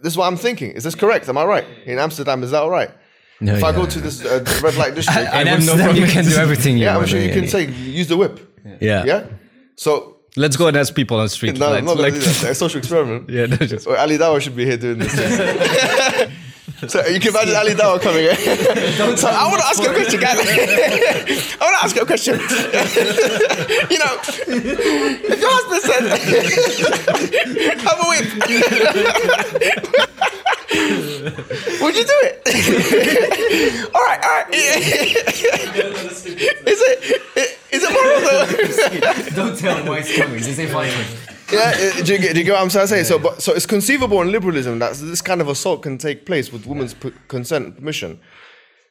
[0.00, 0.70] This is what I'm thinking.
[0.70, 1.28] Is this correct?
[1.28, 1.66] Am I right?
[1.86, 2.90] In Amsterdam, is that all right?
[3.40, 5.96] No, if I go to this uh, red light district, I In have no Amsterdam,
[5.96, 6.78] you can do everything.
[6.84, 7.34] yeah, I'm sure you yeah.
[7.34, 8.40] can say use the whip.
[8.80, 9.04] Yeah.
[9.04, 9.26] Yeah.
[9.76, 11.58] So Let's go and ask people on the street.
[11.58, 11.78] no, right?
[11.78, 12.50] I'm not gonna Like- do that.
[12.50, 13.28] A social experiment.
[13.36, 15.12] yeah, no, just- So Ali Dawah should be here doing this.
[16.92, 18.36] so you can imagine Ali Dawah coming in.
[19.16, 20.38] so I want to ask you a question, guys.
[20.38, 22.34] I want to ask you a question.
[23.92, 24.12] you know,
[25.32, 26.02] if your husband said,
[27.86, 28.26] "Have a whip,"
[31.80, 32.42] would you do it?
[33.94, 34.46] all right, all right.
[34.52, 39.30] is it is it moral though?
[39.34, 40.38] Don't tell him why it's coming.
[40.38, 40.90] Just say fine.
[41.50, 41.72] Yeah,
[42.02, 43.02] do you, get, do you get what I'm trying to say?
[43.04, 46.52] So, but, so it's conceivable in liberalism that this kind of assault can take place
[46.52, 48.20] with women's p- consent and permission.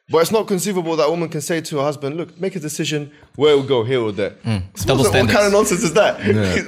[0.09, 2.59] But it's not conceivable that a woman can say to her husband, "Look, make a
[2.59, 5.93] decision where we'll go, here or there." It's What, double what kind of nonsense is
[5.93, 6.19] that?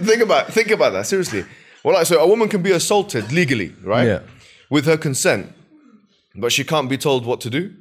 [0.03, 1.45] think about think about that seriously.
[1.83, 4.05] Well, like, so a woman can be assaulted legally, right?
[4.05, 4.19] Yeah.
[4.69, 5.51] With her consent,
[6.35, 7.73] but she can't be told what to do.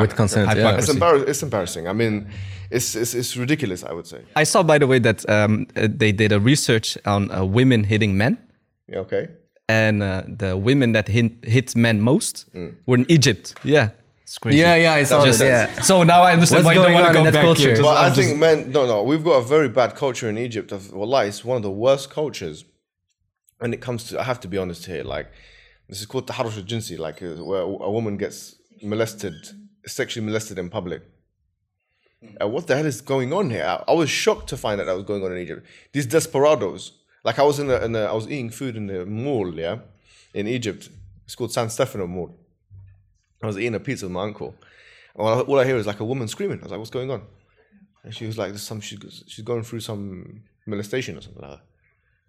[0.00, 0.56] With consent.
[0.56, 0.76] Yeah.
[0.78, 1.88] It's, embarrass- it's embarrassing.
[1.88, 2.26] I mean,
[2.70, 3.82] it's, it's it's ridiculous.
[3.84, 4.20] I would say.
[4.36, 7.84] I saw, by the way, that um, uh, they did a research on uh, women
[7.84, 8.36] hitting men,
[8.88, 9.28] Yeah, okay.
[9.68, 12.74] and uh, the women that hit, hit men most Mm.
[12.86, 13.54] were in Egypt.
[13.64, 13.90] Yeah,
[14.22, 14.58] it's crazy.
[14.58, 15.70] Yeah, yeah, I saw Just- Yeah.
[15.82, 17.62] So now I understand What's why you don't want to go back culture?
[17.68, 17.76] here.
[17.76, 20.36] Just- But I just- think, man, no, no, we've got a very bad culture in
[20.38, 20.70] Egypt.
[20.72, 22.64] Of Wallah, it's one of the worst cultures
[23.58, 24.20] when it comes to.
[24.20, 25.02] I have to be honest here.
[25.02, 25.28] Like,
[25.88, 29.34] this is called taharush al-jinsi, like uh, where a woman gets molested,
[29.86, 31.02] sexually molested in public.
[32.40, 33.64] Uh, what the hell is going on here?
[33.64, 35.66] I, I was shocked to find out that was going on in Egypt.
[35.92, 36.92] These desperados,
[37.24, 39.78] like I was in a, in a, I was eating food in the mall, yeah,
[40.32, 40.88] in Egypt.
[41.24, 42.34] It's called San Stefano Mall.
[43.42, 44.54] I was eating a pizza with my uncle.
[45.14, 46.60] And all I, all I hear is like a woman screaming.
[46.60, 47.22] I was like, "What's going on?"
[48.04, 51.60] And she was like, some she's she's going through some molestation or something like that."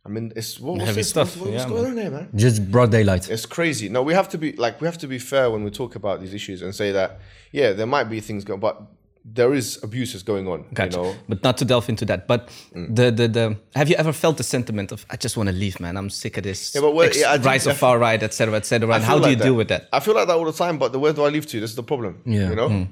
[0.05, 1.09] I mean, it's what, what's Heavy this?
[1.09, 2.29] stuff, What's, what's yeah, going on here, man?
[2.35, 3.29] Just broad daylight.
[3.29, 3.87] It's crazy.
[3.89, 6.19] No, we have to be like we have to be fair when we talk about
[6.21, 7.19] these issues and say that
[7.51, 8.81] yeah, there might be things going, but
[9.25, 10.65] there is abuses going on.
[10.73, 10.97] Gotcha.
[10.97, 12.27] You know, But not to delve into that.
[12.27, 15.55] But the, the the have you ever felt the sentiment of I just want to
[15.55, 15.95] leave, man.
[15.95, 18.21] I'm sick of this Yeah, but what- ex- yeah, I think- rise of far right,
[18.21, 18.89] etc., etc.
[18.89, 19.87] I And feel how do like you deal with that?
[19.93, 21.59] I feel like that all the time, but the where do I leave to?
[21.61, 22.21] This is the problem.
[22.25, 22.49] Yeah.
[22.49, 22.67] You know.
[22.67, 22.83] Hmm.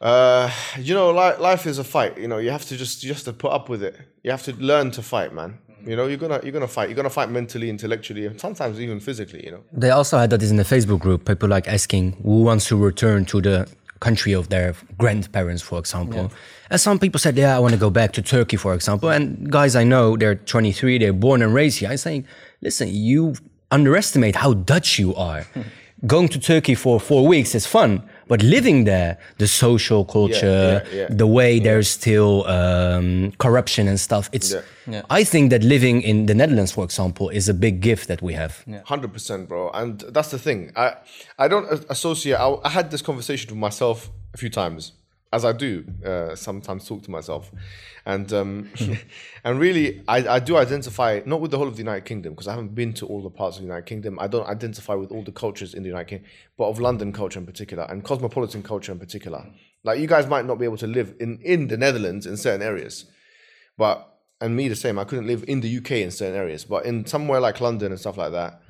[0.00, 2.18] Uh, you know, li- life is a fight.
[2.18, 3.96] You know, you have to just you have to put up with it.
[4.22, 5.58] You have to learn to fight, man.
[5.86, 6.88] You know, you're gonna you're gonna fight.
[6.88, 9.44] You're gonna fight mentally, intellectually, and sometimes even physically.
[9.44, 9.64] You know.
[9.72, 11.26] They also had that in the Facebook group.
[11.26, 13.68] People like asking who wants to return to the
[14.00, 16.32] country of their grandparents, for example.
[16.70, 19.50] And some people said, "Yeah, I want to go back to Turkey, for example." And
[19.50, 21.90] guys I know, they're 23, they're born and raised here.
[21.90, 22.26] I'm saying,
[22.60, 23.34] listen, you
[23.70, 25.46] underestimate how Dutch you are.
[26.06, 28.02] Going to Turkey for four weeks is fun,
[28.32, 31.06] but living there, the social culture, yeah, yeah.
[31.10, 34.54] the way there's still um, corruption and stuff, it's.
[34.86, 35.02] Yeah.
[35.10, 38.32] I think that living in the Netherlands, for example, is a big gift that we
[38.32, 38.64] have.
[38.86, 39.70] Hundred percent, bro.
[39.74, 40.72] And that's the thing.
[40.74, 40.94] I
[41.38, 42.36] I don't associate.
[42.36, 44.92] I, I had this conversation with myself a few times,
[45.32, 47.50] as I do uh, sometimes talk to myself,
[48.04, 48.70] and um,
[49.44, 52.48] and really, I, I do identify not with the whole of the United Kingdom because
[52.48, 54.18] I haven't been to all the parts of the United Kingdom.
[54.20, 56.28] I don't identify with all the cultures in the United Kingdom,
[56.58, 59.46] but of London culture in particular and cosmopolitan culture in particular.
[59.84, 62.62] Like you guys might not be able to live in in the Netherlands in certain
[62.62, 63.06] areas,
[63.76, 64.08] but
[64.40, 64.98] and me the same.
[64.98, 68.00] I couldn't live in the UK in certain areas, but in somewhere like London and
[68.00, 68.61] stuff like that,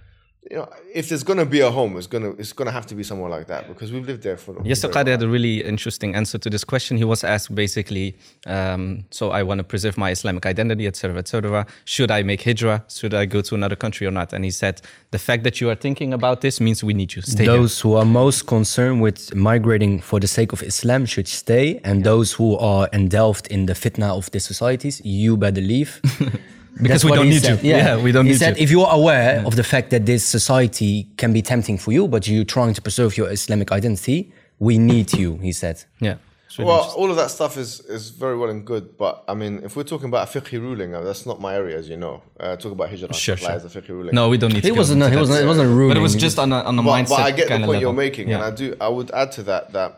[0.51, 3.05] you know, if there's gonna be a home, it's gonna it's gonna have to be
[3.05, 4.55] somewhere like that because we've lived there for.
[4.55, 6.97] Yasir Qadhi had a really interesting answer to this question.
[6.97, 8.17] He was asked basically,
[8.47, 11.67] um, so I want to preserve my Islamic identity, etc., etc.
[11.85, 12.85] Should I make hijrah?
[12.89, 14.33] Should I go to another country or not?
[14.33, 14.83] And he said,
[15.13, 17.23] the fact that you are thinking about this means we need you.
[17.23, 17.53] Stay here.
[17.53, 22.03] those who are most concerned with migrating for the sake of Islam should stay, and
[22.03, 26.01] those who are engulfed in the fitna of the societies, you better leave.
[26.77, 27.63] That's we don't need said.
[27.63, 27.71] you.
[27.71, 28.63] Yeah, we don't he need said, you.
[28.65, 32.09] if you are aware of the fact that this society can be tempting for you,
[32.09, 35.37] but you're trying to preserve your Islamic identity, we need you.
[35.39, 35.85] He said.
[36.01, 36.17] Yeah.
[36.59, 39.61] Really Well, all of that stuff is is very well and good, but I mean,
[39.65, 42.23] if we're talking about a fiqh ruling, uh, that's not my area, as you know.
[42.39, 43.51] Uh, talk about hijrah, Sure, sure.
[43.51, 44.15] as a fiqh ruling.
[44.15, 44.77] no, we don't need It to.
[44.77, 45.03] wasn't.
[45.03, 45.41] into It wasn't.
[45.45, 45.89] It wasn't ruling.
[45.95, 47.77] But it was just on a, on a but, mindset but I get the point
[47.77, 48.35] of you're making, Yeah.
[48.37, 48.77] and I do.
[48.83, 49.91] I would add to that that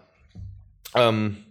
[0.94, 1.44] um,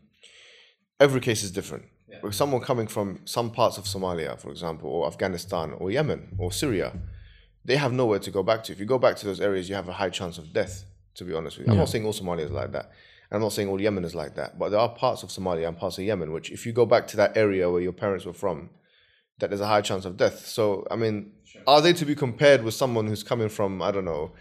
[1.01, 1.83] every case is different.
[2.23, 6.51] With someone coming from some parts of Somalia, for example, or Afghanistan, or Yemen, or
[6.51, 6.93] Syria,
[7.65, 8.71] they have nowhere to go back to.
[8.71, 10.85] If you go back to those areas, you have a high chance of death.
[11.15, 12.91] To be honest with you, I'm not saying all Somalia is like that.
[13.31, 15.77] I'm not saying all Yemen is like that, but there are parts of Somalia and
[15.77, 18.33] parts of Yemen which, if you go back to that area where your parents were
[18.33, 18.69] from,
[19.39, 20.45] that there's a high chance of death.
[20.47, 21.33] So, I mean,
[21.67, 24.31] are they to be compared with someone who's coming from, I don't know,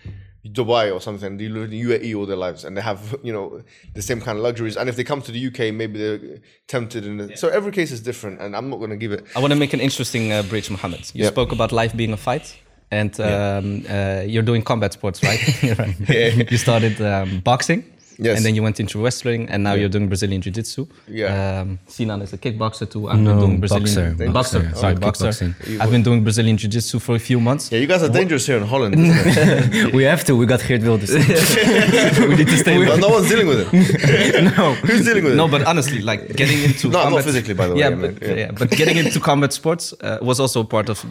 [0.44, 3.62] Dubai or something, they live in UAE all their lives and they have, you know,
[3.94, 4.76] the same kind of luxuries.
[4.76, 7.04] And if they come to the UK, maybe they're tempted.
[7.06, 8.40] And so every case is different.
[8.40, 9.24] And I'm not going to give it.
[9.36, 11.10] I want to make an interesting uh, bridge, Mohammed.
[11.14, 11.32] You Yep.
[11.32, 12.56] spoke about life being a fight,
[12.90, 15.40] and um, uh, you're doing combat sports, right?
[16.50, 17.84] you started um, boxing,
[18.24, 18.36] Yes.
[18.36, 20.86] and then you went into wrestling, and now you're doing Brazilian Jiu-Jitsu.
[21.08, 21.60] Yeah.
[21.60, 23.08] Um, Sinan is a kickboxer too.
[23.08, 24.32] I've No, been doing Brazilian boxer.
[24.32, 24.60] boxer.
[24.60, 24.80] Boxer.
[24.80, 25.28] Sorry, Oh, boxer.
[25.28, 25.80] kickboxing.
[25.80, 27.70] I've been doing Brazilian Jiu-Jitsu for a few months.
[27.72, 28.94] Yeah, you guys are dangerous here in Holland.
[29.98, 30.36] We have to.
[30.36, 31.10] We got Geert Wilders.
[32.28, 32.78] we need to stay.
[32.78, 34.44] no, no one's dealing with it.
[34.56, 35.36] no, Who's dealing with it?
[35.36, 38.14] No, but honestly, like getting into No, not physically, by the way, Yeah, I mean,
[38.14, 38.34] but, yeah.
[38.34, 38.50] yeah.
[38.52, 41.04] but getting into combat sports uh, was also part of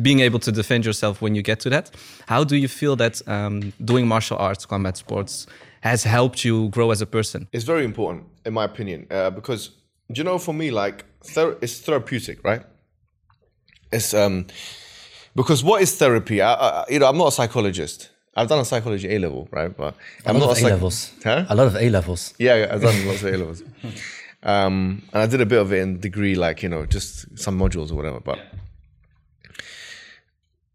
[0.00, 1.90] being able to defend yourself when you get to that.
[2.26, 5.46] How do you feel that um, doing martial arts, combat sports,
[5.84, 7.46] has helped you grow as a person?
[7.52, 9.70] It's very important, in my opinion, uh, because
[10.16, 11.04] you know, for me, like
[11.34, 12.62] ther- it's therapeutic, right?
[13.92, 14.46] It's um
[15.36, 16.40] because what is therapy?
[16.40, 18.10] I, I, you know, I'm not a psychologist.
[18.36, 19.72] I've done a psychology A level, right?
[19.76, 19.94] But
[20.26, 21.12] I'm a not of A psych- levels.
[21.22, 21.44] Huh?
[21.48, 22.34] A lot of A levels.
[22.38, 23.62] Yeah, yeah, I've done lots of A levels.
[24.46, 27.58] Um, and I did a bit of it in degree, like you know, just some
[27.58, 28.20] modules or whatever.
[28.20, 28.38] But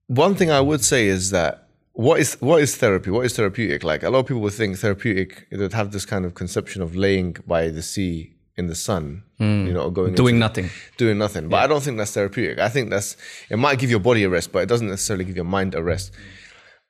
[0.08, 1.69] one thing I would say is that
[2.00, 3.10] what is what is therapy?
[3.10, 3.84] What is therapeutic?
[3.84, 6.96] Like a lot of people would think therapeutic would have this kind of conception of
[6.96, 9.68] laying by the sea in the sun, hmm.
[9.68, 10.70] you know, going Doing into- nothing.
[10.96, 11.50] doing nothing.
[11.50, 12.58] But I don't think that's therapeutic.
[12.60, 13.18] I think that's
[13.50, 15.84] it might give your body a rest, but it doesn't necessarily give your mind a
[15.84, 16.14] rest.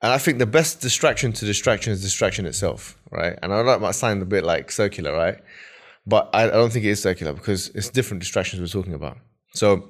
[0.03, 3.36] And I think the best distraction to distraction is distraction itself, right?
[3.41, 5.40] And I know that might sound a bit like circular, right?
[6.06, 9.18] But I, I don't think it is circular because it's different distractions we're talking about.
[9.56, 9.90] So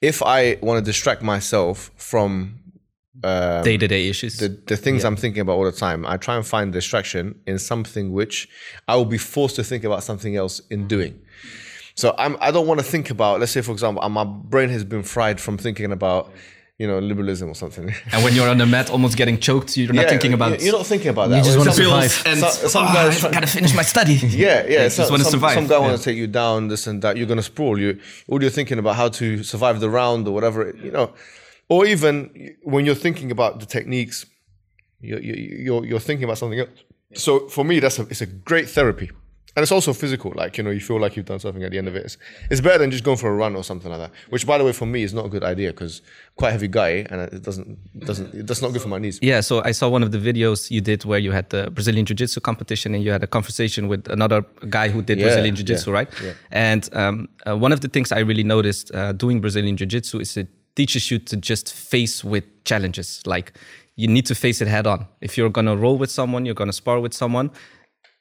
[0.00, 2.60] if I want to distract myself from
[3.22, 4.38] Um, Day-to-day issues.
[4.38, 7.58] the, the things I'm thinking about all the time, I try and find distraction in
[7.58, 8.48] something which
[8.88, 11.20] I will be forced to think about something else in doing.
[11.96, 14.84] So I'm I don't want to think about, let's say for example, my brain has
[14.84, 16.32] been fried from thinking about,
[16.78, 17.92] you know, liberalism or something.
[18.12, 20.62] and when you're on the mat, almost getting choked, you're not Yeah, thinking about.
[20.62, 21.36] You're not thinking about that.
[21.38, 22.22] You just wanna some- survive.
[22.24, 24.14] and Some- some "Oh, guys ah, I've try- got to finish my study.
[24.46, 24.88] Yeah, yeah.
[24.88, 25.54] just wanna some, survive.
[25.56, 25.80] Some guy Yeah.
[25.88, 27.18] wants to take you down, this and that.
[27.18, 27.78] You're gonna sprawl.
[27.78, 27.98] You
[28.28, 30.74] all you're thinking about how to survive the round or whatever.
[30.82, 31.10] You know,
[31.70, 32.14] or even
[32.64, 34.26] when you're thinking about the techniques,
[35.00, 35.36] you're you're
[35.66, 36.84] you're, you're thinking about something else.
[37.14, 39.10] So for me, that's a it's a great therapy.
[39.56, 41.78] And it's also physical, like you know, you feel like you've done something at the
[41.78, 42.04] end of it.
[42.04, 42.16] It's,
[42.52, 44.12] it's better than just going for a run or something like that.
[44.28, 46.02] Which, by the way, for me is not a good idea because
[46.36, 47.66] quite a heavy guy, and it doesn't
[48.00, 49.18] it doesn't that's not good for my knees.
[49.20, 52.06] Yeah, so I saw one of the videos you did where you had the Brazilian
[52.06, 55.56] Jiu Jitsu competition and you had a conversation with another guy who did Yeah, Brazilian
[55.56, 56.08] Jiu Jitsu, yeah, right?
[56.22, 56.32] yeah.
[56.52, 60.20] And um, uh, one of the things I really noticed uh, doing Brazilian Jiu Jitsu
[60.20, 63.22] is it teaches you to just face with challenges.
[63.26, 63.52] Like
[63.96, 65.06] you need to face it head on.
[65.20, 67.50] If you're gonna roll with someone, you're gonna spar with someone,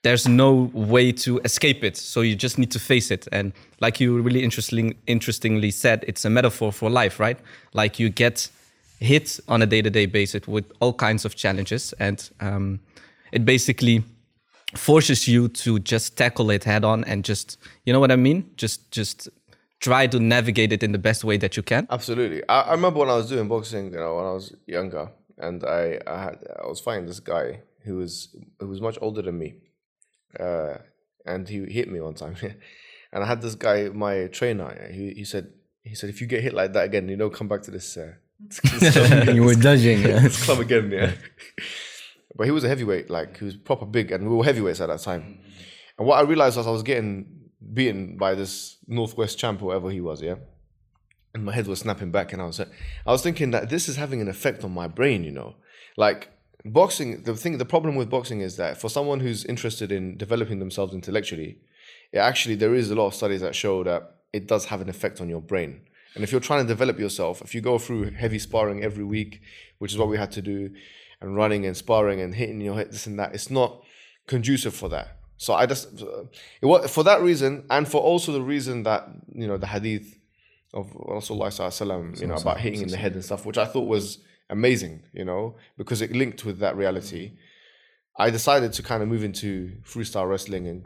[0.01, 1.97] there's no way to escape it.
[1.97, 3.27] So you just need to face it.
[3.31, 3.51] And
[3.81, 7.37] like you really interesting, interestingly said, it's a metaphor for life, right?
[7.73, 8.49] Like you get
[8.99, 12.79] hit on a day-to-day basis with all kinds of challenges, and um,
[13.31, 14.03] it basically
[14.75, 18.51] forces you to just tackle it head on and just, you know what I mean?
[18.55, 19.29] Just, just
[19.79, 21.87] try to navigate it in the best way that you can.
[21.89, 22.47] Absolutely.
[22.47, 25.63] I, I remember when I was doing boxing, you know, when I was younger, and
[25.63, 29.39] I, I had I was fighting this guy who was who was much older than
[29.39, 29.55] me,
[30.39, 30.75] uh,
[31.25, 32.35] and he hit me one time,
[33.11, 34.89] and I had this guy, my trainer.
[34.91, 35.53] He he said
[35.83, 37.97] he said if you get hit like that again, you know, come back to this.
[37.97, 38.13] Uh,
[38.79, 40.01] this club, you were dodging.
[40.01, 40.19] Yeah.
[40.19, 41.11] this club again, yeah.
[42.35, 44.87] but he was a heavyweight, like he was proper big, and we were heavyweights at
[44.87, 45.39] that time.
[45.97, 47.38] And what I realized was I was getting
[47.73, 50.35] beaten by this Northwest champ, whatever he was, yeah.
[51.33, 53.97] And my head was snapping back, and I was, I was thinking that this is
[53.97, 55.55] having an effect on my brain, you know,
[55.95, 56.29] like
[56.65, 57.23] boxing.
[57.23, 60.93] The thing, the problem with boxing is that for someone who's interested in developing themselves
[60.93, 61.59] intellectually,
[62.11, 64.89] it actually there is a lot of studies that show that it does have an
[64.89, 65.81] effect on your brain.
[66.15, 69.41] And if you're trying to develop yourself, if you go through heavy sparring every week,
[69.77, 70.71] which is what we had to do,
[71.21, 73.83] and running and sparring and hitting your head, this and that, it's not
[74.25, 75.18] conducive for that.
[75.39, 75.87] So I just,
[76.61, 80.17] it was, for that reason, and for also the reason that you know the hadith
[80.73, 83.87] of Rasulullah sallam, you know, about hitting in the head and stuff, which I thought
[83.87, 87.31] was amazing, you know, because it linked with that reality.
[88.17, 90.85] I decided to kind of move into freestyle wrestling and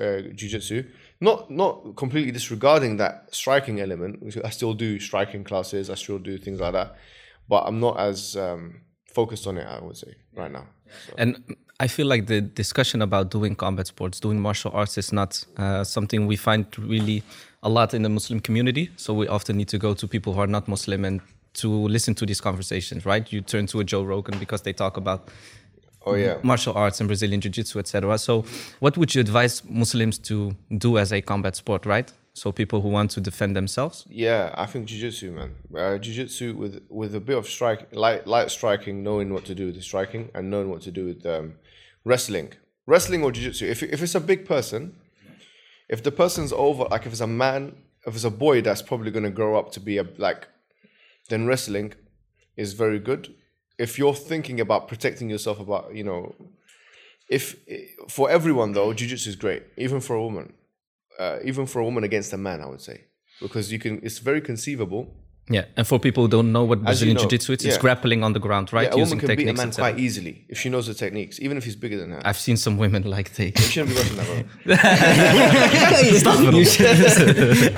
[0.00, 0.84] uh, jiu-jitsu,
[1.20, 4.12] not not completely disregarding that striking element.
[4.44, 6.94] I still do striking classes, I still do things like that,
[7.48, 8.82] but I'm not as um,
[9.12, 9.66] focused on it.
[9.66, 10.66] I would say right now.
[11.18, 15.44] And I feel like the discussion about doing combat sports, doing martial arts, is not
[15.56, 17.22] uh, something we find really
[17.62, 18.90] a lot in the Muslim community.
[18.96, 21.20] So we often need to go to people who are not Muslim and
[21.54, 23.30] to listen to these conversations, right?
[23.32, 25.28] You turn to a Joe Rogan because they talk about
[26.04, 26.38] Oh yeah.
[26.42, 28.18] martial arts and Brazilian jiu-jitsu, etc.
[28.18, 28.44] So,
[28.80, 32.12] what would you advise Muslims to do as a combat sport, right?
[32.34, 34.04] So, people who want to defend themselves.
[34.08, 35.54] Yeah, I think jiu-jitsu, man.
[35.72, 39.66] Uh, jiu-jitsu with with a bit of strike, light light striking, knowing what to do
[39.66, 41.54] with the striking, and knowing what to do with um,
[42.04, 42.52] wrestling,
[42.86, 43.66] wrestling or jiu-jitsu.
[43.66, 44.96] If if it's a big person,
[45.88, 47.76] if the person's over, like if it's a man,
[48.06, 50.48] if it's a boy that's probably going to grow up to be a like,
[51.28, 51.94] then wrestling
[52.56, 53.34] is very good.
[53.78, 56.34] If you're thinking about protecting yourself, about you know,
[57.28, 57.56] if
[58.08, 60.52] for everyone though, jiu-jitsu is great, even for a woman,
[61.18, 63.04] uh, even for a woman against a man, I would say,
[63.40, 64.00] because you can.
[64.02, 65.14] It's very conceivable.
[65.50, 67.76] Yeah, and for people who don't know what As you Brazilian know, jiu-jitsu is, it's
[67.76, 68.84] grappling on the ground, right?
[68.84, 71.40] Yeah, a woman Using can beat a man quite easily if she knows the techniques,
[71.40, 72.22] even if he's bigger than her.
[72.24, 73.46] I've seen some women like they.
[73.56, 74.44] You shouldn't be watching that, bro.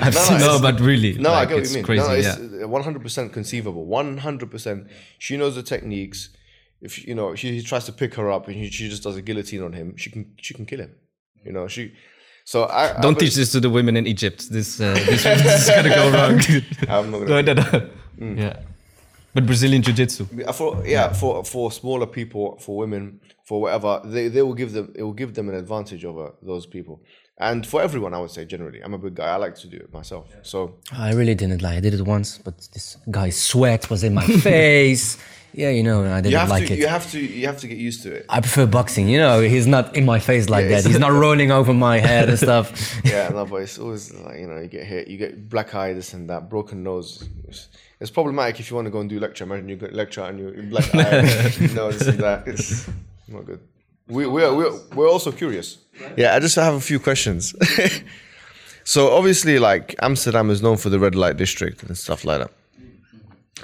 [0.01, 1.83] I've seen, no, it's- but really, No, like, I get what you mean.
[1.83, 2.07] crazy.
[2.07, 2.35] no, yeah.
[2.39, 3.85] it's one hundred percent conceivable.
[3.85, 4.87] One hundred percent.
[5.17, 6.29] She knows the techniques.
[6.81, 9.15] If you know, she he tries to pick her up and he, she just does
[9.17, 9.97] a guillotine on him.
[9.97, 10.95] She can she can kill him.
[11.43, 11.93] You know, she.
[12.45, 14.39] So I I Don't bet- teach this to the women in Egypt.
[14.51, 16.39] This uh, this, this is gonna go wrong.
[16.87, 17.53] I'm not no, gonna.
[17.55, 17.89] no, no.
[18.19, 18.37] Mm.
[18.43, 18.59] Yeah,
[19.33, 20.25] but Brazilian jiu-jitsu.
[20.53, 24.93] For yeah, for for smaller people, for women, for whatever, they, they will give them
[24.95, 27.01] it will give them an advantage over those people.
[27.37, 29.25] And for everyone, I would say generally, I'm a big guy.
[29.25, 30.25] I like to do it myself.
[30.43, 31.77] So I really didn't like.
[31.77, 35.17] I did it once, but this guy's sweat was in my face.
[35.57, 36.79] Yeah, you know, I didn't you have like to it.
[36.79, 38.25] you have to you have to get used to it.
[38.29, 39.07] I prefer boxing.
[39.07, 40.85] You know, he's not in my face like Yeah, that.
[40.85, 42.99] He's not rolling over my head and stuff.
[43.05, 45.93] yeah, no, but it's always like you know you get hit, you get black eye,
[45.93, 47.27] this and that, broken nose.
[47.47, 47.69] It's,
[48.01, 49.45] it's problematic if you want to go and do lecture.
[49.45, 52.47] Imagine you get lecture and you black eye, you know this and that.
[52.47, 52.89] It's
[53.27, 53.61] not good.
[54.07, 55.77] We we're we're, we're also curious.
[56.17, 57.55] Yeah, I just have a few questions.
[58.83, 62.51] so obviously, like Amsterdam is known for the red light district and stuff like that.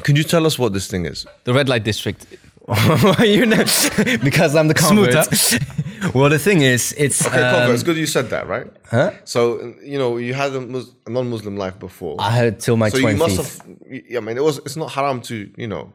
[0.03, 1.26] Can you tell us what this thing is?
[1.44, 2.26] The red light district.
[3.19, 3.57] you know,
[4.23, 6.15] because I'm the Smooth, convert.
[6.15, 8.68] well, the thing is, it's Okay, um, Convert, it's good you said that, right?
[8.90, 9.11] Huh?
[9.26, 12.15] So you know you had a, Mus- a non-Muslim life before.
[12.19, 13.78] I had till my so you must have.
[13.90, 14.60] Yeah, I mean, it was.
[14.60, 15.91] It's not haram to you know,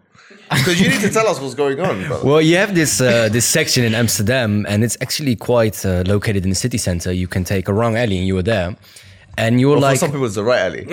[0.50, 2.04] because you need to tell us what's going on.
[2.06, 2.26] Brother.
[2.26, 6.42] Well, you have this uh, this section in Amsterdam, and it's actually quite uh, located
[6.44, 7.12] in the city center.
[7.12, 8.76] You can take a wrong alley, and you were there,
[9.38, 10.84] and you were For like, some people, it's the right alley.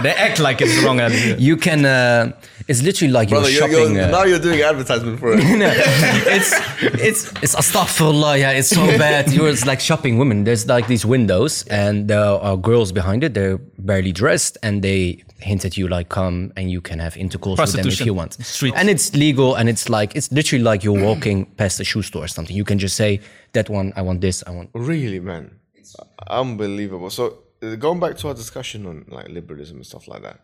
[0.02, 1.36] they act like it's wrong idea.
[1.36, 1.84] You can.
[1.84, 2.32] Uh,
[2.68, 3.94] it's literally like Brother, you're you're, shopping.
[3.94, 5.38] you're, uh, now you're doing advertisement for it.
[5.56, 6.52] no, it's
[6.82, 8.38] it's it's astaghfirullah.
[8.38, 9.32] Yeah, it's so bad.
[9.32, 10.44] You're it's like shopping women.
[10.44, 13.32] There's like these windows, and there are girls behind it.
[13.32, 17.58] They're barely dressed, and they hint at you like, "Come and you can have intercourse
[17.58, 18.74] with them if you want." Street.
[18.76, 22.24] And it's legal, and it's like it's literally like you're walking past a shoe store
[22.24, 22.54] or something.
[22.54, 23.20] You can just say,
[23.54, 25.58] "That one, I want this, I want." Really, man,
[26.28, 27.08] unbelievable.
[27.08, 30.40] So going back to our discussion on like liberalism and stuff like that.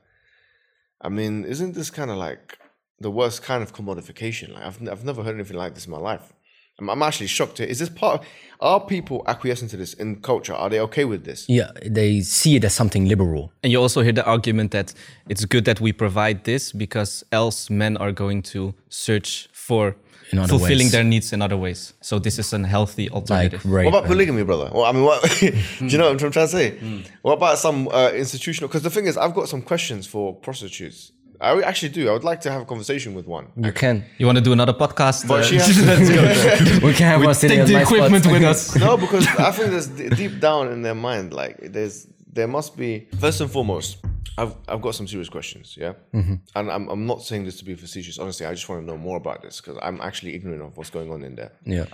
[1.00, 2.58] I mean, isn't this kind of like
[3.00, 4.54] the worst kind of commodification?
[4.54, 6.32] Like I've n- I've never heard anything like this in my life.
[6.78, 7.58] I'm, I'm actually shocked.
[7.58, 7.66] Here.
[7.66, 8.20] Is this part?
[8.20, 8.26] Of,
[8.60, 10.54] are people acquiescing to this in culture?
[10.54, 11.48] Are they okay with this?
[11.48, 13.52] Yeah, they see it as something liberal.
[13.62, 14.94] And you also hear the argument that
[15.28, 19.96] it's good that we provide this because else men are going to search for
[20.32, 20.92] In other fulfilling ways.
[20.92, 21.92] their needs in other ways.
[22.00, 23.64] So this is an healthy Like alternative.
[23.66, 23.84] rape.
[23.86, 24.70] What about and- polygamy, brother?
[24.72, 25.46] Well, I mean, what do
[25.86, 27.04] you know what I'm trying to say?
[27.22, 28.68] What about some uh, institutional?
[28.68, 31.12] Because the thing is, I've got some questions for prostitutes.
[31.40, 32.08] I actually do.
[32.08, 33.48] I would like to have a conversation with one.
[33.56, 34.04] you can.
[34.18, 35.26] you want to do another podcast?
[35.28, 36.86] But Uh, she has let's go.
[36.86, 38.32] We can have We one sitting take the equipment spot.
[38.32, 38.76] with us.
[38.86, 43.08] no, because I think there's deep down in their mind, like there's there must be
[43.18, 43.98] first and foremost.
[44.36, 46.40] I've I've got some serious questions, yeah, and
[46.70, 48.18] I'm I'm not saying this to be facetious.
[48.18, 50.90] Honestly, I just want to know more about this because I'm actually ignorant of what's
[50.90, 51.52] going on in there.
[51.64, 51.86] Yeah.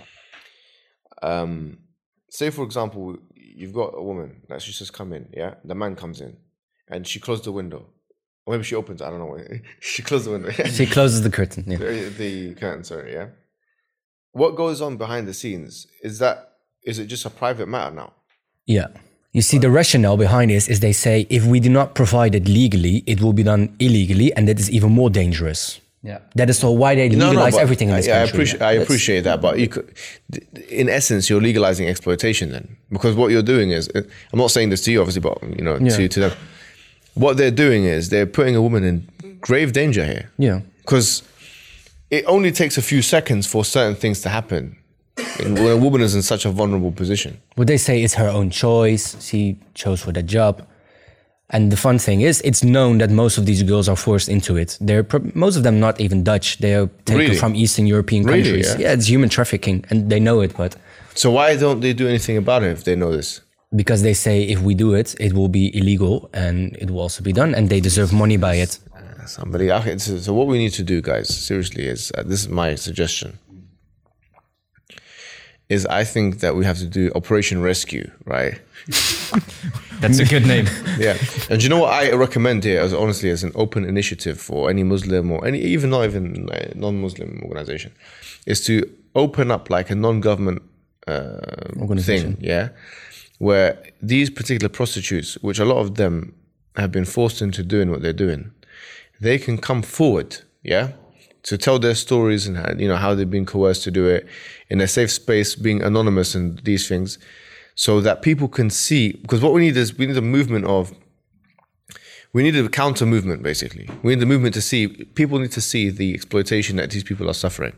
[1.21, 1.77] Um,
[2.29, 5.55] say for example, you've got a woman that she's just come in, yeah.
[5.63, 6.37] The man comes in,
[6.87, 7.85] and she closed the window,
[8.45, 9.03] or maybe she opens.
[9.03, 9.37] I don't know.
[9.79, 10.49] she closed the window.
[10.51, 11.65] She closes the curtain.
[11.67, 11.77] Yeah.
[11.77, 13.27] the, the curtain, sorry, yeah.
[14.31, 15.85] What goes on behind the scenes?
[16.01, 16.53] Is that
[16.83, 18.13] is it just a private matter now?
[18.65, 18.87] Yeah.
[19.33, 22.47] You see, the rationale behind this is they say if we do not provide it
[22.49, 25.79] legally, it will be done illegally, and that is even more dangerous.
[26.03, 26.19] Yeah.
[26.35, 28.33] That is so why they legalize everything in this I, I country.
[28.33, 29.93] appreciate, I appreciate that, but you could,
[30.69, 34.81] in essence, you're legalizing exploitation then, because what you're doing is, I'm not saying this
[34.85, 35.95] to you, obviously, but you know, Yeah.
[35.95, 36.31] to to them,
[37.13, 39.07] what they're doing is they're putting a woman in
[39.41, 40.29] grave danger here.
[40.37, 40.61] Yeah.
[40.81, 41.21] because
[42.09, 44.75] it only takes a few seconds for certain things to happen
[45.39, 47.39] when a woman is in such a vulnerable position.
[47.57, 49.21] Would they say it's her own choice?
[49.23, 50.65] She chose for that job.
[51.53, 54.55] And the fun thing is, it's known that most of these girls are forced into
[54.55, 54.77] it.
[54.79, 56.59] They're most of them not even Dutch.
[56.59, 57.35] They are taken Really?
[57.35, 58.75] from Eastern European Really, countries.
[58.79, 58.93] yeah?
[58.93, 60.55] it's human trafficking, and they know it.
[60.55, 60.77] But
[61.13, 63.41] So why don't they do anything about it if they know this?
[63.73, 67.23] because they say if we do it, it will be illegal and it will also
[67.23, 68.79] be done, and they deserve money by it.
[69.27, 72.49] Somebody, okay, so, so what we need to do, guys, seriously, is uh, this is
[72.49, 73.39] my suggestion.
[75.71, 78.59] Is I think that we have to do Operation Rescue, right?
[80.01, 80.67] That's a good name.
[80.99, 81.17] Yeah,
[81.49, 84.83] and you know what I recommend here, as honestly as an open initiative for any
[84.83, 87.91] Muslim or any even not even non-Muslim organization,
[88.45, 88.83] is to
[89.15, 90.61] open up like a non-government
[91.07, 91.39] uh,
[91.99, 92.69] thing, yeah,
[93.39, 96.33] where these particular prostitutes, which a lot of them
[96.75, 98.51] have been forced into doing what they're doing,
[99.21, 100.89] they can come forward, yeah,
[101.43, 104.27] to tell their stories and you know how they've been coerced to do it
[104.69, 107.17] in a safe space, being anonymous and these things,
[107.75, 109.13] so that people can see.
[109.13, 110.93] Because what we need is we need a movement of
[112.33, 113.89] we need a counter movement basically.
[114.03, 117.29] We need the movement to see people need to see the exploitation that these people
[117.29, 117.73] are suffering.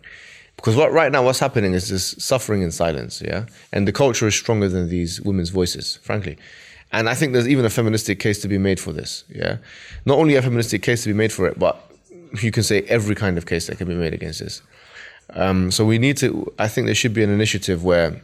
[0.55, 3.45] Because what right now what's happening is this suffering in silence yeah?
[3.71, 6.37] And the culture is stronger than these women's voices frankly.
[6.91, 9.57] And i think there's even a feministic case to be made for this yeah?
[10.05, 11.92] Not only a feministic case to be made for it but
[12.41, 14.61] you can say every kind of case that can be made against this
[15.31, 18.21] um, so we need to i think there should be an initiative where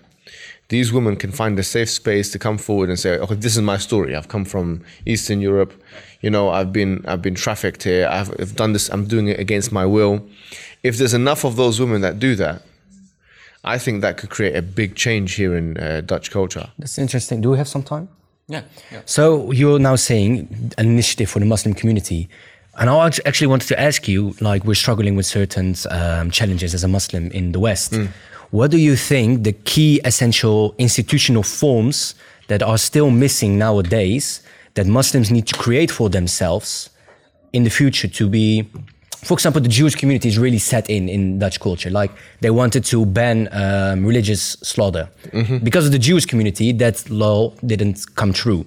[0.69, 3.61] these women can find a safe space to come forward and say, "Okay, this is
[3.61, 4.15] my story.
[4.15, 5.73] I've come from Eastern Europe.
[6.22, 8.07] You know, I've been I've been trafficked here.
[8.07, 8.90] I've, I've done this.
[8.90, 10.22] I'm doing it against my will."
[10.84, 12.61] If there's enough of those women that do that,
[13.64, 16.69] I think that could create a big change here in uh, Dutch culture.
[16.77, 17.41] That's interesting.
[17.41, 18.07] Do we have some time?
[18.48, 18.64] Yeah.
[18.91, 19.02] yeah.
[19.06, 22.30] So you're now saying an initiative for the Muslim community.
[22.80, 26.84] And I actually wanted to ask you, like we're struggling with certain um, challenges as
[26.84, 27.93] a Muslim in the West.
[28.51, 32.15] What do you think the key essential institutional forms
[32.47, 34.41] that are still missing nowadays
[34.73, 36.89] that Muslims need to create for themselves
[37.53, 38.69] in the future to be,
[39.23, 41.89] for example, the Jewish community is really set in in Dutch culture.
[41.89, 45.10] Like they wanted to ban um, religious slaughter
[45.64, 46.72] because of the Jewish community.
[46.72, 48.65] That law didn't come true.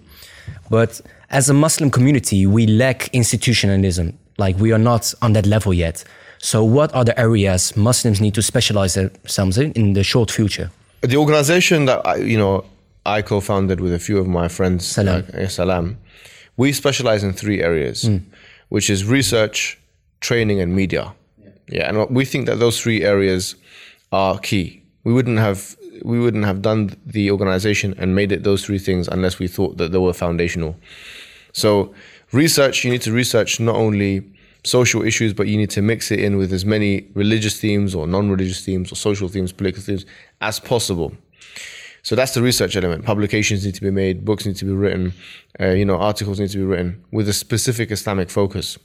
[0.68, 1.00] But
[1.32, 4.18] as a Muslim community, we lack institutionalism.
[4.38, 6.04] Like we are not on that level yet.
[6.38, 10.70] So, what are the areas Muslims need to specialize themselves in in the short future?
[11.00, 12.64] The organization that I, you know
[13.04, 15.24] I co-founded with a few of my friends, Salam.
[15.32, 15.96] like, Salam,
[16.56, 18.18] we specialize in three areas, hmm.
[18.68, 19.78] which is research,
[20.20, 21.14] training, and media.
[21.68, 21.88] Yeah.
[21.88, 23.54] and we think that those three areas
[24.10, 24.82] are key.
[25.04, 29.08] We wouldn't have we wouldn't have done the organization and made it those three things
[29.08, 30.76] unless we thought that they were foundational.
[31.52, 31.94] So,
[32.32, 34.22] research, you need to research not only
[34.64, 38.06] social issues, but you need to mix it in with as many religious themes or
[38.06, 40.06] non-religious themes or social themes, political themes
[40.40, 41.12] as possible.
[42.02, 43.04] So that's the research element.
[43.04, 45.12] Publications need to be made, books need to be written,
[45.60, 48.78] uh, you know, articles need to be written with a specific Islamic focus.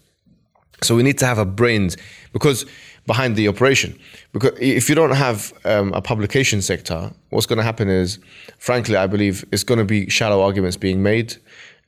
[0.83, 1.97] So we need to have a brains
[2.33, 2.65] because
[3.07, 3.97] behind the operation.
[4.33, 8.19] Because if you don't have um, a publication sector, what's going to happen is,
[8.59, 11.35] frankly, I believe it's going to be shallow arguments being made.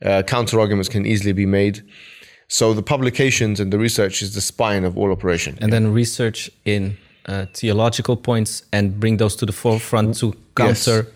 [0.04, 1.82] Uh, counter arguments can easily be made.
[2.48, 5.58] So the publications and the research is the spine of all operation.
[5.60, 6.96] and then research in
[7.26, 11.06] uh, theological points and bring those to the forefront to counter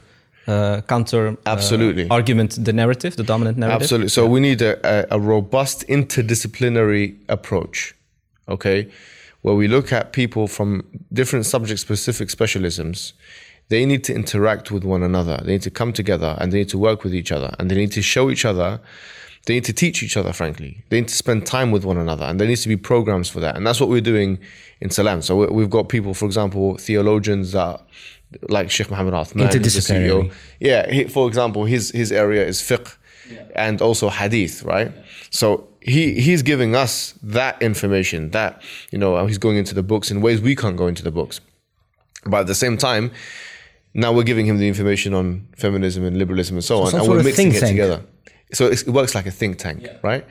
[0.46, 2.06] uh, counter uh, Absolutely.
[2.10, 4.08] argument the narrative the dominant narrative Absolutely.
[4.08, 7.94] So we need a, a, a robust interdisciplinary approach,
[8.46, 8.88] okay,
[9.42, 10.82] where we look at people from
[11.12, 13.14] different subject specific specialisms.
[13.68, 15.40] They need to interact with one another.
[15.44, 17.74] They need to come together and they need to work with each other and they
[17.76, 18.80] need to show each other.
[19.46, 20.84] They need to teach each other, frankly.
[20.88, 23.40] They need to spend time with one another and there needs to be programs for
[23.40, 23.56] that.
[23.56, 24.38] And that's what we're doing
[24.80, 25.22] in Salam.
[25.22, 27.80] So we- we've got people, for example, theologians that
[28.48, 30.08] like Sheikh Muhammad Athman, who's the Interdisciplinary.
[30.30, 30.30] CEO.
[30.60, 32.96] Yeah, he, for example, his his area is fiqh
[33.54, 34.90] and also hadith, right?
[35.30, 38.60] So he he's giving us that information that
[38.90, 41.40] you know he's going into the books in ways we can't go into the books.
[42.26, 43.12] But at the same time,
[43.94, 47.22] now we're giving him the information on feminism and liberalism and so, on, and we're
[47.22, 47.70] mixing it tank.
[47.72, 48.02] together.
[48.52, 50.24] So it's, it works like a think tank, right?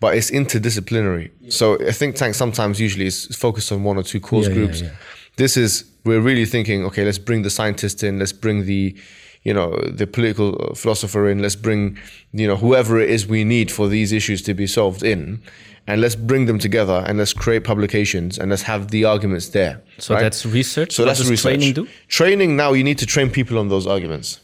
[0.00, 1.30] But it's interdisciplinary.
[1.52, 4.54] So a think tank sometimes usually is focused on one or two cause Yeah, yeah,
[4.58, 4.80] groups.
[4.80, 4.90] yeah.
[5.36, 8.96] This is we're really thinking, okay, let's bring the scientist in, let's bring the
[9.42, 11.98] you know the political philosopher in, let's bring
[12.32, 15.42] you know whoever it is we need for these issues to be solved in,
[15.86, 19.82] and let's bring them together and let's create publications and let's have the arguments there.
[19.98, 20.22] So right?
[20.22, 20.92] that's research.
[20.92, 21.58] So What that's research.
[21.58, 21.88] training do?
[22.08, 24.40] Training now you need to train people on those arguments.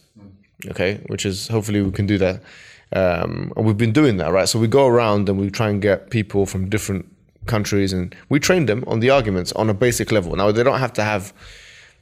[0.71, 2.43] Okay, which is hopefully we can do that.
[2.93, 4.49] Um, and we've been doing that, right?
[4.49, 7.05] So we go around and we try and get people from different
[7.47, 10.35] countries and we train them on the arguments on a basic level.
[10.37, 11.33] Now they don't have to have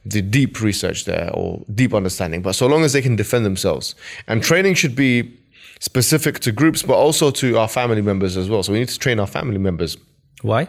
[0.05, 3.95] the deep research there or deep understanding, but so long as they can defend themselves.
[4.27, 5.35] And training should be
[5.79, 8.63] specific to groups, but also to our family members as well.
[8.63, 9.97] So we need to train our family members
[10.41, 10.67] Why?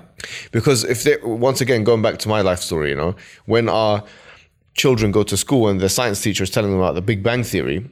[0.52, 3.14] because if they once again going back to my life story you know
[3.46, 4.02] when our
[4.74, 7.42] children go to school and the science teacher is telling them about the big bang
[7.42, 7.88] theory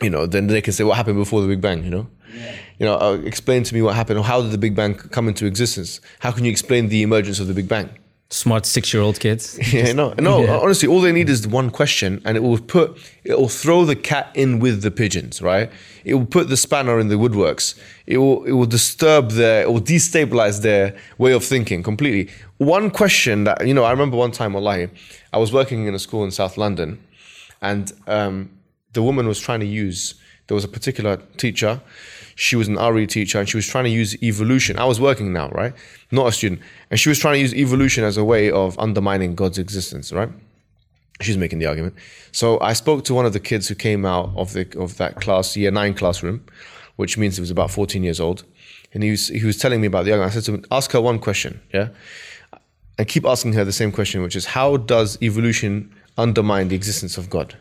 [0.00, 2.06] you know then they can say what happened before the big bang you know
[2.78, 5.28] you know uh, explain to me what happened or how did the big bang come
[5.28, 7.88] into existence how can you explain the emergence of the big bang
[8.30, 9.58] Smart six-year-old kids.
[9.72, 10.46] yeah, no, no.
[10.60, 13.96] Honestly, all they need is one question, and it will put, it will throw the
[13.96, 15.70] cat in with the pigeons, right?
[16.04, 17.78] It will put the spanner in the woodworks.
[18.06, 22.30] It will, it will disturb their, it will destabilize their way of thinking completely.
[22.58, 24.88] One question that you know, I remember one time, wallahi,
[25.32, 27.02] I was working in a school in South London,
[27.62, 28.50] and um,
[28.92, 30.16] the woman was trying to use.
[30.48, 31.80] There was a particular teacher.
[32.40, 34.78] She was an RE teacher, and she was trying to use evolution.
[34.78, 35.72] I was working now, right?
[36.12, 39.34] Not a student, and she was trying to use evolution as a way of undermining
[39.34, 40.30] God's existence, right?
[41.20, 41.96] She's making the argument.
[42.30, 45.16] So I spoke to one of the kids who came out of the of that
[45.16, 46.44] class, year nine classroom,
[46.94, 48.44] which means he was about 14 years old,
[48.94, 50.30] and he was he was telling me about the argument.
[50.30, 51.88] I said to him, "Ask her one question, yeah."
[52.98, 57.18] And keep asking her the same question, which is how does evolution undermine the existence
[57.18, 57.56] of God?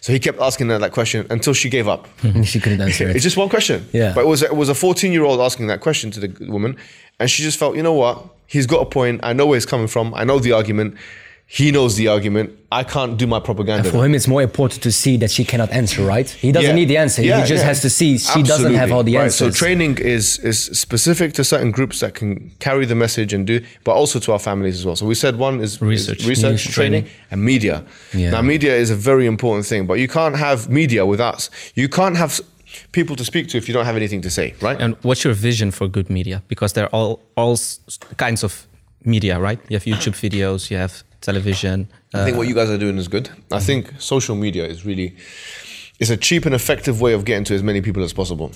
[0.00, 2.08] So he kept asking her that question until she gave up.
[2.44, 3.88] she couldn't answer It's just one question.
[3.92, 4.12] Yeah.
[4.14, 6.76] But it was it was a 14 year old asking that question to the woman,
[7.18, 8.24] and she just felt, you know what?
[8.46, 9.20] He's got a point.
[9.22, 10.12] I know where he's coming from.
[10.14, 10.96] I know the argument.
[11.54, 12.48] He knows the argument.
[12.70, 13.90] I can't do my propaganda.
[13.90, 16.26] For him, it's more important to see that she cannot answer, right?
[16.30, 16.74] He doesn't Yeah.
[16.74, 17.20] need the answer.
[17.22, 17.68] Yeah, he just yeah.
[17.68, 19.24] has to see she doesn't have all the Right.
[19.24, 19.54] answers.
[19.58, 23.60] So training is is specific to certain groups that can carry the message and do,
[23.84, 24.96] but also to our families as well.
[24.96, 26.24] So we said one is is Research.
[26.26, 27.30] research, training, training.
[27.30, 27.76] and media.
[28.14, 28.30] Yeah.
[28.34, 32.16] Now media is a very important thing, but you can't have media without you can't
[32.16, 32.32] have
[32.92, 34.78] people to speak to if you don't have anything to say, right?
[34.84, 36.40] And what's your vision for good media?
[36.48, 37.56] Because there are all all
[38.16, 38.52] kinds of
[39.04, 39.58] media, right?
[39.68, 40.92] You have YouTube videos, you have
[41.22, 41.88] television.
[42.14, 43.30] I Uh, think what you guys are doing is good.
[43.50, 45.14] I think social media is really
[45.98, 48.50] it's a cheap and effective way of getting to as many people as possible.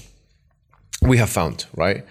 [1.02, 2.04] We have found, right?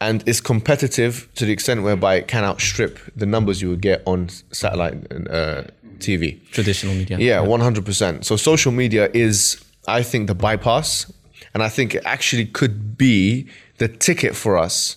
[0.00, 4.02] And it's competitive to the extent whereby it can outstrip the numbers you would get
[4.06, 4.94] on satellite
[5.30, 5.62] uh,
[5.98, 6.38] TV.
[6.52, 7.18] traditional media.
[7.18, 8.24] Yeah, one hundred percent.
[8.24, 9.60] So social media is,
[9.98, 11.12] I think, the bypass,
[11.52, 13.46] and I think it actually could be
[13.78, 14.96] the ticket for us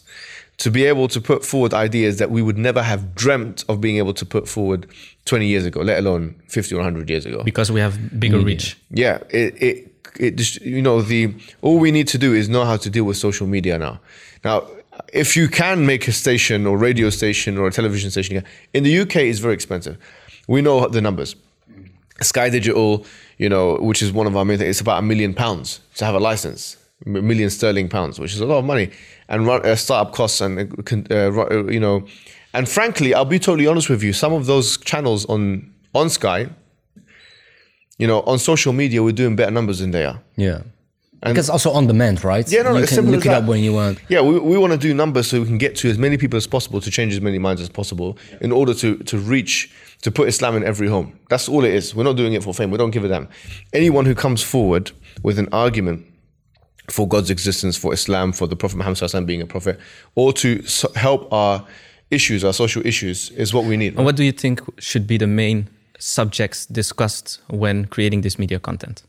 [0.61, 3.97] to be able to put forward ideas that we would never have dreamt of being
[3.97, 4.85] able to put forward
[5.25, 7.43] twenty years ago, let alone fifty or hundred years ago.
[7.43, 8.77] Because we have bigger reach.
[8.91, 11.33] Yeah, it, it, it just, you know, the,
[11.63, 13.99] all we need to do is know how to deal with social media now.
[14.43, 14.67] Now,
[15.11, 18.43] if you can make a station or radio station or a television station,
[18.75, 19.97] in the UK it's very expensive.
[20.47, 21.35] We know the numbers.
[22.21, 23.03] Sky Digital,
[23.39, 26.05] you know, which is one of our main things, it's about a million pounds to
[26.05, 26.77] have a license.
[27.05, 28.91] Million sterling pounds, which is a lot of money,
[29.29, 32.05] and run, uh, startup costs and uh, uh, uh, you know,
[32.53, 34.13] and frankly, I'll be totally honest with you.
[34.13, 36.49] Some of those channels on on Sky,
[37.97, 40.21] you know, on social media, we're doing better numbers than they are.
[40.35, 40.61] Yeah.
[41.23, 42.49] because also on demand, right?
[42.51, 43.43] Yeah, no, you can look it that.
[43.43, 43.99] up when you want.
[44.09, 46.37] Yeah, we, we want to do numbers so we can get to as many people
[46.37, 49.71] as possible to change as many minds as possible in order to to reach
[50.01, 51.19] to put Islam in every home.
[51.29, 51.93] That's all it is.
[51.95, 52.71] We're not doing it for fame.
[52.71, 53.29] We don't give a damn.
[53.71, 54.91] Anyone who comes forward
[55.21, 56.05] with an argument
[56.89, 59.79] for God's existence, for Islam, for the Prophet Muhammad SAW being a prophet,
[60.15, 60.63] or to
[60.95, 61.65] help our
[62.09, 63.95] issues, our social issues, is what we need.
[63.95, 68.59] And what do you think should be the main subjects discussed when creating this media
[68.59, 69.03] content?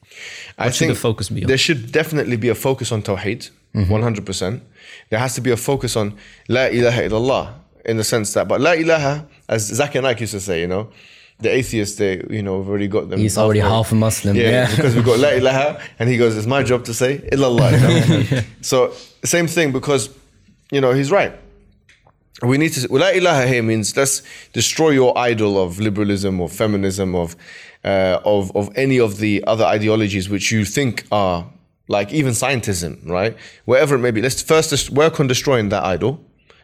[0.58, 1.48] I What should the focus be on?
[1.48, 3.92] There should definitely be a focus on Tawheed, mm-hmm.
[3.92, 4.60] 100%.
[5.10, 6.16] There has to be a focus on
[6.48, 7.54] La ilaha illallah
[7.84, 10.90] in the sense that, but La ilaha, as Zakir Naik used to say, you know,
[11.42, 13.18] the atheists, they, you know, have already got them.
[13.20, 14.36] He's already half a Muslim.
[14.36, 14.70] Yeah, Yeah.
[14.76, 17.70] because we've got La ilaha, and he goes, it's my job to say illallah.
[18.30, 18.40] know?
[18.60, 18.92] so,
[19.24, 20.08] same thing because,
[20.70, 21.32] you know, he's right.
[22.42, 22.92] We need to.
[22.92, 27.36] La ilaha here means let's destroy your idol of liberalism or feminism of,
[27.84, 31.46] uh, of of any of the other ideologies which you think are
[31.88, 33.36] like even scientism, right?
[33.64, 34.20] Wherever it may be.
[34.22, 36.18] Let's first work on destroying that idol,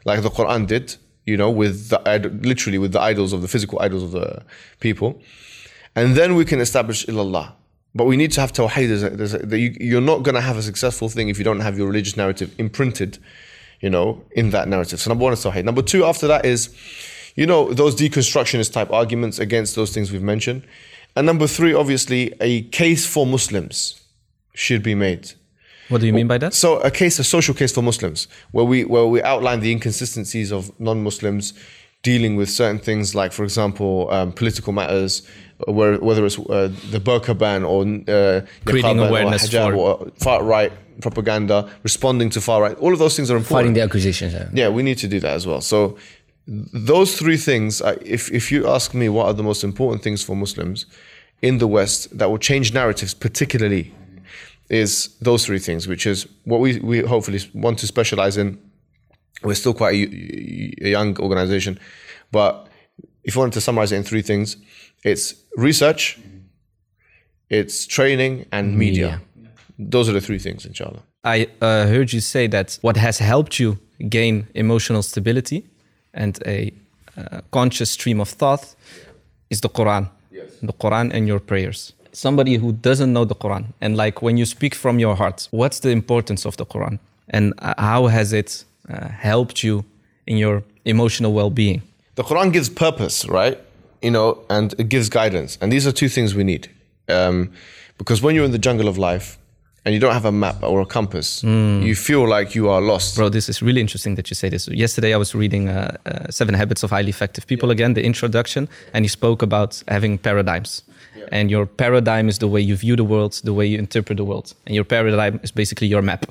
[0.05, 0.96] like the Quran did.
[1.28, 1.98] You know, with the
[2.50, 4.42] literally with the idols of the physical idols of the
[4.80, 5.10] people,
[5.94, 7.46] and then we can establish illallah.
[7.94, 8.88] But we need to have tawheed.
[9.90, 12.55] You're not going to have a successful thing if you don't have your religious narrative
[12.59, 13.18] imprinted,
[13.80, 15.00] you know, in that narrative.
[15.00, 15.64] So number one is tawheed.
[15.64, 16.70] Number two after that is,
[17.34, 20.62] you know, those deconstructionist type arguments against those things we've mentioned.
[21.16, 24.00] And number three, obviously, a case for Muslims
[24.55, 25.32] should be made.
[25.89, 26.55] What do you mean by that?
[26.55, 30.52] So a case, a social case for Muslims, where we where we outline the inconsistencies
[30.52, 31.52] of non-Muslims
[32.02, 35.23] dealing with certain things, like for example, um, political matters,
[35.66, 39.73] where whether it's uh, the burqa ban or uh, Creating niqab ban or awareness hijab
[39.73, 42.77] for- or far right propaganda, responding to far right.
[42.78, 43.59] All of those things are important.
[43.59, 44.32] Fighting the accusations.
[44.35, 44.48] Yeah.
[44.52, 45.60] Yeah, we need to do that as well.
[45.60, 45.97] So
[46.47, 50.35] those three things, if if you ask me, what are the most important things for
[50.36, 50.86] Muslims
[51.43, 53.93] in the West that will change narratives, particularly,
[54.69, 58.59] is those three things, which is what we we hopefully want to specialize in.
[59.43, 61.78] We're still quite a, a young organization,
[62.32, 62.69] but
[63.24, 64.57] if you wanted to summarize it in three things,
[65.05, 66.19] it's research,
[67.49, 69.20] it's training, and media.
[69.78, 71.03] Those are the three things, inshallah.
[71.24, 73.78] I uh, heard you say that what has helped you
[74.09, 75.66] gain emotional stability
[76.15, 76.73] and a
[77.16, 78.74] uh, conscious stream of thought
[79.51, 80.09] is the Quran.
[80.62, 81.93] The Quran and your prayers.
[82.12, 85.80] Somebody who doesn't know the Quran and like when you speak from your heart, what's
[85.80, 86.98] the importance of the Quran
[87.30, 89.85] and how has it uh, helped you
[90.26, 91.82] in your emotional well-being?
[92.18, 93.56] the Quran gives purpose, right?
[94.02, 95.56] You know, and it gives guidance.
[95.60, 96.68] And these are two things we need.
[97.09, 97.52] Um,
[97.97, 99.39] because when you're in the jungle of life
[99.85, 103.14] and you don't have a map or a compass, you feel like you are lost.
[103.16, 104.66] Bro, this is really interesting that you say this.
[104.66, 108.68] Yesterday, I was reading uh, uh, Seven Habits of Highly Effective People again, the introduction,
[108.93, 110.82] and he spoke about having paradigms.
[111.32, 114.24] And your paradigm is the way you view the world, the way you interpret the
[114.24, 114.55] world.
[114.66, 116.26] And your paradigm is basically your map.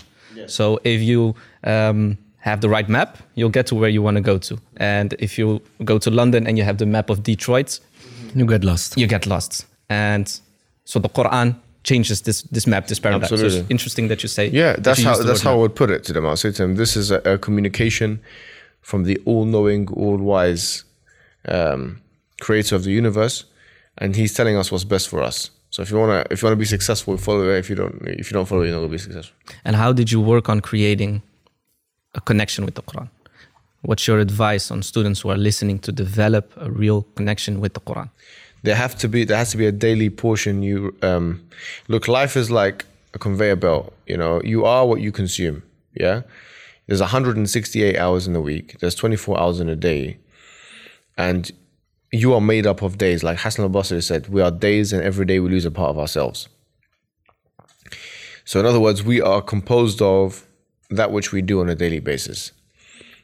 [0.47, 4.21] So if you um, have the right map, you'll get to where you want to
[4.21, 4.57] go to.
[4.77, 7.79] And if you go to London and you have the map of Detroit,
[8.35, 8.97] You get lost.
[8.97, 9.65] you get lost.
[9.89, 10.27] And
[10.85, 13.27] so the Quran changes this this map, this paradigm.
[13.27, 13.59] So Absolutely.
[13.59, 14.49] it's interesting that you say.
[14.49, 16.25] Yeah, that's you how that's word how I would put it to them.
[16.25, 18.19] I'll say to them, this is a, a communication
[18.81, 20.85] from the all-knowing, all-wise
[21.47, 22.01] um,
[22.39, 23.45] creator of the universe,
[23.97, 25.51] and he's telling us what's best for us.
[25.69, 27.57] So if you wanna if you wanna be successful, follow it.
[27.59, 29.35] If you don't if you don't follow it, you're not gonna be successful.
[29.65, 31.21] And how did you work on creating
[32.15, 33.09] a connection with the Quran?
[33.81, 37.81] What's your advice on students who are listening to develop a real connection with the
[37.81, 38.09] Quran?
[38.63, 41.41] there have to be there has to be a daily portion you um
[41.87, 45.63] look life is like a conveyor belt you know you are what you consume
[45.93, 46.21] yeah
[46.87, 50.17] there's 168 hours in a week there's 24 hours in a day
[51.17, 51.51] and
[52.11, 53.23] you are made up of days.
[53.23, 55.99] Like hassan al-basri said we are days and every day we lose a part of
[55.99, 56.47] ourselves.
[58.45, 60.45] So in other words we are composed of
[60.89, 62.51] that which we do on a daily basis.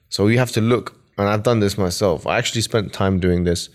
[0.10, 2.28] So you have to look and i've done this myself.
[2.28, 3.70] I actually spent time doing this.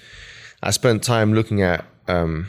[0.62, 2.48] I spent time looking at um,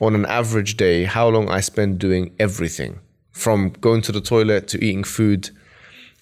[0.00, 2.98] on an average day how long I spend doing everything
[3.30, 5.50] from going to the toilet to eating food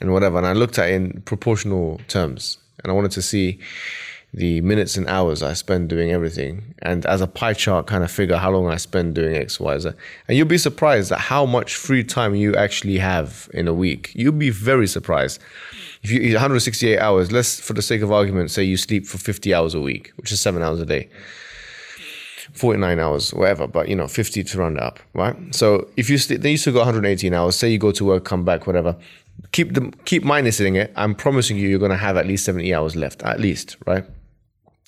[0.01, 0.39] and whatever.
[0.39, 2.59] And I looked at it in proportional terms.
[2.83, 3.59] And I wanted to see
[4.33, 8.11] the minutes and hours I spend doing everything and as a pie chart kind of
[8.11, 9.91] figure how long I spend doing X, Y, Z.
[10.29, 14.13] And you'll be surprised at how much free time you actually have in a week.
[14.15, 15.41] You'll be very surprised.
[16.03, 19.53] If you 168 hours, let's for the sake of argument say you sleep for 50
[19.53, 21.09] hours a week, which is seven hours a day.
[22.53, 25.37] 49 hours, whatever, but you know, 50 to round up, right?
[25.55, 28.25] So if you st- then you still got 118 hours, say you go to work,
[28.25, 28.97] come back, whatever,
[29.53, 30.93] keep the keep minusing it.
[30.97, 34.05] I'm promising you, you're going to have at least 70 hours left, at least, right?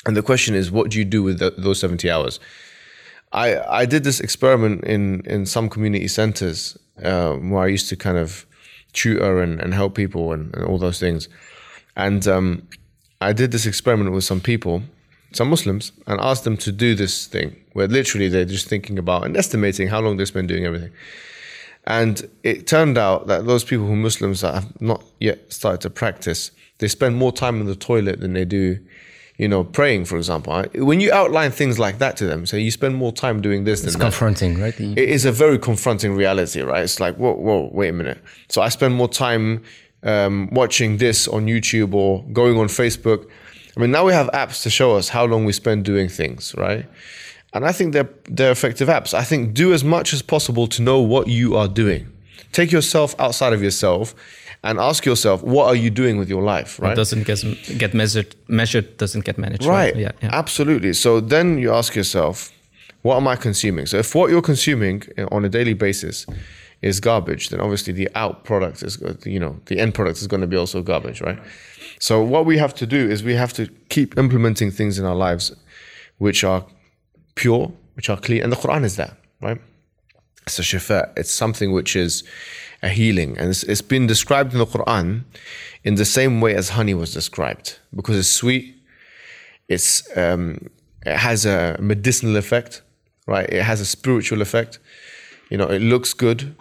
[0.07, 2.41] And the question is, what do you do with the, those 70 hours?
[3.33, 7.97] I I did this experiment in in some community centers um, where I used to
[7.97, 8.47] kind of
[8.93, 11.29] tutor and, and help people and, and all those things,
[11.97, 12.69] and um,
[13.21, 14.83] I did this experiment with some people,
[15.33, 19.25] some Muslims, and asked them to do this thing where literally they're just thinking about
[19.25, 20.93] and estimating how long they spend doing everything.
[21.87, 25.91] And it turned out that those people who Muslims that have not yet started to
[25.91, 28.79] practice, they spend more time in the toilet than they do,
[29.43, 30.63] you know, praying, for example.
[30.77, 33.83] When you outline things like that to them, say you spend more time doing this
[33.83, 34.77] It's than that, confronting, right?
[34.77, 36.85] The- it is a very confronting reality, right?
[36.85, 38.19] It's like, whoa, whoa, wait a minute.
[38.49, 39.65] So I spend more time
[40.05, 43.27] um, watching this on YouTube or going on Facebook.
[43.77, 46.55] I mean, now we have apps to show us how long we spend doing things,
[46.57, 46.87] right?
[47.53, 49.13] And I think they're they're effective apps.
[49.13, 52.07] I think do as much as possible to know what you are doing.
[52.53, 54.15] Take yourself outside of yourself
[54.65, 56.89] and ask yourself, what are you doing with your life, right?
[56.89, 57.45] What doesn't get
[57.79, 59.65] get measured measured doesn't get managed.
[59.65, 59.97] Right.
[59.97, 60.13] Yeah.
[60.23, 60.31] yeah.
[60.33, 60.93] Absolutely.
[60.93, 62.53] So then you ask yourself,
[63.03, 63.87] what am I consuming?
[63.87, 66.27] So if what you're consuming eh, on a daily basis
[66.81, 70.27] is garbage, then obviously the out product is, uh, you know, the end product is
[70.27, 71.39] going to be also garbage, right?
[71.99, 75.15] So what we have to do is we have to keep implementing things in our
[75.15, 75.55] lives
[76.19, 76.65] which are
[77.35, 78.43] pure, which are clean.
[78.43, 79.61] And the Quran is that, right?
[80.47, 81.13] It's a shifa.
[81.17, 82.25] It's something which is
[82.83, 83.39] a healing.
[83.39, 85.25] And it's, it's been described in the Quran
[85.85, 88.77] in the same way as honey was described because it's sweet,
[89.69, 90.69] it's um,
[91.05, 92.83] it has a medicinal effect,
[93.27, 93.49] right?
[93.49, 94.79] It has a spiritual effect.
[95.51, 96.55] You know, it looks good.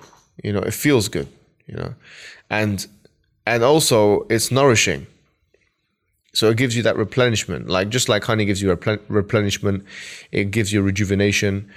[0.43, 1.27] You know, it feels good.
[1.67, 1.95] You know,
[2.49, 2.85] and
[3.45, 5.07] and also it's nourishing.
[6.33, 9.83] So it gives you that replenishment, like just like honey gives you a replen- replenishment,
[10.31, 11.69] it gives you rejuvenation,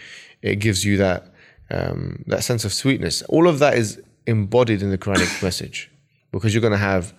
[0.43, 1.34] it gives you that
[1.71, 3.23] um, that sense of sweetness.
[3.23, 5.91] All of that is embodied in the Quranic message,
[6.33, 7.13] because you're going to have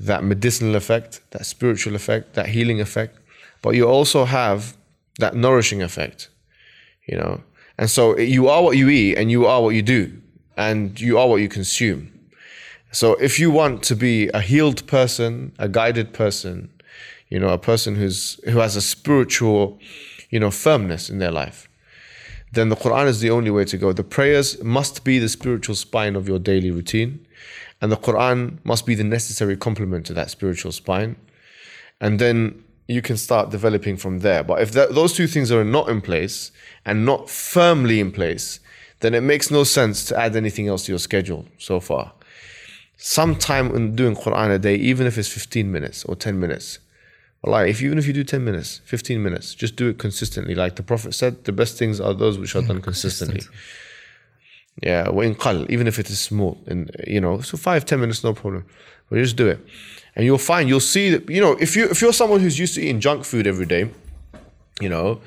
[0.00, 3.18] that medicinal effect, that spiritual effect, that healing effect,
[3.62, 4.76] but you also have
[5.18, 6.28] that nourishing effect,
[7.06, 7.42] you know.
[7.78, 10.20] And so you are what you eat, and you are what you do,
[10.56, 12.12] and you are what you consume.
[12.90, 16.70] So if you want to be a healed person, a guided person,
[17.28, 19.78] you know, a person who's who has a spiritual,
[20.30, 21.67] you know, firmness in their life,
[22.52, 23.92] then the Quran is the only way to go.
[23.92, 27.26] The prayers must be the spiritual spine of your daily routine,
[27.80, 31.16] and the Quran must be the necessary complement to that spiritual spine.
[32.00, 34.42] And then you can start developing from there.
[34.42, 36.52] But if that, those two things are not in place
[36.84, 38.60] and not firmly in place,
[39.00, 42.12] then it makes no sense to add anything else to your schedule so far
[42.98, 46.80] some time in doing Quran a day, even if it's 15 minutes or 10 minutes.
[47.45, 50.55] Like if even if you do 10 minutes, 15 minutes, just do it consistently.
[50.55, 53.41] Like the Prophet said, the best things are those which are done consistently.
[54.81, 58.23] Yeah, وإن قل, even if it is small, and you know, so five, 10 minutes,
[58.23, 58.65] no problem.
[59.09, 59.59] But just do it,
[60.15, 62.75] and you'll find you'll see that you know if you if you're someone who's used
[62.75, 63.91] to eating junk food every day,
[64.81, 65.19] you know,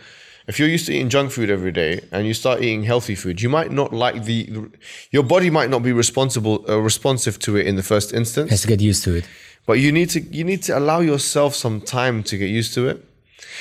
[0.49, 3.43] if you're used to eating junk food every day and you start eating healthy food,
[3.43, 4.71] you might not like the,
[5.11, 8.51] your body might not be responsible, uh, responsive to it in the first instance.
[8.51, 9.29] has to get used to it.
[9.66, 12.88] But you need to, you need to allow yourself some time to get used to
[12.88, 13.06] it.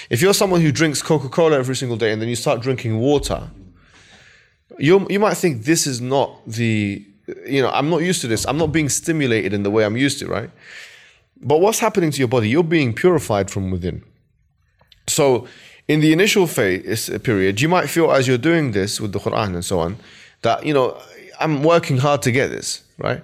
[0.08, 3.50] If you're someone who drinks Coca-Cola every single day and then you start drinking water,
[4.78, 7.04] you you might think this is not the,
[7.46, 8.46] you know, I'm not used to this.
[8.46, 10.50] I'm not being stimulated in the way I'm used to, right?
[11.40, 12.48] But what's happening to your body?
[12.48, 14.02] You're being purified from within.
[15.06, 15.46] So,
[15.88, 19.18] in the initial phase uh, period, you might feel as you're doing this with the
[19.18, 19.96] Quran and so on,
[20.42, 20.96] that you know
[21.40, 23.22] I'm working hard to get this right.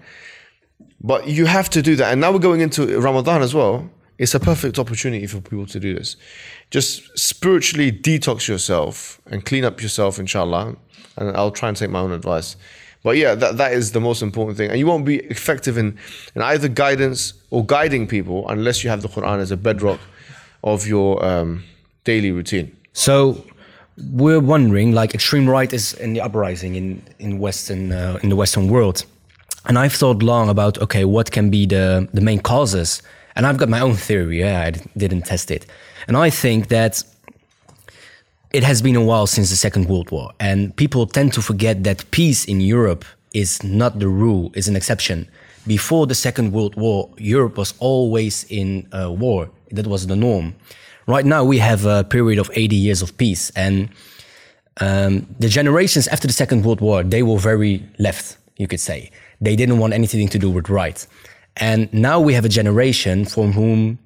[1.00, 3.90] But you have to do that, and now we're going into Ramadan as well.
[4.18, 6.16] It's a perfect opportunity for people to do this.
[6.70, 10.76] Just spiritually detox yourself and clean up yourself, inshallah.
[11.18, 12.56] And I'll try and take my own advice.
[13.02, 14.70] But yeah, that, that is the most important thing.
[14.70, 15.98] And you won't be effective in,
[16.34, 20.00] in either guidance or guiding people unless you have the Quran as a bedrock
[20.64, 21.62] of your um,
[22.04, 22.74] daily routine.
[22.94, 23.44] So
[24.10, 28.36] we're wondering, like, extreme right is in the uprising in in Western uh, in the
[28.36, 29.04] Western world,
[29.66, 33.02] and I've thought long about okay, what can be the the main causes,
[33.34, 34.40] and I've got my own theory.
[34.40, 35.66] Yeah, I didn't test it,
[36.08, 37.02] and I think that
[38.52, 41.84] it has been a while since the Second World War, and people tend to forget
[41.84, 45.28] that peace in Europe is not the rule; is an exception.
[45.66, 49.50] Before the Second World War, Europe was always in war.
[49.72, 50.54] That was the norm.
[51.08, 53.88] Right now, we have a period of 80 years of peace, and
[54.80, 59.10] um, the generations after the Second World War, they were very left, you could say.
[59.40, 61.06] They didn't want anything to do with right.
[61.56, 63.98] And now we have a generation from whom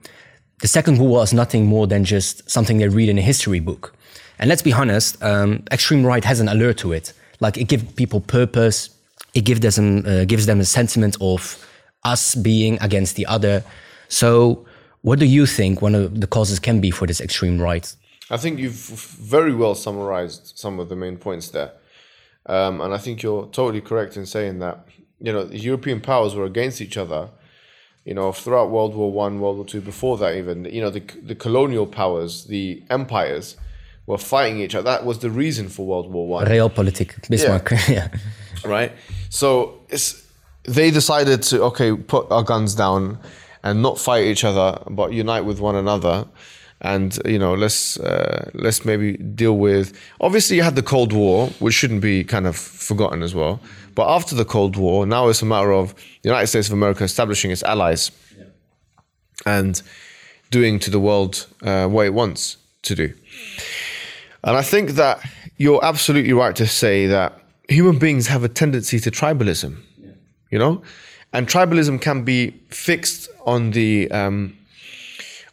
[0.61, 3.61] the Second World War is nothing more than just something they read in a history
[3.61, 3.95] book.
[4.39, 7.13] And let's be honest, um, extreme right has an allure to it.
[7.41, 8.91] Like it gives people purpose.
[9.35, 11.65] It gives them uh, gives them a sentiment of
[12.05, 13.63] us being against the other.
[14.09, 14.67] So,
[15.03, 17.95] what do you think one of the causes can be for this extreme right?
[18.31, 21.73] I think you've very well summarized some of the main points there.
[22.47, 24.87] Um, and I think you're totally correct in saying that,
[25.21, 27.29] you know, the European powers were against each other,
[28.05, 31.03] you know, throughout World War One, World War Two, before that even, you know, the,
[31.23, 33.57] the colonial powers, the empires
[34.07, 34.85] were fighting each other.
[34.85, 36.47] That was the reason for World War One.
[36.47, 37.73] Realpolitik, Bismarck.
[37.89, 38.09] Yeah.
[38.65, 38.93] right?
[39.29, 40.27] So it's
[40.65, 43.19] they decided to okay put our guns down
[43.63, 46.27] and not fight each other, but unite with one another,
[46.81, 49.93] and you know let's uh, let's maybe deal with.
[50.21, 53.61] Obviously, you had the Cold War, which shouldn't be kind of forgotten as well.
[53.95, 57.05] But after the Cold War, now it's a matter of the United States of America
[57.05, 58.11] establishing its allies
[59.47, 59.83] and
[60.51, 63.13] doing to the world uh, what it wants to do.
[64.45, 65.21] And I think that
[65.59, 67.39] you're absolutely right to say that
[67.69, 69.77] human beings have a tendency to tribalism,
[70.51, 70.83] you know,
[71.33, 74.57] and tribalism can be fixed on the um,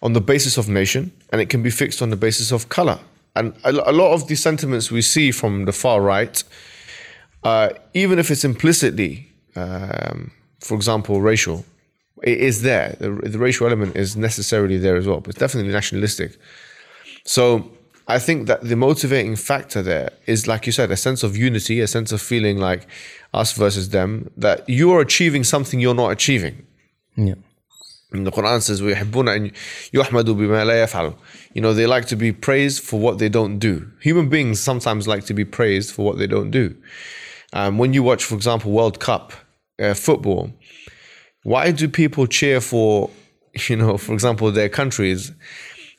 [0.01, 2.99] on the basis of nation, and it can be fixed on the basis of color.
[3.35, 6.43] And a, a lot of the sentiments we see from the far right,
[7.46, 11.64] uh, even if it's implicitly, um, for example, racial,
[12.22, 12.96] it is there.
[13.00, 16.38] The, the racial element is necessarily there as well, but it's definitely nationalistic.
[17.24, 17.70] So
[18.08, 21.80] I think that the motivating factor there is, like you said, a sense of unity,
[21.80, 22.86] a sense of feeling like
[23.32, 26.66] us versus them, that you're achieving something you're not achieving.
[27.16, 27.34] yeah.
[28.12, 29.52] And the Quran says, وَيُحِبُّونَ أَن
[29.94, 31.16] يُحْمَدُوا بِمَا لَا يَفْعَلُ
[31.54, 33.90] You know, they like to be praised for what they don't do.
[34.02, 36.76] Human beings sometimes like to be praised for what they don't do.
[37.53, 39.33] Um, when you watch, for example, World Cup
[39.79, 40.51] uh, football,
[41.43, 43.09] why do people cheer for,
[43.69, 45.31] you know, for example, their countries,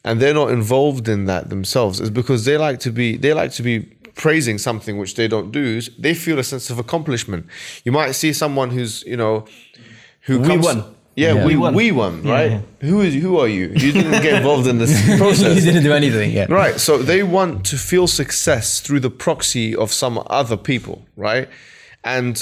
[0.05, 2.01] and they're not involved in that themselves?
[2.01, 3.81] Is because they like to be they like to be
[4.15, 5.81] praising something which they don't do.
[5.99, 7.47] They feel a sense of accomplishment.
[7.85, 9.47] You might see someone who's you know
[10.23, 10.97] who We comes, won.
[11.19, 11.45] Yeah, Yeah.
[11.49, 11.75] we We won.
[11.81, 12.53] we won, right?
[12.91, 13.65] Who is who are you?
[13.83, 14.93] You didn't get involved in this
[15.23, 15.55] process.
[15.57, 16.29] he didn't do anything.
[16.39, 16.47] Yeah.
[16.63, 16.77] Right.
[16.87, 20.97] So they want to feel success through the proxy of some other people,
[21.29, 21.47] right?
[22.17, 22.35] And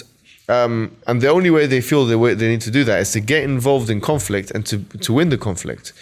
[0.57, 0.75] um,
[1.09, 3.21] and the only way they feel the way they need to do that is to
[3.21, 4.77] get involved in conflict and to
[5.07, 5.93] to win the conflict.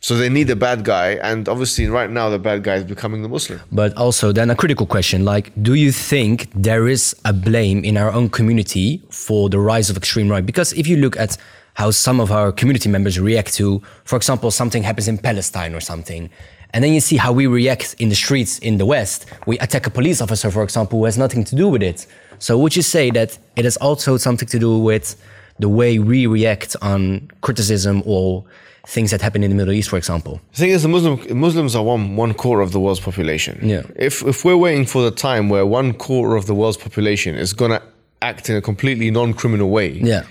[0.00, 3.22] So they need a bad guy, and obviously right now the bad guy is becoming
[3.22, 3.60] the Muslim.
[3.70, 6.36] But also, then a critical question like, do you think
[6.68, 10.44] there is a blame in our own community for the rise of extreme right?
[10.44, 11.38] Because if you look at
[11.74, 15.80] how some of our community members react to, for example, something happens in Palestine or
[15.80, 16.28] something,
[16.74, 19.86] and then you see how we react in the streets in the West, we attack
[19.86, 22.06] a police officer, for example, who has nothing to do with it.
[22.38, 25.16] So would you say that it has also something to do with
[25.58, 28.44] the way we react on criticism or
[28.86, 30.40] things that happen in the Middle East, for example?
[30.52, 33.60] The thing is, the Muslim Muslims are one one quarter of the world's population.
[33.62, 33.82] Yeah.
[33.96, 37.52] If if we're waiting for the time where one quarter of the world's population is
[37.52, 37.80] gonna
[38.22, 40.22] act in a completely non-criminal way, Yeah.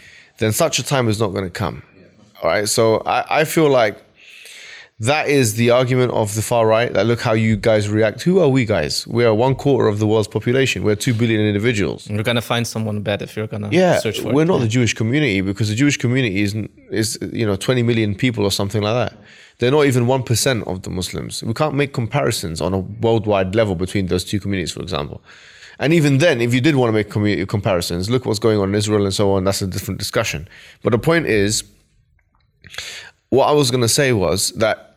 [0.41, 1.83] Then such a time is not going to come.
[2.41, 2.67] All right.
[2.67, 3.95] So I, I feel like
[4.99, 6.91] that is the argument of the far right.
[6.93, 8.21] That look how you guys react.
[8.27, 9.07] Who are we guys?
[9.07, 10.83] We are one quarter of the world's population.
[10.83, 12.07] We're two billion individuals.
[12.09, 14.51] You're gonna find someone bad if you're gonna Yeah, search for we're it.
[14.53, 16.55] not the Jewish community because the Jewish community is
[16.91, 19.13] is you know 20 million people or something like that.
[19.57, 21.43] They're not even one percent of the Muslims.
[21.43, 25.21] We can't make comparisons on a worldwide level between those two communities, for example.
[25.81, 28.69] And even then, if you did want to make community comparisons, look what's going on
[28.69, 29.43] in Israel and so on.
[29.43, 30.47] That's a different discussion.
[30.83, 31.63] But the point is,
[33.29, 34.95] what I was going to say was that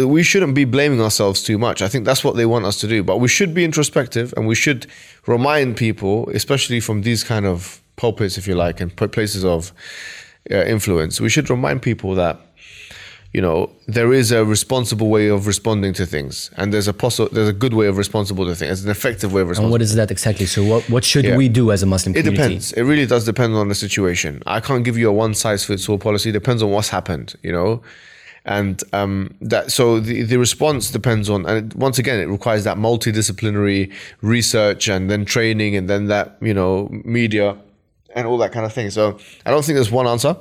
[0.00, 1.82] we shouldn't be blaming ourselves too much.
[1.82, 3.02] I think that's what they want us to do.
[3.02, 4.86] But we should be introspective and we should
[5.26, 9.72] remind people, especially from these kind of pulpits, if you like, and places of
[10.50, 12.40] uh, influence, we should remind people that
[13.32, 17.28] you know there is a responsible way of responding to things, and there's a possible,
[17.32, 18.68] there's a good way of responsible to things.
[18.68, 19.66] There's an effective way of responding.
[19.66, 20.46] And what is that exactly?
[20.46, 21.36] So what, what should Yeah.
[21.36, 22.34] we do as a Muslim community?
[22.34, 22.72] It depends.
[22.72, 24.42] It really does depend on the situation.
[24.46, 26.30] I can't give you a one size fits all policy.
[26.30, 27.82] It depends on what's happened, you know,
[28.44, 29.72] and um, that.
[29.72, 33.92] So the the response depends on, and it, once again, it requires that multidisciplinary
[34.22, 37.56] research and then training and then that you know media
[38.14, 38.88] and all that kind of thing.
[38.90, 40.36] So I don't think there's one answer,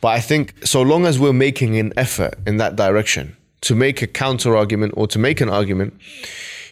[0.00, 4.02] but I think so long as we're making an effort in that direction to make
[4.02, 5.94] a counter argument or to make an argument,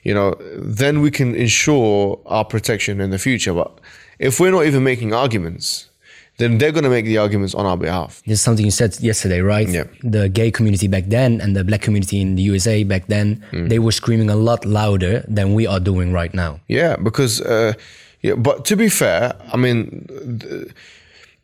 [0.02, 3.55] you know, then we can ensure our protection in the future.
[3.55, 3.70] But
[4.18, 5.88] if we're not even making arguments,
[6.36, 8.20] then they're going to make the arguments on our behalf.
[8.26, 9.68] This is something you said yesterday, right?
[9.68, 9.84] Yeah.
[10.02, 13.68] The gay community back then and the black community in the USA back then, Mm.
[13.68, 16.60] they were screaming a lot louder than we are doing right now.
[16.68, 17.72] Yeah, because, uh,
[18.20, 20.06] yeah, but to be fair, I mean,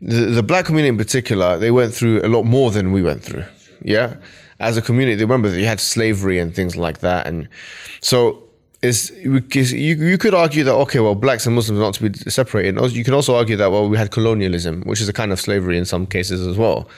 [0.00, 3.22] the, the, black community in particular, they went through a lot more than we went
[3.22, 3.44] through.
[3.82, 4.16] Yeah,
[4.58, 7.48] as a community, they remember that you had slavery and things like that, and
[8.00, 8.42] so
[8.82, 12.30] is you, you could argue that okay, well, blacks and Muslims are not to be
[12.30, 12.80] separated.
[12.92, 15.76] You can also argue that well, we had colonialism, which is a kind of slavery
[15.76, 16.88] in some cases as well.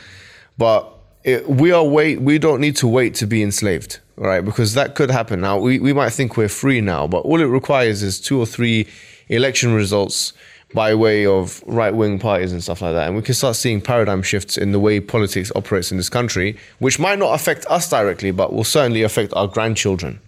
[0.59, 0.93] But
[1.24, 2.20] it, we are wait.
[2.20, 4.41] We don't need to wait to be enslaved, right?
[4.41, 5.41] Because that could happen.
[5.41, 8.47] Now we, we might think we're free now, but all it requires is two or
[8.47, 8.89] three
[9.29, 10.33] election results
[10.74, 13.81] by way of right wing parties and stuff like that, and we can start seeing
[13.81, 17.89] paradigm shifts in the way politics operates in this country, which might not affect us
[17.90, 20.20] directly, but will certainly affect our grandchildren.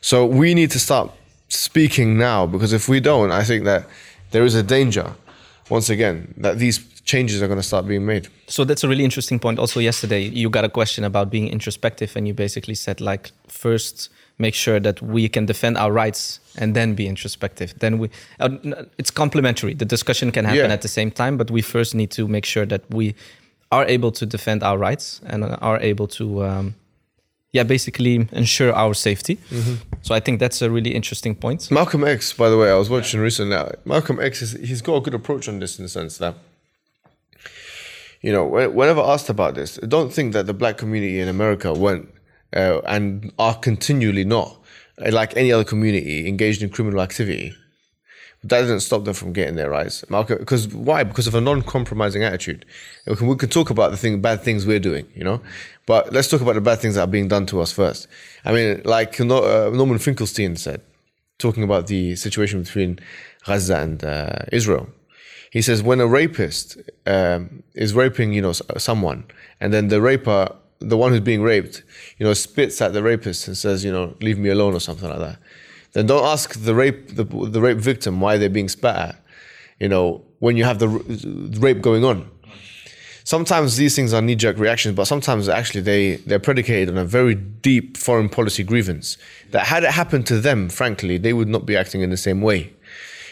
[0.00, 1.10] So we need to start
[1.48, 3.86] speaking now because if we don't, I think that
[4.30, 5.14] there is a danger,
[5.68, 8.28] once again, that these changes are going to start being made.
[8.48, 9.58] So that's a really interesting point.
[9.58, 14.10] Also, yesterday you got a question about being introspective, and you basically said like first
[14.38, 17.74] make sure that we can defend our rights and then be introspective.
[17.78, 18.10] Then we,
[18.40, 18.50] uh,
[18.98, 19.74] it's complementary.
[19.74, 20.72] The discussion can happen Yeah.
[20.74, 23.14] at the same time, but we first need to make sure that we
[23.72, 26.44] are able to defend our rights and uh, are able to.
[26.44, 26.74] Um,
[27.52, 29.38] yeah, basically ensure our safety.
[30.02, 31.70] So I think that's a really interesting point.
[31.70, 33.56] Malcolm X, by the way, I was watching recently.
[33.86, 36.34] Malcolm X, is, he's got a good approach on this in the sense that,
[38.20, 41.72] you know, whe- whenever asked about this, don't think that the black community in America
[41.72, 42.08] went
[42.56, 44.56] uh, and are continually not,
[45.20, 47.54] like any other community, engaged in criminal activity.
[48.40, 50.04] But that doesn't stop them from getting their rights.
[50.08, 51.04] Because why?
[51.04, 52.66] Because of a non-compromising attitude.
[53.06, 55.40] We can, we can talk about the thing, bad things we're doing, you know,
[55.86, 58.08] but let's talk about the bad things that are being done to us first.
[58.44, 59.24] I mean, like uh,
[59.70, 60.80] Norman Finkelstein said,
[61.38, 62.98] talking about the situation between
[63.46, 64.88] Gaza and uh, Israel.
[65.52, 69.24] He says when a rapist um, is raping, you know, someone,
[69.60, 71.82] and then the raper, the one who's being raped,
[72.18, 75.08] you know, spits at the rapist and says, you know, leave me alone or something
[75.08, 75.38] like that.
[75.92, 79.24] Then don't ask the rape the, the rape victim why they're being spat at,
[79.80, 80.88] you know, when you have the
[81.58, 82.30] rape going on
[83.26, 87.34] sometimes these things are knee-jerk reactions, but sometimes actually they they're predicated on a very
[87.34, 89.18] deep foreign policy grievance.
[89.50, 92.40] That had it happened to them, frankly, they would not be acting in the same
[92.40, 92.72] way.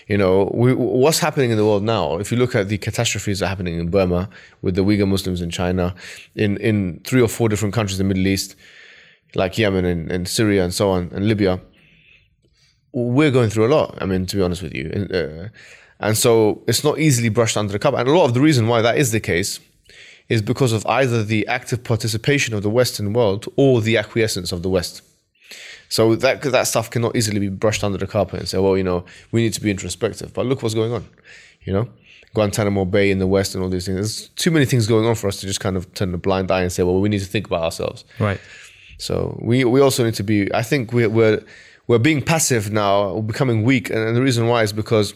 [0.08, 2.18] You know, we, what's happening in the world now?
[2.18, 4.28] If you look at the catastrophes that are happening in Burma
[4.60, 5.94] with the Uyghur Muslims in China,
[6.34, 8.54] in in three or four different countries in the Middle East,
[9.34, 11.60] like Yemen and, and Syria and so on, and Libya,
[12.92, 13.96] we're going through a lot.
[14.00, 15.48] I mean, to be honest with you, and, uh,
[16.00, 18.00] and so it's not easily brushed under the carpet.
[18.00, 19.58] And a lot of the reason why that is the case
[20.28, 24.62] is because of either the active participation of the Western world or the acquiescence of
[24.62, 25.02] the West.
[25.88, 28.84] So that that stuff cannot easily be brushed under the carpet and say, well, you
[28.84, 30.32] know, we need to be introspective.
[30.32, 31.06] But look what's going on,
[31.62, 31.88] you know,
[32.34, 33.96] Guantanamo Bay in the West and all these things.
[33.96, 36.50] There's too many things going on for us to just kind of turn a blind
[36.50, 38.04] eye and say, well, we need to think about ourselves.
[38.18, 38.40] Right.
[38.98, 40.52] So we we also need to be.
[40.54, 41.42] I think we're we're
[41.86, 43.20] we're being passive now.
[43.20, 45.14] Becoming weak, and the reason why is because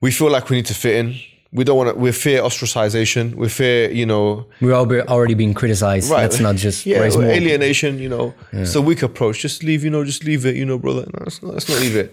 [0.00, 1.14] we feel like we need to fit in.
[1.54, 1.94] We don't want to.
[1.94, 3.34] We fear ostracization.
[3.36, 6.10] We fear, you know, We're al- we're already being criticized.
[6.10, 7.26] Let's not just yeah, raise more.
[7.26, 7.98] alienation.
[8.00, 9.40] You know, it's a weak approach.
[9.40, 9.84] Just leave.
[9.84, 10.56] You know, just leave it.
[10.56, 11.02] You know, brother.
[11.02, 12.12] No, let's not, let's not leave it.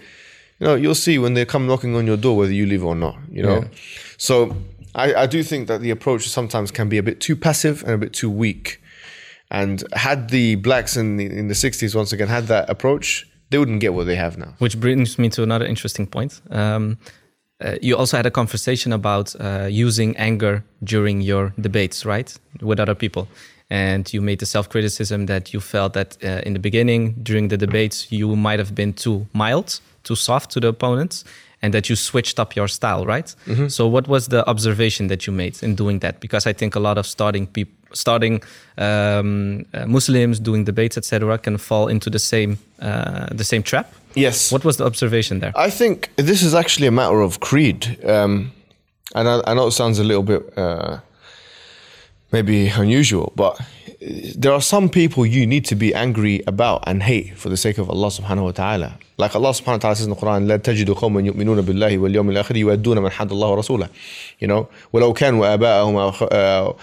[0.60, 2.96] You know, you'll see when they come knocking on your door whether you leave or
[2.96, 3.18] not.
[3.32, 3.66] You know,
[4.18, 4.56] so
[4.94, 7.92] I, I do think that the approach sometimes can be a bit too passive and
[7.94, 8.80] a bit too weak.
[9.50, 13.58] And had the blacks in the, in the 60s once again had that approach, they
[13.58, 14.54] wouldn't get what they have now.
[14.60, 16.42] Which brings me to another interesting point.
[16.52, 16.98] Um,
[17.62, 22.80] uh, you also had a conversation about uh, using anger during your debates, right, with
[22.80, 23.28] other people.
[23.70, 27.48] And you made the self criticism that you felt that uh, in the beginning, during
[27.48, 31.24] the debates, you might have been too mild, too soft to the opponents,
[31.62, 33.34] and that you switched up your style, right?
[33.70, 36.20] So, what was the observation that you made in doing that?
[36.20, 38.42] Because I think a lot of starting people, starting
[38.78, 43.94] um, uh, Muslims doing debates, etc., can fall into the same uh, the same trap.
[44.15, 44.51] Yes.
[44.53, 45.53] What was the observation there?
[45.55, 47.99] I think this is actually a matter of creed.
[48.05, 48.53] Um,
[49.15, 50.99] and I, I know it sounds a little bit uh,
[52.33, 53.59] maybe unusual, but
[54.37, 57.79] there are some people you need to be angry about and hate for the sake
[57.79, 58.99] of Allah subhanahu wa ta'ala.
[59.19, 62.31] Like Allah subhanahu wa ta'ala says in the Quran, لا تجد قوما يؤمنون بالله واليوم
[62.31, 63.89] الآخر يودون من حد الله ورسوله.
[64.41, 66.77] You know, ولو كانوا آباءهم أو أخ- أو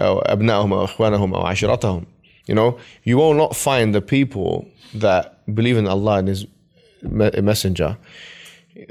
[0.00, 2.04] أو أبنائهم أو إخوانهم أو عشيرتهم.
[2.46, 6.50] You know, you will not find the people that believe in Allah and His me-
[7.02, 7.98] messenger,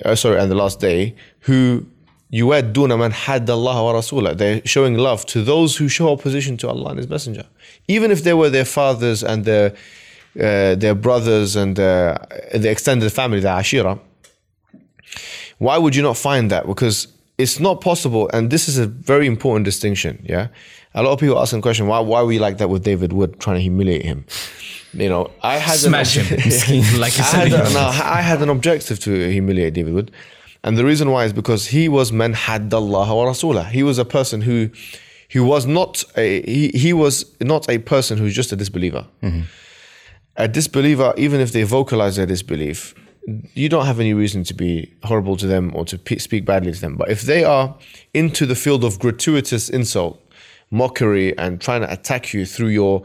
[0.06, 1.86] uh, sorry, and the last day, who
[2.34, 4.38] يودون من حد الله ورسوله.
[4.38, 7.45] They're showing love to those who show opposition to Allah and His messenger.
[7.88, 9.74] Even if they were their fathers and their,
[10.40, 12.18] uh, their brothers and uh,
[12.53, 13.99] the extended family, the Ashira.
[15.57, 16.68] Why would you not find that?
[16.68, 17.07] Because
[17.38, 20.24] it's not possible, and this is a very important distinction.
[20.24, 20.48] Yeah,
[20.94, 23.14] a lot of people ask the question, why why were you like that with David
[23.14, 24.26] Wood, trying to humiliate him?
[24.94, 27.48] You know, I had an Smash him, like I said.
[27.48, 30.10] had, a, no, I had an objective to humiliate David Wood,
[30.62, 33.70] and the reason why is because he was man had Allah wa Rasulah.
[33.70, 34.70] He was a person who,
[35.28, 39.06] he was not a he, he was not a person who's just a disbeliever.
[39.23, 39.43] Mm-hmm.
[40.36, 42.94] a disbeliever, even if they vocalize their disbelief,
[43.55, 46.73] you don't have any reason to be horrible to them or to pe- speak badly
[46.73, 46.97] to them.
[46.97, 47.77] But if they are
[48.12, 50.20] into the field of gratuitous insult,
[50.70, 53.02] mockery, and trying to attack you through your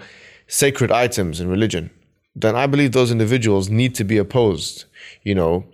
[0.47, 1.89] sacred items in religion,
[2.35, 4.85] then I believe those individuals need to be opposed,
[5.23, 5.65] you know,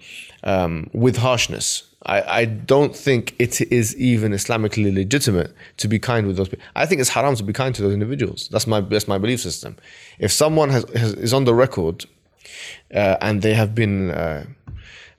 [0.44, 1.84] um, with harshness.
[2.06, 6.66] I, I don't think it is even Islamically legitimate to be kind with those people.
[6.76, 8.50] I think it's haram to be kind to those individuals.
[8.52, 9.78] That's my that's my belief system.
[10.20, 12.06] If someone has, has is on the record
[12.94, 14.46] uh, and they have been uh,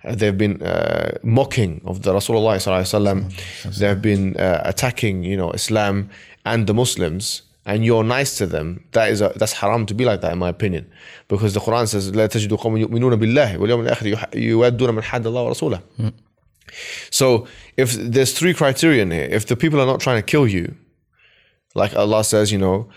[0.04, 3.22] they've been uh, mocking of the Rasulullah sallallahu alaihi
[3.62, 6.10] wasallam, they have been uh, attacking you know Islam
[6.44, 10.05] and the Muslims, and you're nice to them, that is a, that's haram to be
[10.05, 10.89] like that in my opinion,
[11.27, 15.27] because the Quran says لا تجد قوم يؤمنون بالله واليوم الآخر يح- يودون من حد
[15.27, 15.81] الله ورسوله.
[17.11, 17.47] So
[17.77, 20.75] if there's three criterion here, if the people are not trying to kill you,
[21.75, 22.89] like Allah says, you know,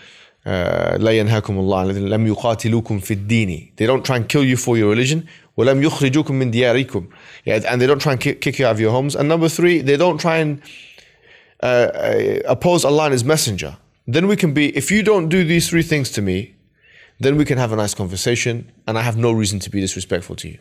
[0.45, 3.73] uh, لا ينهاكم الله الذين لم يقاتلوكم في الدين.
[3.77, 5.27] They don't try and kill you for your religion.
[5.59, 7.09] ولم يخرجوكم من دياركم.
[7.45, 9.15] Yeah, and they don't try and kick, kick you out of your homes.
[9.15, 10.61] And number three, they don't try and
[11.63, 13.77] uh, uh, oppose Allah and His Messenger.
[14.08, 16.56] Then we can be, if you don't do these three things to me,
[17.20, 20.36] then we can have a nice conversation and I have no reason to be disrespectful
[20.38, 20.60] to you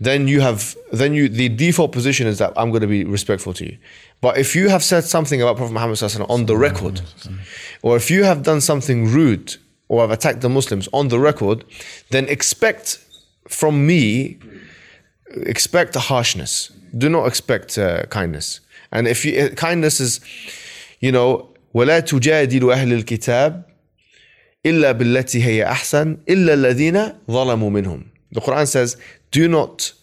[0.00, 3.52] then you have then you the default position is that I'm going to be respectful
[3.54, 3.78] to you.
[4.20, 7.00] But if you have said something about Prophet Muhammad on the record,
[7.82, 9.56] or if you have done something rude
[9.88, 11.64] or have attacked the Muslims on the record,
[12.10, 12.98] then expect
[13.48, 14.38] from me
[15.46, 16.72] expect harshness.
[16.96, 18.60] Do not expect uh, kindness.
[18.90, 20.20] And if you, uh, kindness is,
[21.00, 23.65] you know, ولا تجادل أهل الكتاب
[24.65, 28.05] إلا بالتي هي أحسن إلا الذين ظلموا منهم.
[28.31, 28.97] The Quran says,
[29.31, 29.93] do not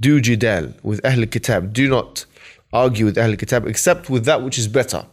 [0.00, 1.72] do jidal with Ahl Kitab.
[1.72, 2.26] Do not
[2.72, 5.06] argue with Ahl Kitab except with that which is better.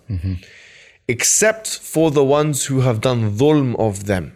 [1.08, 4.36] Except for the ones who have done dhulm of them.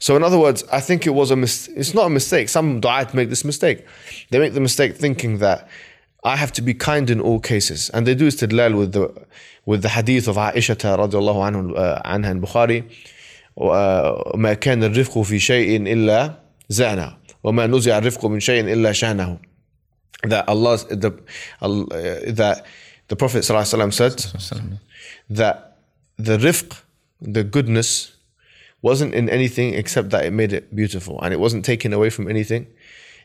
[0.00, 2.48] So in other words, I think it was a mis- it's not a mistake.
[2.48, 3.84] Some du'at make this mistake.
[4.30, 5.68] They make the mistake thinking that
[6.24, 7.90] I have to be kind in all cases.
[7.90, 9.12] And they do istidlal with the
[9.66, 12.84] with the hadith of Aisha radiallahu anhu, uh, عنها in Bukhari.
[13.60, 16.34] uh, ما كان الرفق في شيء إلا
[16.68, 19.38] زانه وما نزع الرفق من شيء إلا شانه
[20.26, 21.12] that Allah the
[21.62, 22.66] uh, that
[23.08, 24.16] the Prophet ﷺ said
[25.30, 25.78] that
[26.18, 26.82] the rifq
[27.20, 28.12] the goodness
[28.82, 32.28] wasn't in anything except that it made it beautiful and it wasn't taken away from
[32.28, 32.66] anything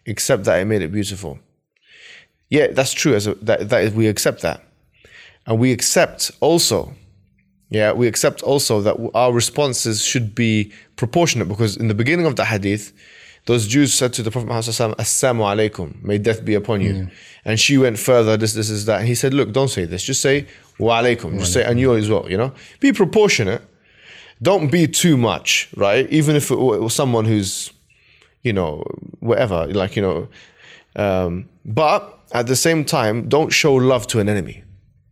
[0.06, 1.40] except that it made it beautiful
[2.50, 4.64] yeah that's true as a, that, that is, we accept that
[5.49, 6.95] and we accept also
[7.71, 12.37] yeah, we accept also that our responses should be proportionate because in the beginning of
[12.37, 12.93] the hadith,
[13.45, 17.11] those Jews said to the Prophet Muhammad Assalamu alaikum, may death be upon you.
[17.45, 19.01] And she went further, this, this is that.
[19.01, 20.47] And he said, Look, don't say this, just say
[20.79, 22.53] wa alaikum, just say and you as well, you know?
[22.81, 23.63] Be proportionate.
[24.41, 26.09] Don't be too much, right?
[26.11, 27.73] Even if it was someone who's,
[28.43, 28.85] you know,
[29.21, 30.29] whatever, like, you know,
[30.97, 34.63] um, but at the same time, don't show love to an enemy.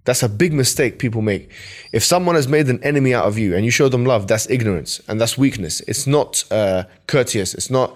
[0.06, 1.50] That's a big mistake people make.
[1.92, 4.48] If someone has made an enemy out of you and you show them love, that's
[4.48, 5.80] ignorance and that's weakness.
[5.90, 7.52] It's not uh, courteous.
[7.58, 7.88] It's not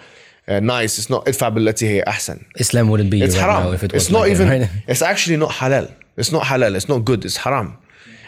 [0.48, 0.98] uh, nice.
[0.98, 2.44] It's not idfa billati hiya ahsan.
[2.64, 3.64] Islam wouldn't be It's right haram.
[3.64, 4.48] now if it was it's not like even.
[4.48, 4.68] right?
[4.92, 5.86] It's actually not halal.
[6.16, 6.74] It's not halal.
[6.74, 7.24] It's not good.
[7.24, 7.78] It's haram.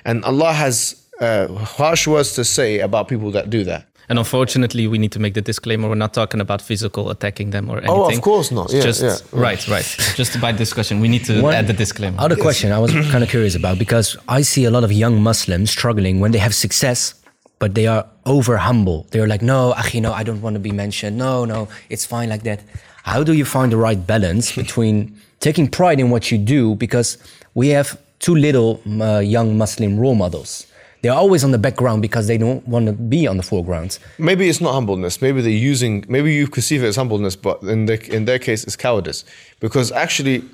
[0.04, 0.76] And Allah has
[1.20, 1.48] uh,
[1.78, 3.86] harsh words to say about people that do that.
[4.08, 7.70] And unfortunately, we need to make the disclaimer: we're not talking about physical attacking them
[7.70, 7.96] or anything.
[7.96, 8.72] Oh, of course not.
[8.72, 9.16] Yeah, just yeah.
[9.32, 9.84] right, right.
[10.16, 12.20] just by discussion, we need to One add the disclaimer.
[12.20, 15.22] Other question I was kind of curious about because I see a lot of young
[15.22, 17.14] Muslims struggling when they have success,
[17.58, 19.06] but they are over humble.
[19.10, 21.16] They're like, no, akhi, no, I don't want to be mentioned.
[21.16, 22.60] No, no, it's fine like that.
[23.04, 26.74] How do you find the right balance between taking pride in what you do?
[26.74, 27.18] Because
[27.54, 30.66] we have too little uh, young Muslim role models.
[31.02, 33.98] They're always on the background because they don't want to be on the foreground.
[34.18, 35.20] Maybe it's not humbleness.
[35.20, 36.04] Maybe they're using.
[36.08, 39.24] Maybe you perceive it as humbleness, but in their in their case, it's cowardice.
[39.58, 40.44] Because actually,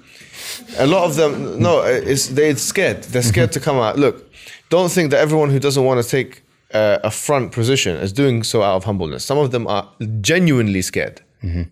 [0.79, 3.05] a lot of them no, it's they're scared.
[3.05, 3.99] They're scared to come out.
[3.99, 4.33] Look,
[4.71, 6.43] don't think that everyone who doesn't want to take
[6.73, 9.25] uh, a front position is doing so out of humbleness.
[9.25, 9.89] Some of them are
[10.21, 11.21] genuinely scared.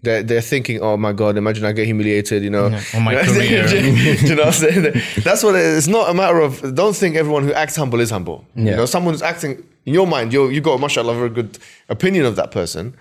[0.02, 2.66] They're, they're thinking, oh my God, imagine I get humiliated, you know.
[2.94, 3.66] on my career.
[3.68, 5.02] Do you know what I'm saying?
[5.24, 5.78] That's what it is.
[5.78, 8.44] It's not a matter of, don't think everyone who acts humble is humble.
[8.54, 8.76] You Yeah.
[8.76, 12.26] know, someone who's acting, in your mind, you're, you got, mashallah, a very good opinion
[12.26, 12.94] of that person.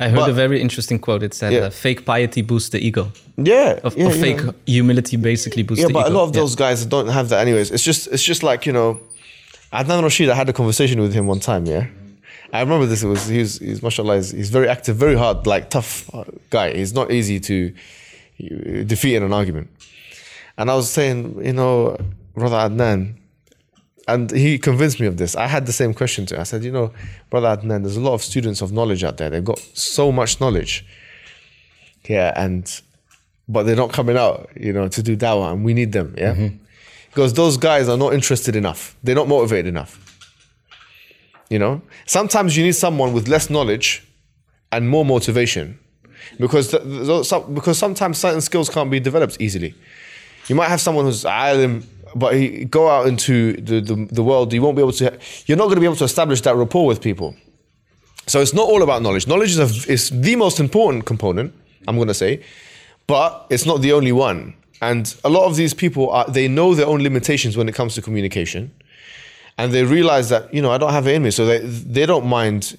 [0.00, 1.22] I heard but- a very interesting quote.
[1.22, 1.60] It said, Yeah.
[1.66, 3.78] uh, "Fake piety boosts the ego." Yeah.
[3.84, 4.20] Of, yeah, yeah.
[4.22, 6.10] fake humility basically boosts Yeah, the but ego.
[6.10, 7.70] a lot of those guys don't have that anyways.
[7.70, 8.98] It's just, it's just like, you know,
[9.72, 11.86] Adnan Rashid, I had a conversation with him one time, yeah.
[12.54, 13.02] I remember this.
[13.02, 14.14] It was he was he's mashallah.
[14.16, 16.08] He's, he's very active, very hard, like tough
[16.50, 16.72] guy.
[16.72, 19.70] He's not easy to uh, defeat in an argument.
[20.56, 21.98] And I was saying, you know,
[22.32, 23.16] brother Adnan,
[24.06, 25.34] and he convinced me of this.
[25.34, 26.42] I had the same question to him.
[26.42, 26.92] I said, you know,
[27.28, 29.30] brother Adnan, there's a lot of students of knowledge out there.
[29.30, 30.86] They've got so much knowledge.
[32.04, 32.70] Yeah, and
[33.48, 36.14] but they're not coming out, you know, to do dawah, and we need them.
[36.16, 36.50] Yeah,
[37.10, 38.96] because those guys are not interested enough.
[39.02, 39.98] They're not motivated enough.
[41.50, 44.06] You know, sometimes you need someone with less knowledge
[44.72, 45.78] and more motivation,
[46.40, 49.74] because th- th- because sometimes certain skills can't be developed easily.
[50.48, 54.52] You might have someone who's alim, but he go out into the, the, the world,
[54.52, 55.18] you won't be able to.
[55.46, 57.34] You're not going to be able to establish that rapport with people.
[58.26, 59.26] So it's not all about knowledge.
[59.26, 61.52] Knowledge is, a, is the most important component,
[61.86, 62.42] I'm going to say,
[63.06, 64.54] but it's not the only one.
[64.80, 67.94] And a lot of these people are they know their own limitations when it comes
[67.94, 68.72] to communication,
[69.58, 72.76] and they realize that you know I don't have me, so they they don't mind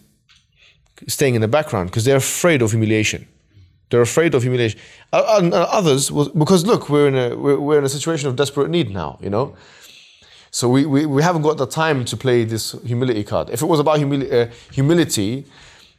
[1.07, 3.27] staying in the background because they're afraid of humiliation.
[3.89, 4.79] They're afraid of humiliation.
[5.13, 8.89] Uh, And others, because look, we're in a we're, in a situation of desperate need
[8.91, 9.19] now.
[9.21, 9.55] You know,
[10.51, 13.49] so we, we, we haven't got the time to play this humility card.
[13.49, 15.45] If it was about humili- uh, humility,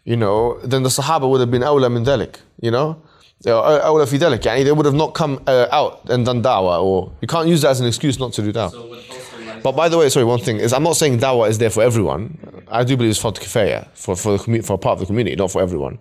[0.04, 3.00] you know, then the Sahaba would have been awla min dhalik, you know?
[3.46, 4.42] Uh, Awla fi dhalik.
[4.64, 7.70] They would have not come uh, out and done da'wah or you can't use that
[7.70, 8.72] as an excuse not to do da'wah.
[9.62, 11.82] But by the way, sorry, one thing is I'm not saying da'wah is there for
[11.82, 12.64] everyone.
[12.68, 15.00] I do believe it's for the kifaya, for, for, the commu- for a part of
[15.00, 15.98] the community, not for everyone.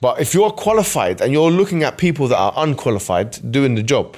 [0.00, 4.16] But if you're qualified and you're looking at people that are unqualified doing the job,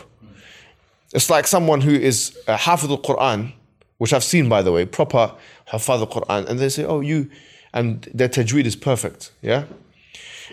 [1.12, 3.52] it's like someone who is a of the Quran,
[3.98, 5.32] which I've seen by the way, proper
[5.70, 7.30] Hafid al Quran, and they say, Oh, you,
[7.74, 9.64] and their tajweed is perfect, yeah?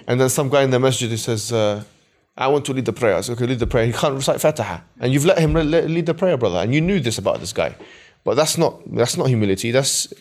[0.07, 1.83] And then some guy in the masjid says, uh,
[2.37, 3.15] I want to lead the prayer.
[3.15, 3.85] I say, Okay, lead the prayer.
[3.85, 4.79] He can't recite Fatiha.
[4.99, 7.39] And you've let him le- le- lead the prayer, brother, and you knew this about
[7.39, 7.75] this guy.
[8.23, 10.13] But that's not that's not humility, that's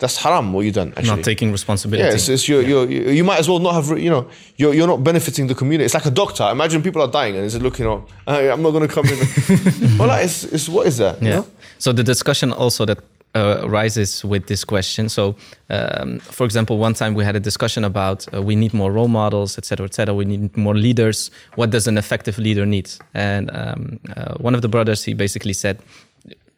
[0.00, 1.16] that's haram what you done actually.
[1.16, 2.06] Not taking responsibility.
[2.08, 4.72] Yeah, it's, it's you're, you're, you you might as well not have, you know, you're,
[4.72, 5.84] you're not benefiting the community.
[5.86, 6.44] It's like a doctor.
[6.50, 9.06] Imagine people are dying and it's looking, you know, "Hey, I'm not going to come
[9.06, 9.18] in.
[9.98, 11.20] well, like, it's, it's, what is that?
[11.20, 11.36] you Yeah.
[11.36, 11.46] know?
[11.78, 12.98] So the discussion also that
[13.34, 15.08] uh, arises with this question.
[15.08, 15.34] So,
[15.68, 19.08] um, for example, one time we had a discussion about uh, we need more role
[19.08, 20.14] models, etc., etc.
[20.14, 21.30] We need more leaders.
[21.56, 22.88] What does an effective leader need?
[23.14, 25.78] And um, uh, one of the brothers he basically said.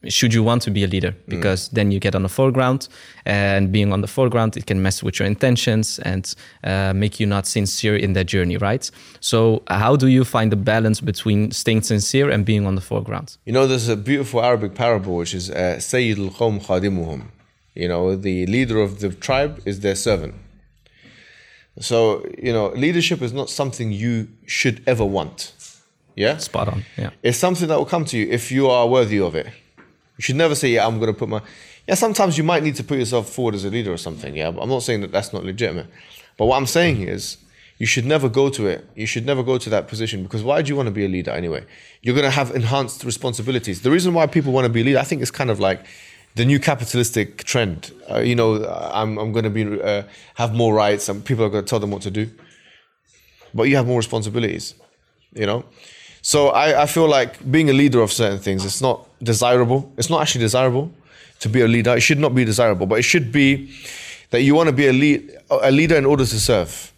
[0.09, 1.15] Should you want to be a leader?
[1.29, 2.89] Because then you get on the foreground,
[3.27, 7.27] and being on the foreground, it can mess with your intentions and uh, make you
[7.27, 8.91] not sincere in that journey, right?
[9.21, 13.37] So, how do you find the balance between staying sincere and being on the foreground?
[13.45, 17.25] You know, there's a beautiful Arabic parable which is uh, Sayyid al Qawm Khadimuhum.
[17.75, 20.35] You know, the leader of the tribe is their servant.
[21.79, 25.53] So, you know, leadership is not something you should ever want.
[26.17, 26.37] Yeah?
[26.39, 26.85] Spot on.
[26.97, 27.11] Yeah.
[27.23, 29.47] It's something that will come to you if you are worthy of it.
[30.21, 31.41] You should never say, "Yeah, I'm going to put my."
[31.89, 34.37] Yeah, sometimes you might need to put yourself forward as a leader or something.
[34.37, 35.87] Yeah, but I'm not saying that that's not legitimate.
[36.37, 37.39] But what I'm saying is,
[37.79, 38.87] you should never go to it.
[38.95, 41.09] You should never go to that position because why do you want to be a
[41.09, 41.65] leader anyway?
[42.03, 43.81] You're going to have enhanced responsibilities.
[43.81, 45.87] The reason why people want to be a leader, I think, is kind of like
[46.35, 47.91] the new capitalistic trend.
[48.11, 50.03] Uh, you know, I'm I'm going to be uh,
[50.35, 52.29] have more rights, and people are going to tell them what to do.
[53.55, 54.75] But you have more responsibilities.
[55.33, 55.65] You know.
[56.23, 59.93] So I, I feel like being a leader of certain things, it's not desirable.
[59.97, 60.93] It's not actually desirable
[61.41, 61.97] to be a leader.
[61.97, 63.73] It should not be desirable, but it should be
[64.31, 66.93] that you want to be a lead, a leader in order to serve.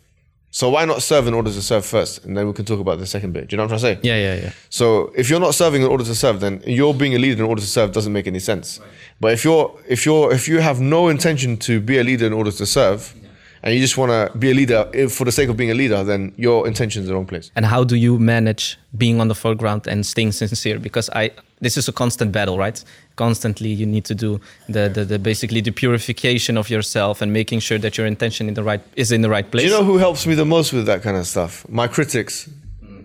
[0.55, 2.99] So why not serve in order to serve first, and then we can talk about
[2.99, 3.49] the second bit.
[3.49, 4.09] Do you know what I'm trying to say?
[4.09, 4.53] Yeah, yeah, yeah.
[4.69, 7.49] So if you're not serving in order to serve, then you're being a leader in
[7.49, 8.79] order to serve doesn't make any sense.
[9.19, 12.35] But if you're if you're if you have no intention to be a leader in
[12.35, 13.15] order to serve,
[13.63, 15.75] and you just want to be a leader if- for the sake of being a
[15.75, 17.51] leader, then your intention is the wrong place.
[17.57, 20.79] And how do you manage being on the foreground and staying sincere?
[20.79, 21.31] Because I
[21.61, 22.83] this is a constant battle, right?
[23.17, 27.61] Constantly, you need to do the, the, the basically the purification of yourself and making
[27.61, 29.65] sure that your intention in the right is in the right place.
[29.67, 31.65] Do you know who helps me the most with that kind of stuff?
[31.69, 32.49] My critics.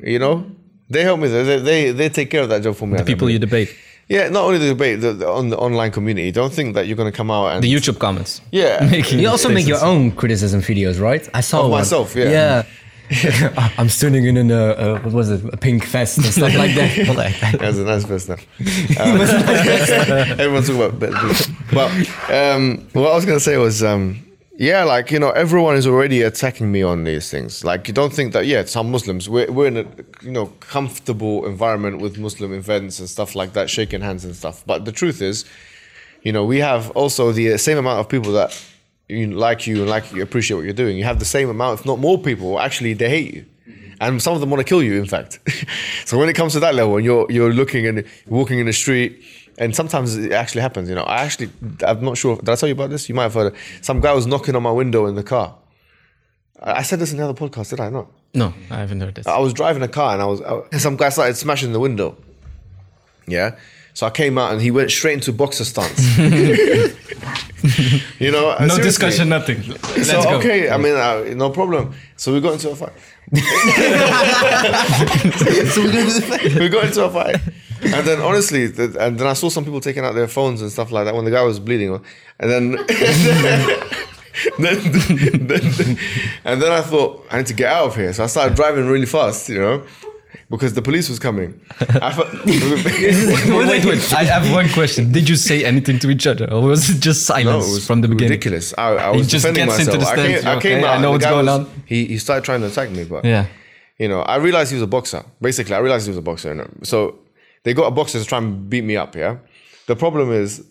[0.03, 0.45] You know,
[0.89, 1.27] they help me.
[1.27, 2.97] They they, they take care of that job for me.
[2.97, 3.69] The people you debate,
[4.09, 6.31] Yeah, not only the debate, the, the, on the online community.
[6.31, 8.39] Don't think that you're going to come out and the YouTube comments.
[8.51, 8.87] yeah.
[8.91, 11.27] Making You also make your own criticism videos, right?
[11.33, 11.81] I saw Of one.
[11.81, 12.29] myself, yeah.
[12.29, 12.63] Yeah.
[13.77, 16.75] I'm standing in an, uh, uh, what was it, a pink vest and stuff like
[16.75, 17.07] that.
[17.15, 17.59] Like that.
[17.59, 18.37] That's a nice person.
[18.99, 19.21] Um,
[20.39, 21.89] everyone's talking about, but, but
[22.33, 24.23] um, what I was going to say was, um,
[24.57, 27.63] yeah, like you know, everyone is already attacking me on these things.
[27.63, 29.85] Like you don't think that, yeah, some Muslims we're, we're in a
[30.23, 34.63] you know comfortable environment with Muslim events and stuff like that, shaking hands and stuff.
[34.65, 35.45] But the truth is,
[36.23, 38.59] you know, we have also the same amount of people that
[39.07, 40.97] you like you and like you appreciate what you're doing.
[40.97, 43.45] You have the same amount, if not more people, actually they hate you.
[43.99, 45.39] And some of them want to kill you, in fact.
[46.05, 48.73] so when it comes to that level, and you're you're looking and walking in the
[48.73, 49.23] street,
[49.57, 50.89] and sometimes it actually happens.
[50.89, 51.49] You know, I actually
[51.85, 52.35] I'm not sure.
[52.37, 53.07] Did I tell you about this?
[53.09, 53.53] You might have heard.
[53.53, 53.59] It.
[53.81, 55.55] Some guy was knocking on my window in the car.
[56.61, 58.07] I said this in the other podcast, did I not?
[58.33, 59.27] No, I haven't heard this.
[59.27, 62.17] I was driving a car and I was I, some guy started smashing the window.
[63.27, 63.55] Yeah.
[63.93, 66.17] So I came out and he went straight into boxer stance.
[68.19, 68.83] you know, No seriously.
[68.83, 69.61] discussion, nothing.
[69.67, 70.37] Let's So go.
[70.37, 71.93] okay, I mean, uh, no problem.
[72.15, 72.93] So we got into a fight.
[75.71, 77.37] so we're gonna do we got into a fight.
[77.81, 80.91] And then honestly, and then I saw some people taking out their phones and stuff
[80.91, 81.93] like that when the guy was bleeding.
[82.39, 82.71] And then,
[84.59, 84.75] then,
[85.47, 85.97] then,
[86.45, 88.13] and then I thought I need to get out of here.
[88.13, 89.83] So I started driving really fast, you know,
[90.49, 91.59] because the police was coming.
[91.79, 94.13] I thought, wait, wait.
[94.13, 95.11] I have one question.
[95.11, 97.87] Did you say anything to each other, or was it just No, silence it was
[97.87, 98.31] from the beginning?
[98.31, 98.73] ridiculous.
[98.77, 100.15] I, I He was just defending gets into myself.
[100.15, 101.01] the I stance, came, I okay, came I out.
[101.01, 101.83] know what's going was- on.
[101.85, 103.47] He, he started trying to attack me, but Yeah.
[103.97, 105.23] you know, I realized he was a boxer.
[105.41, 106.49] Basically, I realized he was a boxer.
[106.49, 106.69] you know.
[106.83, 107.17] So
[107.67, 109.15] they got a boxer to try and beat me up.
[109.15, 109.37] Yeah.
[109.87, 110.65] The problem is,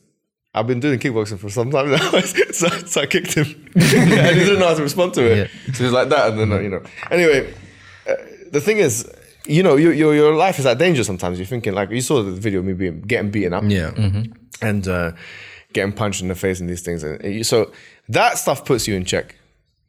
[0.55, 3.83] I've been doing kickboxing for some time now, so, so I kicked him, and
[4.39, 5.51] he didn't know how to respond to it.
[5.75, 6.83] So he's like that, and then you know.
[7.11, 7.53] Anyway,
[8.09, 8.15] uh,
[8.51, 9.07] the thing is.
[9.49, 11.39] You know, your, your your life is at danger sometimes.
[11.39, 13.93] You're thinking like you saw the video of me being getting beaten up Yeah.
[14.61, 15.13] and uh,
[15.73, 17.05] getting punched in the face and these things.
[17.05, 17.71] And so
[18.09, 19.37] that stuff puts you in check.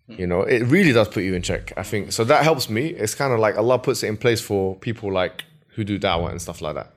[0.09, 1.73] You know, it really does put you in check.
[1.75, 2.23] I think so.
[2.23, 2.89] That helps me.
[3.03, 6.29] It's kind of like Allah puts it in place for people like who do da'wah
[6.29, 6.93] and stuff like that.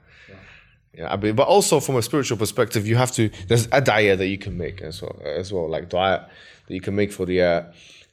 [0.93, 3.31] Yeah, but also from a spiritual perspective, you have to.
[3.47, 6.29] There's a da'ya that you can make as well, as well, like dua
[6.67, 7.43] that you can make for the.
[7.43, 7.63] Uh,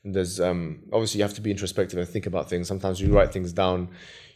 [0.06, 2.68] there's um, obviously you have to be introspective and think about things.
[2.68, 3.90] Sometimes you write things down.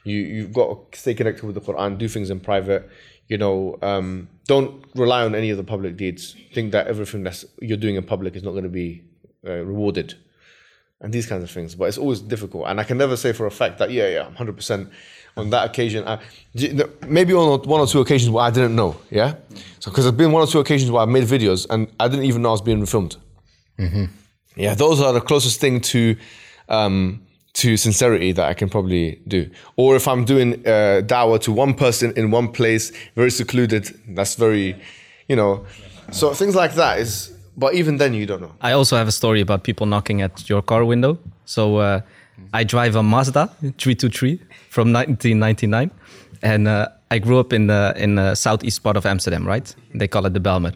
[0.04, 2.00] You you've got to stay connected with the Quran.
[2.00, 2.90] Do things in private.
[3.28, 6.36] You know, um, don't rely on any of the public deeds.
[6.52, 9.04] Think that everything that you're doing in public is not going to be
[9.48, 10.16] uh, rewarded
[11.02, 11.76] and these kinds of things.
[11.76, 14.32] But it's always difficult, and I can never say for a fact that yeah, yeah,
[14.32, 14.90] hundred percent
[15.38, 16.08] on that occasion.
[16.08, 16.20] I,
[16.56, 19.36] j- no, maybe on one or two occasions where I didn't know, yeah.
[19.80, 22.26] So because there's been one or two occasions where I've made videos and I didn't
[22.26, 23.18] even know I was being filmed.
[24.56, 26.16] Yeah, those are the closest thing to
[26.70, 27.22] um,
[27.53, 29.49] to sincerity that I can probably do.
[29.76, 34.36] Or if I'm doing uh, dawah to one person in one place, very secluded, that's
[34.36, 34.76] very,
[35.28, 35.66] you know.
[36.12, 37.34] So things like that is.
[37.58, 38.53] But even then, you don't know.
[38.62, 41.18] I also have a story about people knocking at your car window.
[41.45, 42.02] So uh,
[42.54, 43.48] I drive a Mazda
[43.78, 44.40] 323
[44.70, 45.92] from 1999,
[46.42, 49.76] and uh, I grew up in the in the southeast part of Amsterdam, right?
[49.94, 50.74] They call it the Bijlmer,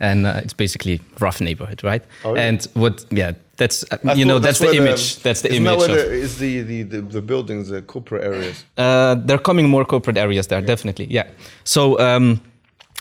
[0.00, 2.02] and uh, it's basically rough neighborhood, right?
[2.24, 2.48] Oh, yeah.
[2.48, 3.04] And what?
[3.10, 5.16] Yeah, that's uh, you know thought that's, the image.
[5.22, 5.78] that's the image.
[5.78, 8.64] That where of- the, is the, the, the, the buildings, the corporate areas?
[8.76, 11.06] Uh, they're coming more corporate areas there, definitely.
[11.10, 11.28] Yeah.
[11.64, 12.40] So um,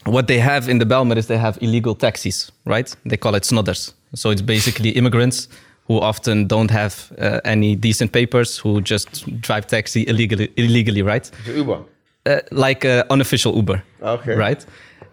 [0.05, 2.93] what they have in the Bijlmer is they have illegal taxis, right?
[3.05, 3.93] They call it snorders.
[4.15, 5.47] So it's basically immigrants
[5.87, 11.29] who often don't have uh, any decent papers, who just drive taxi illegally, illegally right?
[11.45, 11.83] Uber.
[12.25, 13.83] uh, like uh, unofficial Uber.
[14.01, 14.35] Okay.
[14.35, 14.65] Right.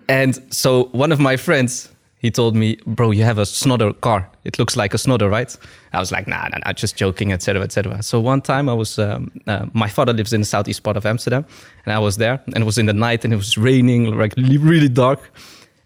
[0.08, 1.88] And so one of my friends,
[2.18, 4.28] he told me, "Bro, you have a snorder car.
[4.44, 5.56] It looks like a snorder, right?"
[5.92, 8.98] I was like, "Nah, nah, nah just joking, etc., etc." So one time, I was,
[8.98, 11.44] um, uh, my father lives in the southeast part of Amsterdam,
[11.86, 14.34] and I was there, and it was in the night, and it was raining, like
[14.36, 15.20] really dark.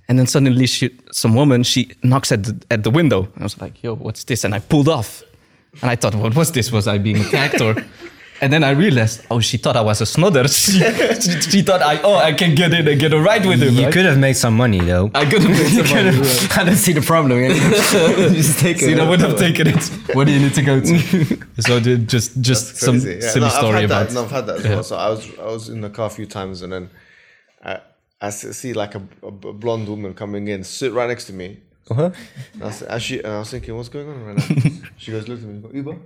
[0.08, 3.28] And then suddenly, she, some woman, she knocks at the, at the window.
[3.38, 5.22] I was like, "Yo, what's this?" And I pulled off,
[5.80, 6.70] and I thought, "What was this?
[6.70, 7.74] Was I being attacked or?"
[8.40, 10.44] And then I realized, oh, she thought I was a snorder.
[10.50, 10.72] She,
[11.22, 13.74] she, she thought I, oh, I can get in and get a ride with him.
[13.74, 13.92] You right?
[13.92, 15.08] could have made some money though.
[15.14, 16.16] I could have made You some could money.
[16.18, 16.58] have.
[16.58, 17.38] I don't see the problem.
[18.34, 18.98] Just take See, it.
[18.98, 19.82] I would have taken it.
[20.14, 21.38] Where do you need to go to?
[21.62, 23.20] so the- just just some Crazy.
[23.22, 24.08] Yeah, silly no, story about.
[24.08, 24.14] that.
[24.14, 24.82] No, I've had that as well.
[24.82, 26.90] So I was I was in the car a few times, and then
[27.64, 27.80] I,
[28.26, 31.58] I see like a blonde woman coming in, sit right next to me.
[31.90, 32.10] Uh-huh.
[32.54, 34.70] And I, s- and she, and I was thinking, what's going on right now?
[34.96, 35.96] she goes, look at me, Uber.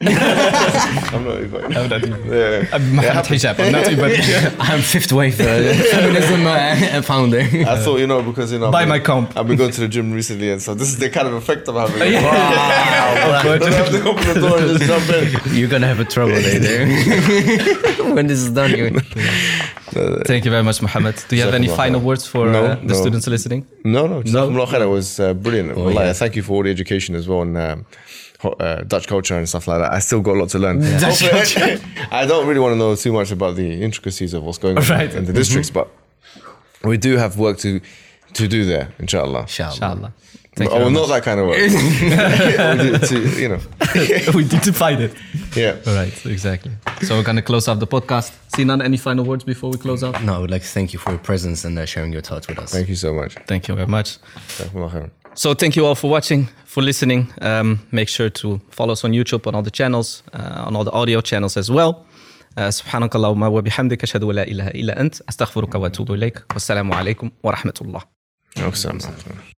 [0.00, 1.64] I'm not Uber.
[1.64, 2.34] I'm not Uber.
[2.62, 2.68] Yeah.
[2.72, 3.58] I'm Mohammed Hijab.
[3.58, 4.60] I'm not even.
[4.60, 5.44] I'm fifth wave uh,
[5.90, 7.40] feminism uh, founder.
[7.40, 9.36] I thought, you know, because you know, Buy my comp.
[9.36, 11.68] I've been going to the gym recently, and so this is the kind of effect
[11.68, 12.12] I'm having.
[12.22, 13.42] Wow.
[13.58, 15.56] Don't have to open the door and just jump in.
[15.56, 16.86] You're gonna have a trouble later
[18.14, 18.70] when this is done.
[18.70, 19.00] You.
[20.26, 21.24] Thank you very much, Mohammed.
[21.28, 22.94] Do you have any final words for No, uh, the no.
[22.94, 23.66] students listening?
[23.84, 24.48] No, no, no.
[24.48, 25.76] It was uh, brilliant.
[25.76, 26.12] Wallahi, yeah.
[26.12, 29.48] Thank you for all the education as well and um, ho- uh, Dutch culture and
[29.48, 29.92] stuff like that.
[29.92, 30.80] I still got a lot to learn.
[31.00, 34.58] Dutch Hopefully- I don't really want to know too much about the intricacies of what's
[34.58, 35.12] going on Right.
[35.14, 35.88] in the districts, but
[36.84, 37.80] we do have work to
[38.34, 39.40] to do there, inshallah.
[39.42, 39.74] Inshallah.
[39.74, 40.12] Inshallah.
[40.54, 40.90] Thank oh, you.
[40.90, 41.58] not that kind of work.
[41.58, 43.60] We do to, you know,
[44.34, 45.14] we need to find it.
[45.56, 45.76] yeah.
[45.86, 46.72] All right, exactly.
[47.02, 48.32] So we're gonna close off the podcast.
[48.54, 50.22] Sinan, any final words before we close out?
[50.22, 52.48] No, I would like to thank you for your presence and uh, sharing your thoughts
[52.48, 52.72] with us.
[52.72, 53.34] Thank you so much.
[53.46, 54.18] Thank you very much.
[55.37, 55.37] Jazakumullah khairan.
[55.37, 57.31] So thank you all for watching, for listening.
[57.41, 60.83] Um, make sure to follow us on YouTube on all the channels, uh, on all
[60.83, 62.05] the audio channels as well.
[62.57, 67.31] Uh, سبحانك اللهم وبحمدك أشهد أن لا إله إلا أنت أستغفرك وأتوب إليك والسلام عليكم
[67.43, 68.01] ورحمة الله.
[68.57, 69.56] Assalamu alaikum.